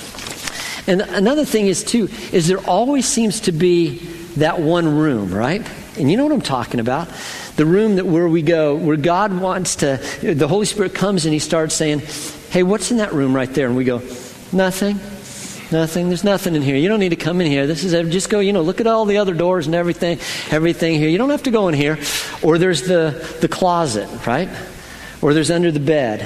And 0.88 1.02
another 1.02 1.44
thing 1.44 1.68
is 1.68 1.84
too 1.84 2.10
is 2.32 2.48
there 2.48 2.60
always 2.60 3.06
seems 3.06 3.42
to 3.42 3.52
be 3.52 3.98
that 4.38 4.60
one 4.60 4.98
room, 4.98 5.34
right? 5.34 5.68
And 5.98 6.12
you 6.12 6.18
know 6.18 6.24
what 6.24 6.34
I'm 6.34 6.42
talking 6.42 6.80
about? 6.80 7.10
The 7.56 7.66
room 7.66 7.96
that 7.96 8.06
where 8.06 8.28
we 8.28 8.44
go, 8.44 8.76
where 8.76 8.98
God 8.98 9.40
wants 9.40 9.78
to, 9.78 9.98
the 10.22 10.48
Holy 10.48 10.66
Spirit 10.66 10.94
comes 10.94 11.26
and 11.26 11.34
He 11.34 11.40
starts 11.40 11.74
saying, 11.74 12.02
Hey, 12.50 12.64
what's 12.64 12.92
in 12.92 12.98
that 12.98 13.14
room 13.14 13.36
right 13.36 13.54
there? 13.54 13.68
And 13.68 13.76
we 13.76 13.84
go, 13.84 14.02
Nothing. 14.52 15.00
Nothing. 15.72 16.08
There's 16.08 16.24
nothing 16.24 16.56
in 16.56 16.62
here. 16.62 16.78
You 16.78 16.88
don't 16.88 17.02
need 17.02 17.10
to 17.10 17.18
come 17.18 17.42
in 17.42 17.48
here. 17.48 17.68
This 17.68 17.84
is 17.84 17.94
uh, 17.94 18.04
just 18.04 18.30
go, 18.30 18.40
you 18.40 18.54
know, 18.54 18.62
look 18.62 18.80
at 18.80 18.88
all 18.88 19.04
the 19.04 19.18
other 19.18 19.34
doors 19.34 19.66
and 19.66 19.76
everything, 19.76 20.20
everything 20.50 20.98
here. 20.98 21.10
You 21.10 21.18
don't 21.18 21.30
have 21.30 21.44
to 21.44 21.52
go 21.52 21.68
in 21.68 21.74
here. 21.74 22.00
Or 22.42 22.58
there's 22.58 22.84
the, 22.84 23.38
the 23.42 23.50
closet, 23.50 24.08
right? 24.26 24.48
Or 25.22 25.34
there's 25.34 25.52
under 25.52 25.72
the 25.72 25.82
bed. 25.82 26.26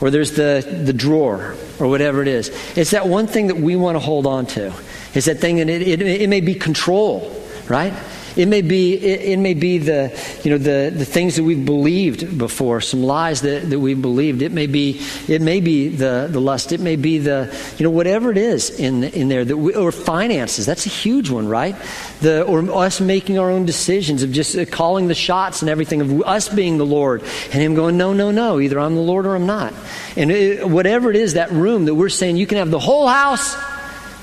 Or 0.00 0.10
there's 0.10 0.32
the, 0.32 0.82
the 0.84 0.92
drawer 0.92 1.56
or 1.80 1.88
whatever 1.88 2.22
it 2.22 2.28
is. 2.28 2.48
It's 2.76 2.92
that 2.92 3.08
one 3.08 3.26
thing 3.26 3.48
that 3.48 3.56
we 3.56 3.74
want 3.74 3.96
to 3.96 4.00
hold 4.00 4.26
on 4.26 4.46
to. 4.46 4.72
It's 5.14 5.26
that 5.26 5.38
thing, 5.38 5.58
and 5.58 5.68
it, 5.68 5.82
it, 5.82 6.00
it 6.00 6.28
may 6.28 6.40
be 6.40 6.54
control, 6.54 7.44
right? 7.68 7.92
It 8.36 8.46
may 8.46 8.62
be, 8.62 8.94
it, 8.94 9.20
it, 9.22 9.38
may 9.38 9.54
be 9.54 9.78
the, 9.78 10.10
you 10.44 10.50
know, 10.50 10.58
the, 10.58 10.94
the 10.96 11.04
things 11.04 11.36
that 11.36 11.44
we've 11.44 11.64
believed 11.64 12.38
before, 12.38 12.80
some 12.80 13.02
lies 13.02 13.40
that, 13.42 13.68
that 13.70 13.78
we've 13.78 14.00
believed. 14.00 14.42
It 14.42 14.52
may 14.52 14.66
be, 14.66 15.00
it 15.28 15.42
may 15.42 15.60
be 15.60 15.88
the, 15.88 16.28
the 16.30 16.40
lust. 16.40 16.72
It 16.72 16.80
may 16.80 16.96
be 16.96 17.18
the, 17.18 17.56
you 17.78 17.84
know, 17.84 17.90
whatever 17.90 18.30
it 18.30 18.38
is 18.38 18.70
in, 18.70 19.04
in 19.04 19.28
there. 19.28 19.44
That 19.44 19.56
we, 19.56 19.74
or 19.74 19.92
finances. 19.92 20.66
That's 20.66 20.86
a 20.86 20.90
huge 20.90 21.30
one, 21.30 21.48
right? 21.48 21.76
The, 22.20 22.42
or 22.42 22.60
us 22.70 23.00
making 23.00 23.38
our 23.38 23.50
own 23.50 23.66
decisions 23.66 24.22
of 24.22 24.32
just 24.32 24.56
uh, 24.56 24.64
calling 24.64 25.08
the 25.08 25.14
shots 25.14 25.62
and 25.62 25.70
everything, 25.70 26.00
of 26.00 26.22
us 26.22 26.48
being 26.48 26.78
the 26.78 26.86
Lord. 26.86 27.22
And 27.22 27.54
Him 27.54 27.74
going, 27.74 27.96
no, 27.96 28.12
no, 28.12 28.30
no. 28.30 28.60
Either 28.60 28.78
I'm 28.78 28.94
the 28.94 29.00
Lord 29.00 29.26
or 29.26 29.34
I'm 29.34 29.46
not. 29.46 29.74
And 30.16 30.30
it, 30.30 30.68
whatever 30.68 31.10
it 31.10 31.16
is, 31.16 31.34
that 31.34 31.50
room 31.50 31.86
that 31.86 31.94
we're 31.94 32.08
saying, 32.08 32.36
you 32.36 32.46
can 32.46 32.58
have 32.58 32.70
the 32.70 32.78
whole 32.78 33.08
house 33.08 33.56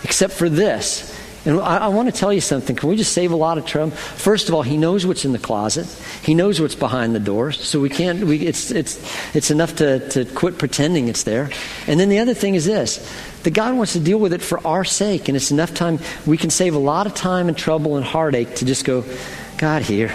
except 0.04 0.34
for 0.34 0.50
this. 0.50 1.17
And 1.48 1.62
I, 1.62 1.78
I, 1.78 1.88
want 1.88 2.14
to 2.14 2.20
tell 2.20 2.34
you 2.34 2.42
something. 2.42 2.76
Can 2.76 2.90
we 2.90 2.98
just 2.98 3.14
save 3.14 3.32
a 3.32 3.36
lot 3.38 3.58
of 3.58 3.66
trouble? 3.66 3.92
First 3.92 4.50
of 4.50 4.54
all, 4.54 4.64
he 4.64 4.76
knows 4.76 5.06
what's 5.06 5.24
in 5.24 5.32
the 5.32 5.40
closet. 5.40 5.88
He 6.22 6.34
knows 6.34 6.60
what's 6.60 6.76
behind 6.76 7.16
the 7.16 7.22
door. 7.22 7.54
So 7.54 7.80
we 7.80 7.90
can't, 7.90 8.26
we, 8.26 8.46
it's, 8.46 8.70
it's, 8.70 9.00
it's 9.34 9.50
enough 9.50 9.78
to, 9.78 10.10
to 10.10 10.26
quit 10.26 10.58
pretending 10.58 11.08
it's 11.08 11.24
there. 11.24 11.50
And 11.88 11.98
then 12.02 12.10
the 12.10 12.20
other 12.20 12.34
thing 12.34 12.56
is 12.56 12.66
this 12.66 13.00
that 13.44 13.52
God 13.52 13.76
wants 13.78 13.94
to 13.94 14.02
deal 14.02 14.20
with 14.20 14.34
it 14.34 14.42
for 14.42 14.60
our 14.68 14.84
sake. 14.84 15.30
And 15.30 15.38
it's 15.38 15.50
enough 15.50 15.74
time, 15.74 16.00
we 16.26 16.36
can 16.36 16.50
save 16.50 16.76
a 16.76 16.80
lot 16.80 17.08
of 17.08 17.16
time 17.16 17.48
and 17.48 17.58
trouble 17.58 17.96
and 17.96 18.06
heartache 18.06 18.56
to 18.56 18.66
just 18.66 18.84
go, 18.84 19.06
God, 19.58 19.84
here, 19.84 20.14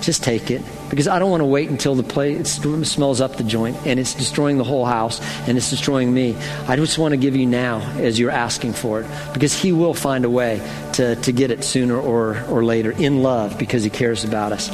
just 0.00 0.24
take 0.24 0.50
it 0.50 0.62
because 0.92 1.08
I 1.08 1.18
don't 1.18 1.30
want 1.30 1.40
to 1.40 1.46
wait 1.46 1.70
until 1.70 1.94
the 1.94 2.02
place 2.02 2.52
smells 2.52 3.22
up 3.22 3.36
the 3.36 3.44
joint 3.44 3.78
and 3.86 3.98
it's 3.98 4.12
destroying 4.12 4.58
the 4.58 4.64
whole 4.64 4.84
house 4.84 5.22
and 5.48 5.56
it's 5.56 5.70
destroying 5.70 6.12
me. 6.12 6.36
I 6.68 6.76
just 6.76 6.98
want 6.98 7.12
to 7.12 7.16
give 7.16 7.34
you 7.34 7.46
now 7.46 7.80
as 7.96 8.18
you're 8.18 8.30
asking 8.30 8.74
for 8.74 9.00
it 9.00 9.06
because 9.32 9.54
He 9.54 9.72
will 9.72 9.94
find 9.94 10.26
a 10.26 10.28
way 10.28 10.60
to, 10.92 11.16
to 11.16 11.32
get 11.32 11.50
it 11.50 11.64
sooner 11.64 11.98
or, 11.98 12.44
or 12.50 12.62
later 12.62 12.90
in 12.90 13.22
love 13.22 13.58
because 13.58 13.82
He 13.82 13.88
cares 13.88 14.22
about 14.22 14.52
us. 14.52 14.68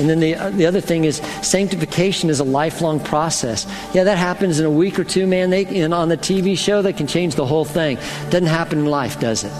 And 0.00 0.10
then 0.10 0.18
the, 0.18 0.34
the 0.56 0.66
other 0.66 0.80
thing 0.80 1.04
is 1.04 1.18
sanctification 1.40 2.30
is 2.30 2.40
a 2.40 2.44
lifelong 2.44 2.98
process. 2.98 3.64
Yeah, 3.94 4.02
that 4.02 4.18
happens 4.18 4.58
in 4.58 4.66
a 4.66 4.70
week 4.72 4.98
or 4.98 5.04
two, 5.04 5.28
man. 5.28 5.50
They, 5.50 5.66
and 5.66 5.94
on 5.94 6.08
the 6.08 6.16
TV 6.16 6.58
show, 6.58 6.82
they 6.82 6.92
can 6.92 7.06
change 7.06 7.36
the 7.36 7.46
whole 7.46 7.64
thing. 7.64 7.96
Doesn't 8.30 8.48
happen 8.48 8.80
in 8.80 8.86
life, 8.86 9.20
does 9.20 9.44
it? 9.44 9.52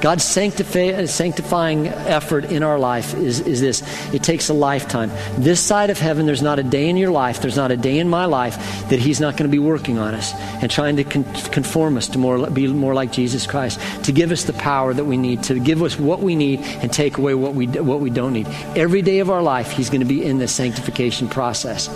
God's 0.00 0.22
sanctifying 0.22 1.88
effort 1.88 2.44
in 2.44 2.62
our 2.62 2.78
life 2.78 3.14
is, 3.14 3.40
is 3.40 3.60
this 3.60 3.82
it 4.14 4.22
takes 4.22 4.48
a 4.48 4.54
lifetime. 4.54 5.10
This 5.38 5.60
side 5.60 5.90
of 5.90 5.98
heaven, 5.98 6.26
there's 6.26 6.42
not 6.42 6.58
a 6.58 6.62
day 6.62 6.88
in 6.88 6.96
your 6.96 7.10
life, 7.10 7.40
there's 7.40 7.56
not 7.56 7.72
a 7.72 7.76
day 7.76 7.98
in 7.98 8.08
my 8.08 8.24
life 8.24 8.56
that 8.90 9.00
He's 9.00 9.20
not 9.20 9.36
going 9.36 9.50
to 9.50 9.52
be 9.52 9.58
working 9.58 9.98
on 9.98 10.14
us 10.14 10.32
and 10.62 10.70
trying 10.70 10.96
to 10.96 11.04
con- 11.04 11.24
conform 11.50 11.96
us 11.96 12.06
to 12.08 12.18
more, 12.18 12.48
be 12.50 12.68
more 12.68 12.94
like 12.94 13.10
Jesus 13.12 13.46
Christ, 13.46 13.80
to 14.04 14.12
give 14.12 14.30
us 14.30 14.44
the 14.44 14.52
power 14.52 14.94
that 14.94 15.04
we 15.04 15.16
need, 15.16 15.42
to 15.44 15.58
give 15.58 15.82
us 15.82 15.98
what 15.98 16.20
we 16.20 16.36
need 16.36 16.60
and 16.60 16.92
take 16.92 17.18
away 17.18 17.34
what 17.34 17.54
we, 17.54 17.66
what 17.66 18.00
we 18.00 18.10
don't 18.10 18.32
need. 18.32 18.46
Every 18.76 19.02
day 19.02 19.18
of 19.18 19.30
our 19.30 19.42
life, 19.42 19.72
He's 19.72 19.90
going 19.90 20.00
to 20.00 20.06
be 20.06 20.24
in 20.24 20.38
this 20.38 20.52
sanctification 20.52 21.28
process. 21.28 21.88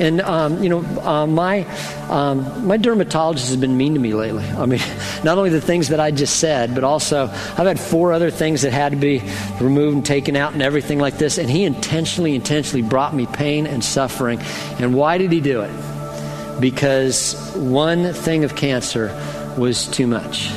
And, 0.00 0.22
um, 0.22 0.62
you 0.62 0.70
know, 0.70 0.80
uh, 1.02 1.26
my, 1.26 1.66
um, 2.08 2.66
my 2.66 2.78
dermatologist 2.78 3.48
has 3.48 3.56
been 3.56 3.76
mean 3.76 3.92
to 3.92 4.00
me 4.00 4.14
lately. 4.14 4.44
I 4.44 4.64
mean, 4.64 4.80
not 5.24 5.36
only 5.36 5.50
the 5.50 5.60
things 5.60 5.90
that 5.90 6.00
I 6.00 6.10
just 6.10 6.40
said, 6.40 6.74
but 6.74 6.84
also 6.84 7.24
I've 7.24 7.66
had 7.66 7.78
four 7.78 8.14
other 8.14 8.30
things 8.30 8.62
that 8.62 8.72
had 8.72 8.92
to 8.92 8.96
be 8.96 9.22
removed 9.60 9.96
and 9.96 10.06
taken 10.06 10.36
out 10.36 10.54
and 10.54 10.62
everything 10.62 10.98
like 10.98 11.18
this. 11.18 11.36
And 11.36 11.50
he 11.50 11.64
intentionally, 11.64 12.34
intentionally 12.34 12.80
brought 12.80 13.14
me 13.14 13.26
pain 13.26 13.66
and 13.66 13.84
suffering. 13.84 14.40
And 14.78 14.94
why 14.94 15.18
did 15.18 15.32
he 15.32 15.40
do 15.40 15.60
it? 15.60 16.60
Because 16.60 17.34
one 17.54 18.14
thing 18.14 18.44
of 18.44 18.56
cancer 18.56 19.08
was 19.58 19.86
too 19.86 20.06
much. 20.06 20.50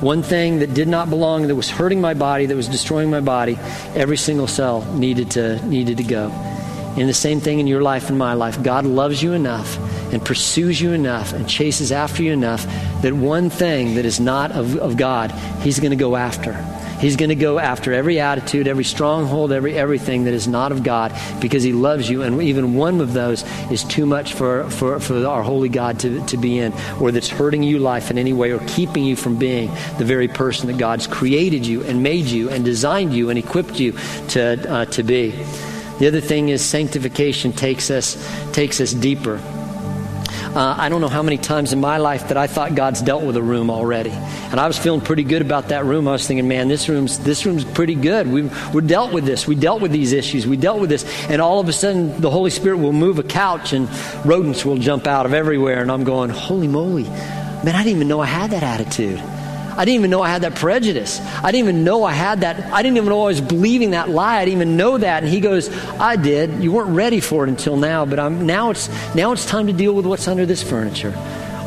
One 0.00 0.22
thing 0.22 0.60
that 0.60 0.72
did 0.72 0.86
not 0.86 1.10
belong, 1.10 1.48
that 1.48 1.54
was 1.56 1.68
hurting 1.68 2.00
my 2.00 2.14
body, 2.14 2.46
that 2.46 2.54
was 2.54 2.68
destroying 2.68 3.10
my 3.10 3.20
body, 3.20 3.58
every 3.96 4.18
single 4.18 4.46
cell 4.46 4.84
needed 4.92 5.32
to, 5.32 5.64
needed 5.66 5.96
to 5.96 6.04
go. 6.04 6.53
And 6.96 7.08
the 7.08 7.14
same 7.14 7.40
thing 7.40 7.58
in 7.58 7.66
your 7.66 7.82
life 7.82 8.08
and 8.08 8.18
my 8.18 8.34
life. 8.34 8.62
God 8.62 8.84
loves 8.86 9.22
you 9.22 9.32
enough 9.32 9.78
and 10.12 10.24
pursues 10.24 10.80
you 10.80 10.92
enough 10.92 11.32
and 11.32 11.48
chases 11.48 11.90
after 11.90 12.22
you 12.22 12.32
enough 12.32 12.64
that 13.02 13.12
one 13.12 13.50
thing 13.50 13.96
that 13.96 14.04
is 14.04 14.20
not 14.20 14.52
of, 14.52 14.76
of 14.76 14.96
God, 14.96 15.32
He's 15.62 15.80
going 15.80 15.90
to 15.90 15.96
go 15.96 16.14
after. 16.14 16.54
He's 17.00 17.16
going 17.16 17.30
to 17.30 17.34
go 17.34 17.58
after 17.58 17.92
every 17.92 18.20
attitude, 18.20 18.68
every 18.68 18.84
stronghold, 18.84 19.52
every 19.52 19.76
everything 19.76 20.24
that 20.24 20.34
is 20.34 20.46
not 20.46 20.72
of 20.72 20.82
God 20.82 21.12
because 21.40 21.62
He 21.62 21.72
loves 21.72 22.08
you. 22.08 22.22
And 22.22 22.40
even 22.40 22.74
one 22.74 23.00
of 23.00 23.12
those 23.12 23.42
is 23.70 23.84
too 23.84 24.06
much 24.06 24.34
for, 24.34 24.70
for, 24.70 25.00
for 25.00 25.26
our 25.26 25.42
holy 25.42 25.68
God 25.68 25.98
to, 26.00 26.24
to 26.26 26.36
be 26.36 26.58
in, 26.58 26.72
or 27.00 27.10
that's 27.10 27.28
hurting 27.28 27.62
you 27.62 27.78
life 27.78 28.10
in 28.10 28.18
any 28.18 28.32
way 28.32 28.52
or 28.52 28.60
keeping 28.68 29.04
you 29.04 29.16
from 29.16 29.36
being 29.36 29.68
the 29.98 30.04
very 30.04 30.28
person 30.28 30.68
that 30.68 30.78
God's 30.78 31.06
created 31.06 31.66
you 31.66 31.82
and 31.82 32.02
made 32.02 32.26
you 32.26 32.50
and 32.50 32.64
designed 32.64 33.12
you 33.12 33.30
and 33.30 33.38
equipped 33.38 33.80
you 33.80 33.92
to, 34.28 34.72
uh, 34.72 34.84
to 34.86 35.02
be. 35.02 35.34
The 35.98 36.08
other 36.08 36.20
thing 36.20 36.48
is 36.48 36.64
sanctification 36.64 37.52
takes 37.52 37.90
us, 37.90 38.16
takes 38.52 38.80
us 38.80 38.92
deeper. 38.92 39.40
Uh, 40.54 40.72
I 40.78 40.88
don't 40.88 41.00
know 41.00 41.08
how 41.08 41.22
many 41.24 41.36
times 41.36 41.72
in 41.72 41.80
my 41.80 41.96
life 41.98 42.28
that 42.28 42.36
I 42.36 42.46
thought 42.46 42.76
God's 42.76 43.02
dealt 43.02 43.24
with 43.24 43.36
a 43.36 43.42
room 43.42 43.70
already, 43.70 44.10
and 44.10 44.60
I 44.60 44.68
was 44.68 44.78
feeling 44.78 45.00
pretty 45.00 45.24
good 45.24 45.42
about 45.42 45.70
that 45.70 45.84
room. 45.84 46.06
I 46.06 46.12
was 46.12 46.28
thinking, 46.28 46.46
man, 46.46 46.68
this 46.68 46.88
room's 46.88 47.18
this 47.18 47.44
room's 47.44 47.64
pretty 47.64 47.96
good. 47.96 48.28
We 48.28 48.42
we 48.72 48.82
dealt 48.82 49.12
with 49.12 49.24
this. 49.24 49.48
We 49.48 49.56
dealt 49.56 49.80
with 49.80 49.90
these 49.90 50.12
issues. 50.12 50.46
We 50.46 50.56
dealt 50.56 50.78
with 50.78 50.90
this, 50.90 51.04
and 51.28 51.42
all 51.42 51.58
of 51.58 51.68
a 51.68 51.72
sudden, 51.72 52.20
the 52.20 52.30
Holy 52.30 52.50
Spirit 52.50 52.76
will 52.76 52.92
move 52.92 53.18
a 53.18 53.24
couch, 53.24 53.72
and 53.72 53.88
rodents 54.24 54.64
will 54.64 54.78
jump 54.78 55.08
out 55.08 55.26
of 55.26 55.34
everywhere, 55.34 55.82
and 55.82 55.90
I'm 55.90 56.04
going, 56.04 56.30
holy 56.30 56.68
moly, 56.68 57.02
man! 57.02 57.74
I 57.74 57.82
didn't 57.82 57.96
even 57.96 58.06
know 58.06 58.20
I 58.20 58.26
had 58.26 58.52
that 58.52 58.62
attitude. 58.62 59.20
I 59.76 59.84
didn't 59.84 59.96
even 60.00 60.10
know 60.10 60.22
I 60.22 60.28
had 60.28 60.42
that 60.42 60.54
prejudice. 60.54 61.20
I 61.20 61.52
didn't 61.52 61.68
even 61.68 61.84
know 61.84 62.04
I 62.04 62.12
had 62.12 62.40
that. 62.40 62.72
I 62.72 62.82
didn't 62.82 62.96
even 62.96 63.08
know 63.08 63.22
I 63.22 63.26
was 63.26 63.40
believing 63.40 63.90
that 63.90 64.08
lie. 64.08 64.38
I 64.38 64.44
didn't 64.44 64.60
even 64.60 64.76
know 64.76 64.98
that. 64.98 65.22
And 65.22 65.32
he 65.32 65.40
goes, 65.40 65.68
I 65.98 66.16
did. 66.16 66.62
You 66.62 66.72
weren't 66.72 66.96
ready 66.96 67.20
for 67.20 67.44
it 67.44 67.50
until 67.50 67.76
now, 67.76 68.06
but 68.06 68.18
I'm, 68.18 68.46
now, 68.46 68.70
it's, 68.70 68.88
now 69.14 69.32
it's 69.32 69.46
time 69.46 69.66
to 69.66 69.72
deal 69.72 69.94
with 69.94 70.06
what's 70.06 70.28
under 70.28 70.46
this 70.46 70.62
furniture. 70.62 71.12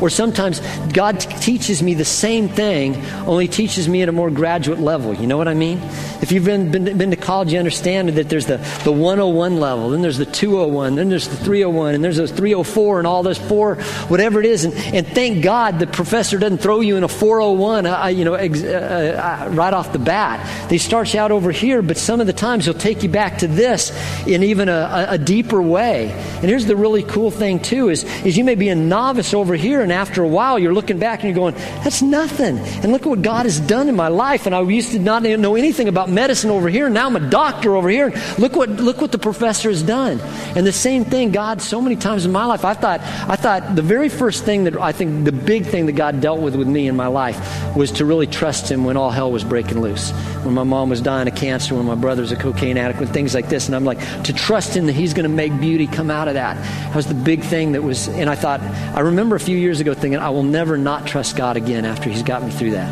Or 0.00 0.10
sometimes 0.10 0.60
God 0.92 1.20
t- 1.20 1.28
teaches 1.38 1.82
me 1.82 1.94
the 1.94 2.04
same 2.04 2.48
thing, 2.48 3.04
only 3.26 3.48
teaches 3.48 3.88
me 3.88 4.02
at 4.02 4.08
a 4.08 4.12
more 4.12 4.30
graduate 4.30 4.78
level. 4.78 5.14
You 5.14 5.26
know 5.26 5.36
what 5.36 5.48
I 5.48 5.54
mean? 5.54 5.78
If 6.20 6.32
you've 6.32 6.44
been, 6.44 6.70
been, 6.70 6.98
been 6.98 7.10
to 7.10 7.16
college, 7.16 7.52
you 7.52 7.58
understand 7.58 8.08
that 8.10 8.28
there's 8.28 8.46
the, 8.46 8.58
the 8.84 8.92
101 8.92 9.58
level, 9.58 9.90
then 9.90 10.02
there's 10.02 10.18
the 10.18 10.26
201, 10.26 10.96
then 10.96 11.08
there's 11.08 11.28
the 11.28 11.36
301, 11.36 11.94
and 11.94 12.04
there's 12.04 12.16
those 12.16 12.30
304 12.32 12.98
and 12.98 13.06
all 13.06 13.22
those 13.22 13.38
four, 13.38 13.76
whatever 14.08 14.40
it 14.40 14.46
is. 14.46 14.64
And, 14.64 14.74
and 14.94 15.06
thank 15.06 15.42
God 15.42 15.78
the 15.78 15.86
professor 15.86 16.38
doesn't 16.38 16.58
throw 16.58 16.80
you 16.80 16.96
in 16.96 17.04
a 17.04 17.08
401, 17.08 17.86
uh, 17.86 18.02
uh, 18.02 18.06
you 18.08 18.24
know, 18.24 18.34
ex- 18.34 18.62
uh, 18.62 19.46
uh, 19.46 19.50
right 19.50 19.72
off 19.72 19.92
the 19.92 19.98
bat. 19.98 20.68
They 20.68 20.78
start 20.78 21.12
you 21.14 21.20
out 21.20 21.30
over 21.30 21.50
here, 21.50 21.82
but 21.82 21.96
some 21.96 22.20
of 22.20 22.26
the 22.26 22.32
times 22.32 22.64
he'll 22.64 22.74
take 22.74 23.02
you 23.02 23.08
back 23.08 23.38
to 23.38 23.48
this 23.48 23.92
in 24.26 24.42
even 24.42 24.68
a, 24.68 24.72
a, 24.72 25.14
a 25.14 25.18
deeper 25.18 25.60
way. 25.60 26.10
And 26.10 26.44
here's 26.44 26.66
the 26.66 26.76
really 26.76 27.02
cool 27.02 27.30
thing 27.30 27.60
too: 27.60 27.88
is, 27.88 28.04
is 28.24 28.36
you 28.36 28.44
may 28.44 28.54
be 28.54 28.68
a 28.68 28.74
novice 28.74 29.34
over 29.34 29.54
here 29.54 29.80
and 29.88 29.92
after 29.94 30.22
a 30.22 30.28
while, 30.28 30.58
you're 30.58 30.74
looking 30.74 30.98
back 30.98 31.24
and 31.24 31.30
you're 31.30 31.50
going, 31.50 31.54
that's 31.82 32.02
nothing. 32.02 32.58
And 32.58 32.92
look 32.92 33.02
at 33.02 33.08
what 33.08 33.22
God 33.22 33.46
has 33.46 33.58
done 33.58 33.88
in 33.88 33.96
my 33.96 34.08
life. 34.08 34.44
And 34.44 34.54
I 34.54 34.60
used 34.60 34.92
to 34.92 34.98
not 34.98 35.22
know 35.22 35.56
anything 35.56 35.88
about 35.88 36.10
medicine 36.10 36.50
over 36.50 36.68
here. 36.68 36.84
And 36.84 36.94
now 36.94 37.06
I'm 37.06 37.16
a 37.16 37.30
doctor 37.30 37.74
over 37.74 37.88
here. 37.88 38.12
Look 38.38 38.54
what, 38.54 38.68
look 38.68 39.00
what 39.00 39.12
the 39.12 39.18
professor 39.18 39.70
has 39.70 39.82
done. 39.82 40.20
And 40.54 40.66
the 40.66 40.72
same 40.72 41.06
thing, 41.06 41.30
God, 41.30 41.62
so 41.62 41.80
many 41.80 41.96
times 41.96 42.26
in 42.26 42.32
my 42.32 42.44
life, 42.44 42.66
I 42.66 42.74
thought, 42.74 43.00
I 43.00 43.36
thought 43.36 43.76
the 43.76 43.80
very 43.80 44.10
first 44.10 44.44
thing 44.44 44.64
that 44.64 44.76
I 44.76 44.92
think 44.92 45.24
the 45.24 45.32
big 45.32 45.64
thing 45.64 45.86
that 45.86 45.92
God 45.92 46.20
dealt 46.20 46.40
with 46.40 46.54
with 46.54 46.68
me 46.68 46.86
in 46.86 46.94
my 46.94 47.06
life 47.06 47.38
was 47.74 47.90
to 47.92 48.04
really 48.04 48.26
trust 48.26 48.70
Him 48.70 48.84
when 48.84 48.98
all 48.98 49.10
hell 49.10 49.32
was 49.32 49.42
breaking 49.42 49.80
loose. 49.80 50.10
When 50.44 50.52
my 50.52 50.64
mom 50.64 50.90
was 50.90 51.00
dying 51.00 51.28
of 51.28 51.34
cancer, 51.34 51.74
when 51.74 51.86
my 51.86 51.94
brother's 51.94 52.30
a 52.30 52.36
cocaine 52.36 52.76
addict, 52.76 53.00
when 53.00 53.08
things 53.08 53.34
like 53.34 53.48
this. 53.48 53.68
And 53.68 53.74
I'm 53.74 53.86
like, 53.86 54.00
to 54.24 54.34
trust 54.34 54.76
Him 54.76 54.84
that 54.84 54.94
He's 54.94 55.14
going 55.14 55.30
to 55.30 55.34
make 55.34 55.58
beauty 55.58 55.86
come 55.86 56.10
out 56.10 56.28
of 56.28 56.34
that. 56.34 56.56
That 56.88 56.96
was 56.96 57.06
the 57.06 57.14
big 57.14 57.42
thing 57.42 57.72
that 57.72 57.82
was, 57.82 58.08
and 58.08 58.28
I 58.28 58.34
thought, 58.34 58.60
I 58.60 59.00
remember 59.00 59.34
a 59.34 59.40
few 59.40 59.56
years 59.56 59.77
ago 59.80 59.94
thinking, 59.94 60.18
I 60.18 60.30
will 60.30 60.42
never 60.42 60.78
not 60.78 61.06
trust 61.06 61.36
God 61.36 61.56
again 61.56 61.84
after 61.84 62.10
He's 62.10 62.22
got 62.22 62.42
me 62.42 62.50
through 62.50 62.72
that. 62.72 62.90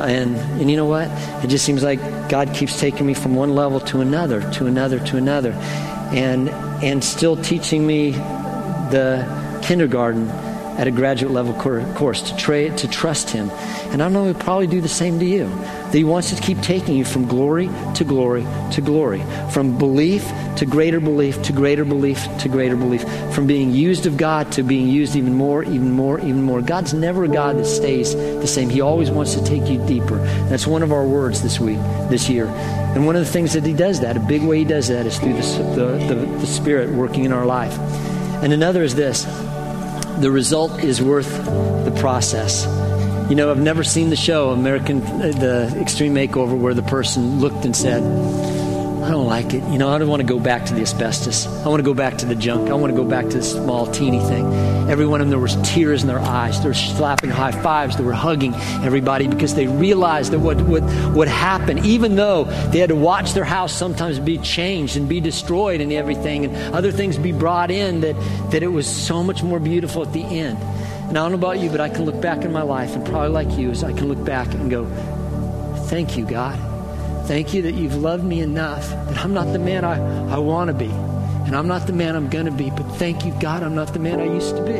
And, 0.00 0.36
and 0.36 0.70
you 0.70 0.76
know 0.76 0.86
what? 0.86 1.08
It 1.44 1.48
just 1.48 1.64
seems 1.64 1.82
like 1.82 2.00
God 2.28 2.54
keeps 2.54 2.78
taking 2.78 3.06
me 3.06 3.14
from 3.14 3.34
one 3.34 3.54
level 3.54 3.80
to 3.80 4.00
another, 4.00 4.48
to 4.52 4.66
another, 4.66 5.00
to 5.00 5.16
another. 5.16 5.52
And, 6.12 6.48
and 6.82 7.02
still 7.02 7.36
teaching 7.36 7.86
me 7.86 8.12
the 8.12 9.60
kindergarten 9.62 10.28
at 10.78 10.86
a 10.86 10.92
graduate 10.92 11.32
level 11.32 11.52
course 11.54 12.22
to, 12.22 12.36
tra- 12.36 12.70
to 12.76 12.88
trust 12.88 13.30
Him. 13.30 13.50
And 13.90 14.00
I 14.00 14.08
know 14.08 14.24
He'll 14.24 14.34
probably 14.34 14.68
do 14.68 14.80
the 14.80 14.88
same 14.88 15.18
to 15.18 15.26
you. 15.26 15.48
That 15.48 15.94
He 15.94 16.04
wants 16.04 16.32
to 16.32 16.40
keep 16.40 16.60
taking 16.60 16.96
you 16.96 17.04
from 17.04 17.26
glory 17.26 17.68
to 17.96 18.04
glory 18.04 18.46
to 18.72 18.80
glory, 18.80 19.24
from 19.50 19.76
belief 19.76 20.24
to 20.56 20.66
greater 20.66 21.00
belief 21.00 21.42
to 21.42 21.52
greater 21.52 21.84
belief 21.84 22.24
to 22.38 22.48
greater 22.48 22.76
belief, 22.76 23.02
from 23.34 23.46
being 23.46 23.72
used 23.72 24.06
of 24.06 24.16
God 24.16 24.52
to 24.52 24.62
being 24.62 24.88
used 24.88 25.16
even 25.16 25.34
more, 25.34 25.64
even 25.64 25.90
more, 25.90 26.20
even 26.20 26.42
more. 26.42 26.62
God's 26.62 26.94
never 26.94 27.24
a 27.24 27.28
God 27.28 27.58
that 27.58 27.66
stays 27.66 28.14
the 28.14 28.46
same. 28.46 28.70
He 28.70 28.80
always 28.80 29.10
wants 29.10 29.34
to 29.34 29.44
take 29.44 29.68
you 29.68 29.84
deeper. 29.86 30.18
That's 30.48 30.66
one 30.66 30.84
of 30.84 30.92
our 30.92 31.04
words 31.04 31.42
this 31.42 31.58
week, 31.58 31.78
this 32.08 32.28
year. 32.28 32.46
And 32.46 33.04
one 33.04 33.16
of 33.16 33.24
the 33.24 33.30
things 33.30 33.52
that 33.54 33.66
He 33.66 33.74
does 33.74 34.00
that, 34.00 34.16
a 34.16 34.20
big 34.20 34.42
way 34.42 34.58
He 34.58 34.64
does 34.64 34.86
that, 34.88 35.06
is 35.06 35.18
through 35.18 35.34
the, 35.34 35.42
the, 35.74 36.14
the, 36.14 36.38
the 36.38 36.46
Spirit 36.46 36.90
working 36.90 37.24
in 37.24 37.32
our 37.32 37.46
life. 37.46 37.76
And 38.42 38.52
another 38.52 38.84
is 38.84 38.94
this 38.94 39.26
the 40.20 40.30
result 40.30 40.82
is 40.82 41.00
worth 41.00 41.30
the 41.84 41.94
process. 42.00 42.66
You 43.30 43.36
know, 43.36 43.50
I've 43.50 43.60
never 43.60 43.84
seen 43.84 44.10
the 44.10 44.16
show 44.16 44.50
American 44.50 45.02
uh, 45.02 45.32
the 45.38 45.76
Extreme 45.80 46.14
Makeover 46.14 46.58
where 46.58 46.74
the 46.74 46.82
person 46.82 47.40
looked 47.40 47.64
and 47.64 47.76
said, 47.76 48.02
I 49.08 49.12
don't 49.12 49.26
like 49.26 49.54
it. 49.54 49.66
You 49.72 49.78
know, 49.78 49.88
I 49.88 49.96
don't 49.96 50.06
want 50.06 50.20
to 50.20 50.28
go 50.28 50.38
back 50.38 50.66
to 50.66 50.74
the 50.74 50.82
asbestos. 50.82 51.46
I 51.46 51.68
want 51.68 51.78
to 51.78 51.82
go 51.82 51.94
back 51.94 52.18
to 52.18 52.26
the 52.26 52.34
junk. 52.34 52.68
I 52.68 52.74
want 52.74 52.92
to 52.92 52.96
go 52.96 53.08
back 53.08 53.24
to 53.30 53.38
the 53.38 53.42
small, 53.42 53.86
teeny 53.86 54.20
thing. 54.20 54.44
Every 54.90 55.06
one 55.06 55.22
of 55.22 55.26
them, 55.26 55.30
there 55.30 55.38
was 55.38 55.56
tears 55.66 56.02
in 56.02 56.08
their 56.08 56.18
eyes. 56.18 56.60
They 56.60 56.68
were 56.68 56.74
slapping 56.74 57.30
high 57.30 57.52
fives. 57.52 57.96
They 57.96 58.04
were 58.04 58.12
hugging 58.12 58.54
everybody 58.84 59.26
because 59.26 59.54
they 59.54 59.66
realized 59.66 60.32
that 60.32 60.40
what 60.40 60.60
would 60.60 60.84
what 61.14 61.26
happened, 61.26 61.86
even 61.86 62.16
though 62.16 62.44
they 62.70 62.80
had 62.80 62.90
to 62.90 62.96
watch 62.96 63.32
their 63.32 63.46
house 63.46 63.72
sometimes 63.72 64.18
be 64.18 64.36
changed 64.36 64.98
and 64.98 65.08
be 65.08 65.20
destroyed 65.20 65.80
and 65.80 65.90
everything, 65.90 66.44
and 66.44 66.74
other 66.74 66.92
things 66.92 67.16
be 67.16 67.32
brought 67.32 67.70
in, 67.70 68.02
that, 68.02 68.14
that 68.50 68.62
it 68.62 68.68
was 68.68 68.86
so 68.86 69.24
much 69.24 69.42
more 69.42 69.58
beautiful 69.58 70.02
at 70.02 70.12
the 70.12 70.22
end. 70.22 70.58
And 70.58 71.16
I 71.16 71.22
don't 71.22 71.32
know 71.32 71.38
about 71.38 71.60
you, 71.60 71.70
but 71.70 71.80
I 71.80 71.88
can 71.88 72.04
look 72.04 72.20
back 72.20 72.44
in 72.44 72.52
my 72.52 72.60
life, 72.60 72.94
and 72.94 73.06
probably 73.06 73.30
like 73.30 73.58
you, 73.58 73.70
is 73.70 73.82
I 73.82 73.94
can 73.94 74.08
look 74.08 74.22
back 74.22 74.52
and 74.52 74.70
go, 74.70 74.84
Thank 75.86 76.18
you, 76.18 76.26
God. 76.26 76.67
Thank 77.28 77.52
you 77.52 77.60
that 77.60 77.74
you've 77.74 77.94
loved 77.94 78.24
me 78.24 78.40
enough 78.40 78.88
that 78.88 79.18
I'm 79.18 79.34
not 79.34 79.52
the 79.52 79.58
man 79.58 79.84
I, 79.84 79.98
I 80.32 80.38
want 80.38 80.68
to 80.68 80.74
be. 80.74 80.88
And 80.88 81.54
I'm 81.54 81.68
not 81.68 81.86
the 81.86 81.92
man 81.92 82.16
I'm 82.16 82.30
going 82.30 82.46
to 82.46 82.50
be. 82.50 82.70
But 82.70 82.84
thank 82.96 83.26
you, 83.26 83.34
God, 83.38 83.62
I'm 83.62 83.74
not 83.74 83.92
the 83.92 83.98
man 83.98 84.18
I 84.18 84.24
used 84.24 84.56
to 84.56 84.62
be. 84.62 84.72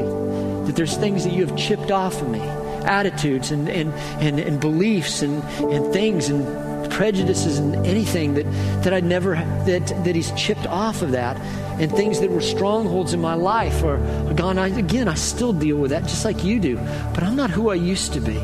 That 0.66 0.72
there's 0.74 0.96
things 0.96 1.24
that 1.24 1.34
you 1.34 1.44
have 1.44 1.54
chipped 1.58 1.90
off 1.90 2.22
of 2.22 2.30
me 2.30 2.40
attitudes 2.40 3.50
and, 3.50 3.68
and, 3.68 3.92
and, 4.22 4.40
and 4.40 4.58
beliefs 4.60 5.20
and, 5.20 5.44
and 5.60 5.92
things 5.92 6.30
and 6.30 6.90
prejudices 6.90 7.58
and 7.58 7.74
anything 7.84 8.32
that, 8.32 8.50
that 8.82 8.94
I 8.94 9.00
never, 9.00 9.34
that, 9.34 9.86
that 10.04 10.16
He's 10.16 10.32
chipped 10.32 10.66
off 10.68 11.02
of 11.02 11.10
that. 11.10 11.36
And 11.78 11.92
things 11.92 12.18
that 12.20 12.30
were 12.30 12.40
strongholds 12.40 13.12
in 13.12 13.20
my 13.20 13.34
life 13.34 13.84
are, 13.84 13.98
gone. 14.32 14.56
I, 14.56 14.68
again, 14.68 15.06
I 15.06 15.14
still 15.14 15.52
deal 15.52 15.76
with 15.76 15.90
that 15.90 16.04
just 16.04 16.24
like 16.24 16.44
you 16.44 16.60
do. 16.60 16.76
But 17.12 17.24
I'm 17.24 17.36
not 17.36 17.50
who 17.50 17.68
I 17.68 17.74
used 17.74 18.14
to 18.14 18.20
be. 18.20 18.38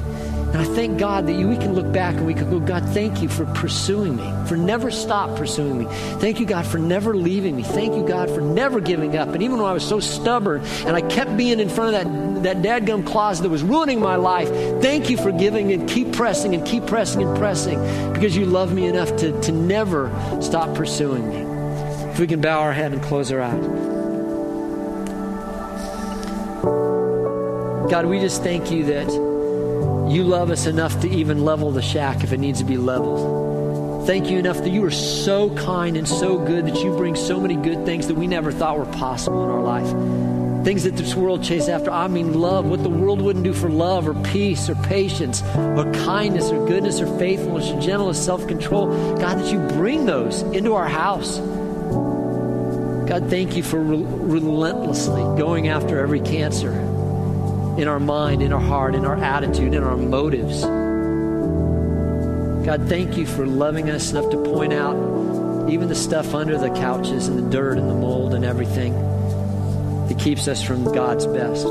And 0.54 0.62
I 0.62 0.66
thank 0.66 1.00
God 1.00 1.26
that 1.26 1.34
we 1.34 1.56
can 1.56 1.72
look 1.72 1.92
back 1.92 2.14
and 2.14 2.24
we 2.24 2.32
can 2.32 2.48
go, 2.48 2.60
God, 2.60 2.88
thank 2.90 3.20
you 3.20 3.28
for 3.28 3.44
pursuing 3.44 4.14
me, 4.14 4.46
for 4.46 4.56
never 4.56 4.88
stop 4.88 5.36
pursuing 5.36 5.78
me. 5.78 5.86
Thank 6.20 6.38
you, 6.38 6.46
God, 6.46 6.64
for 6.64 6.78
never 6.78 7.16
leaving 7.16 7.56
me. 7.56 7.64
Thank 7.64 7.96
you, 7.96 8.06
God, 8.06 8.30
for 8.30 8.40
never 8.40 8.78
giving 8.78 9.16
up. 9.16 9.30
And 9.30 9.42
even 9.42 9.58
when 9.58 9.66
I 9.66 9.72
was 9.72 9.82
so 9.82 9.98
stubborn 9.98 10.62
and 10.86 10.94
I 10.94 11.00
kept 11.00 11.36
being 11.36 11.58
in 11.58 11.68
front 11.68 11.96
of 11.96 12.44
that, 12.44 12.62
that 12.62 12.86
dadgum 12.86 13.04
closet 13.04 13.42
that 13.42 13.48
was 13.48 13.64
ruining 13.64 13.98
my 13.98 14.14
life, 14.14 14.48
thank 14.80 15.10
you 15.10 15.16
for 15.16 15.32
giving 15.32 15.72
and 15.72 15.88
keep 15.88 16.12
pressing 16.12 16.54
and 16.54 16.64
keep 16.64 16.86
pressing 16.86 17.24
and 17.24 17.36
pressing 17.36 18.12
because 18.12 18.36
you 18.36 18.46
love 18.46 18.72
me 18.72 18.86
enough 18.86 19.08
to, 19.16 19.40
to 19.40 19.50
never 19.50 20.08
stop 20.40 20.72
pursuing 20.76 21.28
me. 21.30 22.12
If 22.12 22.20
we 22.20 22.28
can 22.28 22.40
bow 22.40 22.60
our 22.60 22.72
head 22.72 22.92
and 22.92 23.02
close 23.02 23.32
our 23.32 23.40
eyes. 23.40 23.60
God, 27.90 28.06
we 28.06 28.20
just 28.20 28.44
thank 28.44 28.70
you 28.70 28.84
that 28.84 29.33
you 30.08 30.22
love 30.24 30.50
us 30.50 30.66
enough 30.66 31.00
to 31.00 31.08
even 31.08 31.44
level 31.44 31.70
the 31.70 31.82
shack 31.82 32.22
if 32.22 32.32
it 32.32 32.38
needs 32.38 32.58
to 32.60 32.64
be 32.64 32.76
leveled. 32.76 34.06
Thank 34.06 34.28
you 34.28 34.38
enough 34.38 34.58
that 34.58 34.70
you 34.70 34.84
are 34.84 34.90
so 34.90 35.54
kind 35.56 35.96
and 35.96 36.06
so 36.06 36.36
good 36.38 36.66
that 36.66 36.76
you 36.82 36.94
bring 36.94 37.16
so 37.16 37.40
many 37.40 37.56
good 37.56 37.86
things 37.86 38.06
that 38.08 38.14
we 38.14 38.26
never 38.26 38.52
thought 38.52 38.76
were 38.78 38.84
possible 38.84 39.42
in 39.44 39.50
our 39.50 39.62
life. 39.62 39.88
things 40.64 40.84
that 40.84 40.96
this 40.96 41.14
world 41.14 41.42
chase 41.42 41.68
after. 41.68 41.90
I 41.90 42.08
mean, 42.08 42.34
love, 42.40 42.64
what 42.66 42.82
the 42.82 42.88
world 42.88 43.20
wouldn't 43.20 43.44
do 43.44 43.52
for 43.52 43.68
love 43.68 44.08
or 44.08 44.14
peace 44.14 44.68
or 44.68 44.74
patience 44.74 45.42
or 45.42 45.90
kindness 45.92 46.50
or 46.50 46.66
goodness 46.66 47.00
or 47.00 47.18
faithfulness 47.18 47.70
or 47.70 47.80
gentleness, 47.80 48.22
self 48.24 48.46
control. 48.46 48.86
God, 49.18 49.38
that 49.38 49.52
you 49.52 49.58
bring 49.76 50.06
those 50.06 50.42
into 50.42 50.74
our 50.74 50.88
house. 50.88 51.38
God, 53.08 53.28
thank 53.28 53.56
you 53.56 53.62
for 53.62 53.78
re- 53.78 54.04
relentlessly 54.06 55.22
going 55.38 55.68
after 55.68 55.98
every 55.98 56.20
cancer 56.20 56.72
in 57.78 57.88
our 57.88 57.98
mind, 57.98 58.42
in 58.42 58.52
our 58.52 58.60
heart, 58.60 58.94
in 58.94 59.04
our 59.04 59.16
attitude, 59.16 59.74
in 59.74 59.82
our 59.82 59.96
motives. 59.96 60.62
God, 62.64 62.88
thank 62.88 63.16
you 63.16 63.26
for 63.26 63.46
loving 63.46 63.90
us 63.90 64.10
enough 64.10 64.30
to 64.30 64.42
point 64.42 64.72
out 64.72 64.94
even 65.68 65.88
the 65.88 65.94
stuff 65.94 66.34
under 66.34 66.56
the 66.56 66.70
couches 66.70 67.28
and 67.28 67.38
the 67.38 67.50
dirt 67.50 67.78
and 67.78 67.88
the 67.88 67.94
mold 67.94 68.34
and 68.34 68.44
everything 68.44 68.92
that 70.08 70.18
keeps 70.18 70.46
us 70.48 70.62
from 70.62 70.84
God's 70.84 71.26
best. 71.26 71.66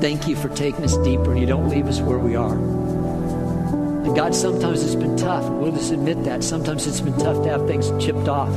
Thank 0.00 0.28
you 0.28 0.36
for 0.36 0.48
taking 0.50 0.84
us 0.84 0.96
deeper 0.98 1.32
and 1.32 1.40
you 1.40 1.46
don't 1.46 1.68
leave 1.68 1.86
us 1.86 2.00
where 2.00 2.18
we 2.18 2.36
are. 2.36 2.54
And 2.54 4.16
God, 4.16 4.34
sometimes 4.34 4.82
it's 4.82 4.94
been 4.94 5.16
tough. 5.16 5.48
We'll 5.48 5.72
just 5.72 5.92
admit 5.92 6.24
that. 6.24 6.42
Sometimes 6.42 6.86
it's 6.86 7.00
been 7.00 7.18
tough 7.18 7.42
to 7.44 7.50
have 7.50 7.66
things 7.66 7.90
chipped 8.04 8.28
off. 8.28 8.52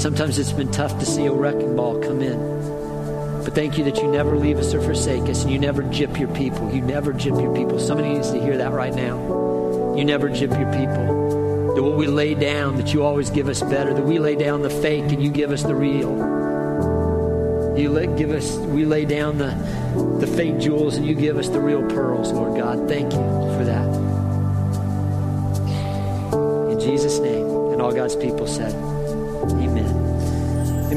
Sometimes 0.00 0.38
it's 0.38 0.52
been 0.52 0.70
tough 0.70 0.98
to 1.00 1.06
see 1.06 1.26
a 1.26 1.32
wrecking 1.32 1.74
ball 1.74 1.98
come 2.00 2.20
in. 2.20 2.57
But 3.48 3.54
thank 3.54 3.78
you 3.78 3.84
that 3.84 3.96
you 3.96 4.08
never 4.08 4.36
leave 4.36 4.58
us 4.58 4.74
or 4.74 4.82
forsake 4.82 5.22
us 5.22 5.44
and 5.44 5.50
you 5.50 5.58
never 5.58 5.82
jip 5.84 6.20
your 6.20 6.28
people. 6.34 6.70
You 6.70 6.82
never 6.82 7.14
jip 7.14 7.32
your 7.32 7.56
people. 7.56 7.78
Somebody 7.78 8.10
needs 8.10 8.30
to 8.32 8.38
hear 8.38 8.58
that 8.58 8.72
right 8.72 8.94
now. 8.94 9.94
You 9.96 10.04
never 10.04 10.28
jip 10.28 10.50
your 10.50 10.70
people. 10.70 11.74
That 11.74 11.82
what 11.82 11.96
we 11.96 12.08
lay 12.08 12.34
down, 12.34 12.76
that 12.76 12.92
you 12.92 13.02
always 13.02 13.30
give 13.30 13.48
us 13.48 13.62
better. 13.62 13.94
That 13.94 14.04
we 14.04 14.18
lay 14.18 14.36
down 14.36 14.60
the 14.60 14.68
fake 14.68 15.04
and 15.04 15.22
you 15.22 15.30
give 15.30 15.50
us 15.50 15.62
the 15.62 15.74
real. 15.74 16.10
You 17.78 17.88
let, 17.88 18.18
give 18.18 18.32
us, 18.32 18.54
we 18.54 18.84
lay 18.84 19.06
down 19.06 19.38
the, 19.38 19.54
the 20.20 20.26
fake 20.26 20.58
jewels 20.58 20.96
and 20.96 21.06
you 21.06 21.14
give 21.14 21.38
us 21.38 21.48
the 21.48 21.58
real 21.58 21.80
pearls, 21.88 22.30
Lord 22.30 22.60
God. 22.60 22.86
Thank 22.86 23.14
you 23.14 23.18
for 23.18 23.64
that. 23.64 23.88
In 26.70 26.80
Jesus' 26.80 27.18
name. 27.18 27.46
And 27.72 27.80
all 27.80 27.94
God's 27.94 28.14
people 28.14 28.46
said, 28.46 28.74
Amen. 28.74 30.07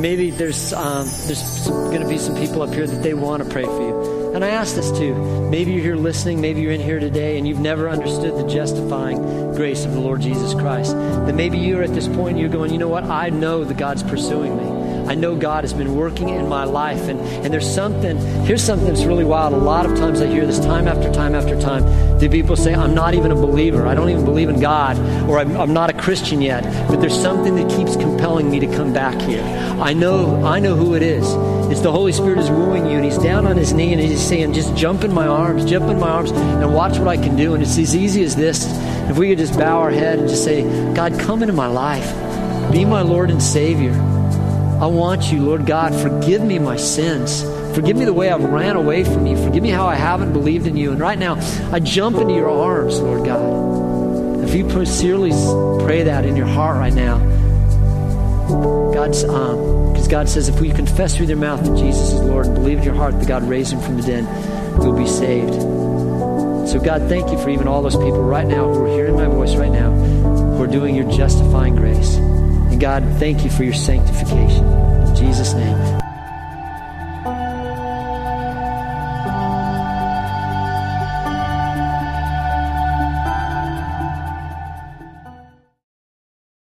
And 0.01 0.09
maybe 0.09 0.31
there's 0.31 0.73
um, 0.73 1.05
there's 1.27 1.67
going 1.67 2.01
to 2.01 2.07
be 2.07 2.17
some 2.17 2.35
people 2.35 2.63
up 2.63 2.73
here 2.73 2.87
that 2.87 3.03
they 3.03 3.13
want 3.13 3.43
to 3.43 3.47
pray 3.47 3.65
for 3.65 3.81
you. 3.81 4.33
And 4.33 4.43
I 4.43 4.47
ask 4.47 4.73
this 4.73 4.91
too. 4.97 5.13
Maybe 5.51 5.73
you're 5.73 5.83
here 5.83 5.95
listening, 5.95 6.41
maybe 6.41 6.59
you're 6.59 6.71
in 6.71 6.81
here 6.81 6.99
today 6.99 7.37
and 7.37 7.47
you've 7.47 7.59
never 7.59 7.87
understood 7.87 8.35
the 8.35 8.51
justifying 8.51 9.53
grace 9.53 9.85
of 9.85 9.93
the 9.93 9.99
Lord 9.99 10.21
Jesus 10.21 10.55
Christ. 10.55 10.95
Then 10.95 11.35
maybe 11.35 11.59
you're 11.59 11.83
at 11.83 11.93
this 11.93 12.07
point 12.07 12.29
and 12.29 12.39
you're 12.39 12.49
going, 12.49 12.71
you 12.71 12.79
know 12.79 12.87
what? 12.87 13.03
I 13.03 13.29
know 13.29 13.63
that 13.63 13.77
God's 13.77 14.01
pursuing 14.01 14.57
me. 14.57 14.70
I 15.11 15.15
know 15.15 15.35
God 15.35 15.65
has 15.65 15.73
been 15.73 15.97
working 15.97 16.29
in 16.29 16.47
my 16.47 16.63
life. 16.63 17.09
And, 17.09 17.19
and 17.19 17.53
there's 17.53 17.69
something, 17.69 18.15
here's 18.45 18.63
something 18.63 18.87
that's 18.87 19.03
really 19.03 19.25
wild. 19.25 19.51
A 19.51 19.57
lot 19.57 19.85
of 19.85 19.97
times 19.97 20.21
I 20.21 20.27
hear 20.27 20.47
this 20.47 20.57
time 20.57 20.87
after 20.87 21.11
time 21.11 21.35
after 21.35 21.59
time. 21.59 22.17
Do 22.17 22.29
people 22.29 22.55
say, 22.55 22.73
I'm 22.73 22.95
not 22.95 23.13
even 23.13 23.29
a 23.29 23.35
believer. 23.35 23.87
I 23.87 23.93
don't 23.93 24.09
even 24.09 24.23
believe 24.23 24.47
in 24.47 24.61
God, 24.61 24.97
or 25.29 25.37
I'm, 25.37 25.57
I'm 25.57 25.73
not 25.73 25.89
a 25.89 25.93
Christian 25.93 26.41
yet. 26.41 26.63
But 26.87 27.01
there's 27.01 27.21
something 27.21 27.55
that 27.55 27.69
keeps 27.69 27.97
compelling 27.97 28.49
me 28.49 28.61
to 28.61 28.67
come 28.67 28.93
back 28.93 29.19
here. 29.19 29.43
I 29.81 29.91
know, 29.91 30.45
I 30.45 30.59
know 30.59 30.77
who 30.77 30.95
it 30.95 31.03
is. 31.03 31.25
It's 31.69 31.81
the 31.81 31.91
Holy 31.91 32.13
Spirit 32.13 32.39
is 32.39 32.49
wooing 32.49 32.85
you, 32.85 32.95
and 32.95 33.03
He's 33.03 33.17
down 33.17 33.45
on 33.45 33.57
His 33.57 33.73
knee, 33.73 33.91
and 33.91 34.01
He's 34.01 34.25
saying, 34.25 34.53
just 34.53 34.73
jump 34.77 35.03
in 35.03 35.13
my 35.13 35.27
arms, 35.27 35.65
jump 35.65 35.89
in 35.89 35.99
my 35.99 36.09
arms, 36.09 36.31
and 36.31 36.73
watch 36.73 36.97
what 36.97 37.09
I 37.09 37.17
can 37.17 37.35
do. 37.35 37.53
And 37.53 37.61
it's 37.61 37.77
as 37.77 37.97
easy 37.97 38.23
as 38.23 38.37
this. 38.37 38.65
If 39.09 39.17
we 39.17 39.27
could 39.27 39.39
just 39.39 39.59
bow 39.59 39.77
our 39.79 39.91
head 39.91 40.19
and 40.19 40.29
just 40.29 40.45
say, 40.45 40.61
God, 40.93 41.19
come 41.19 41.43
into 41.43 41.53
my 41.53 41.67
life. 41.67 42.71
Be 42.71 42.85
my 42.85 43.01
Lord 43.01 43.29
and 43.29 43.43
Savior. 43.43 44.10
I 44.81 44.87
want 44.87 45.31
you, 45.31 45.45
Lord 45.45 45.67
God, 45.67 45.93
forgive 45.93 46.41
me 46.41 46.57
my 46.57 46.75
sins. 46.75 47.43
Forgive 47.75 47.95
me 47.95 48.03
the 48.03 48.13
way 48.13 48.31
I've 48.31 48.43
ran 48.43 48.75
away 48.75 49.03
from 49.03 49.27
you. 49.27 49.37
Forgive 49.37 49.61
me 49.61 49.69
how 49.69 49.85
I 49.85 49.93
haven't 49.93 50.33
believed 50.33 50.65
in 50.65 50.75
you. 50.75 50.91
And 50.91 50.99
right 50.99 51.19
now, 51.19 51.35
I 51.71 51.79
jump 51.79 52.17
into 52.17 52.33
your 52.33 52.49
arms, 52.49 52.99
Lord 52.99 53.23
God. 53.23 54.43
If 54.43 54.55
you 54.55 54.67
sincerely 54.67 55.29
pray 55.85 56.01
that 56.01 56.25
in 56.25 56.35
your 56.35 56.47
heart 56.47 56.77
right 56.77 56.95
now, 56.95 57.19
God's 58.91 59.23
um, 59.23 59.93
because 59.93 60.07
God 60.07 60.27
says 60.27 60.49
if 60.49 60.59
we 60.59 60.71
confess 60.71 61.19
with 61.19 61.29
your 61.29 61.37
mouth 61.37 61.63
that 61.63 61.77
Jesus 61.77 62.13
is 62.13 62.19
Lord 62.21 62.47
and 62.47 62.55
believe 62.55 62.79
in 62.79 62.83
your 62.83 62.95
heart 62.95 63.19
that 63.19 63.27
God 63.27 63.43
raised 63.43 63.73
him 63.73 63.81
from 63.81 63.97
the 63.97 64.03
dead, 64.07 64.23
you'll 64.81 64.97
be 64.97 65.05
saved. 65.05 65.53
So 66.67 66.81
God, 66.83 67.07
thank 67.07 67.31
you 67.31 67.37
for 67.37 67.51
even 67.51 67.67
all 67.67 67.83
those 67.83 67.97
people 67.97 68.23
right 68.23 68.47
now 68.47 68.73
who 68.73 68.85
are 68.85 68.95
hearing 68.95 69.13
my 69.13 69.27
voice 69.27 69.55
right 69.55 69.71
now, 69.71 69.91
who 69.91 70.63
are 70.63 70.65
doing 70.65 70.95
your 70.95 71.07
justifying 71.11 71.75
grace. 71.75 72.17
God, 72.81 73.03
thank 73.19 73.43
you 73.43 73.51
for 73.51 73.63
your 73.63 73.75
sanctification. 73.75 74.65
In 74.65 75.15
Jesus' 75.15 75.53
name. 75.53 76.10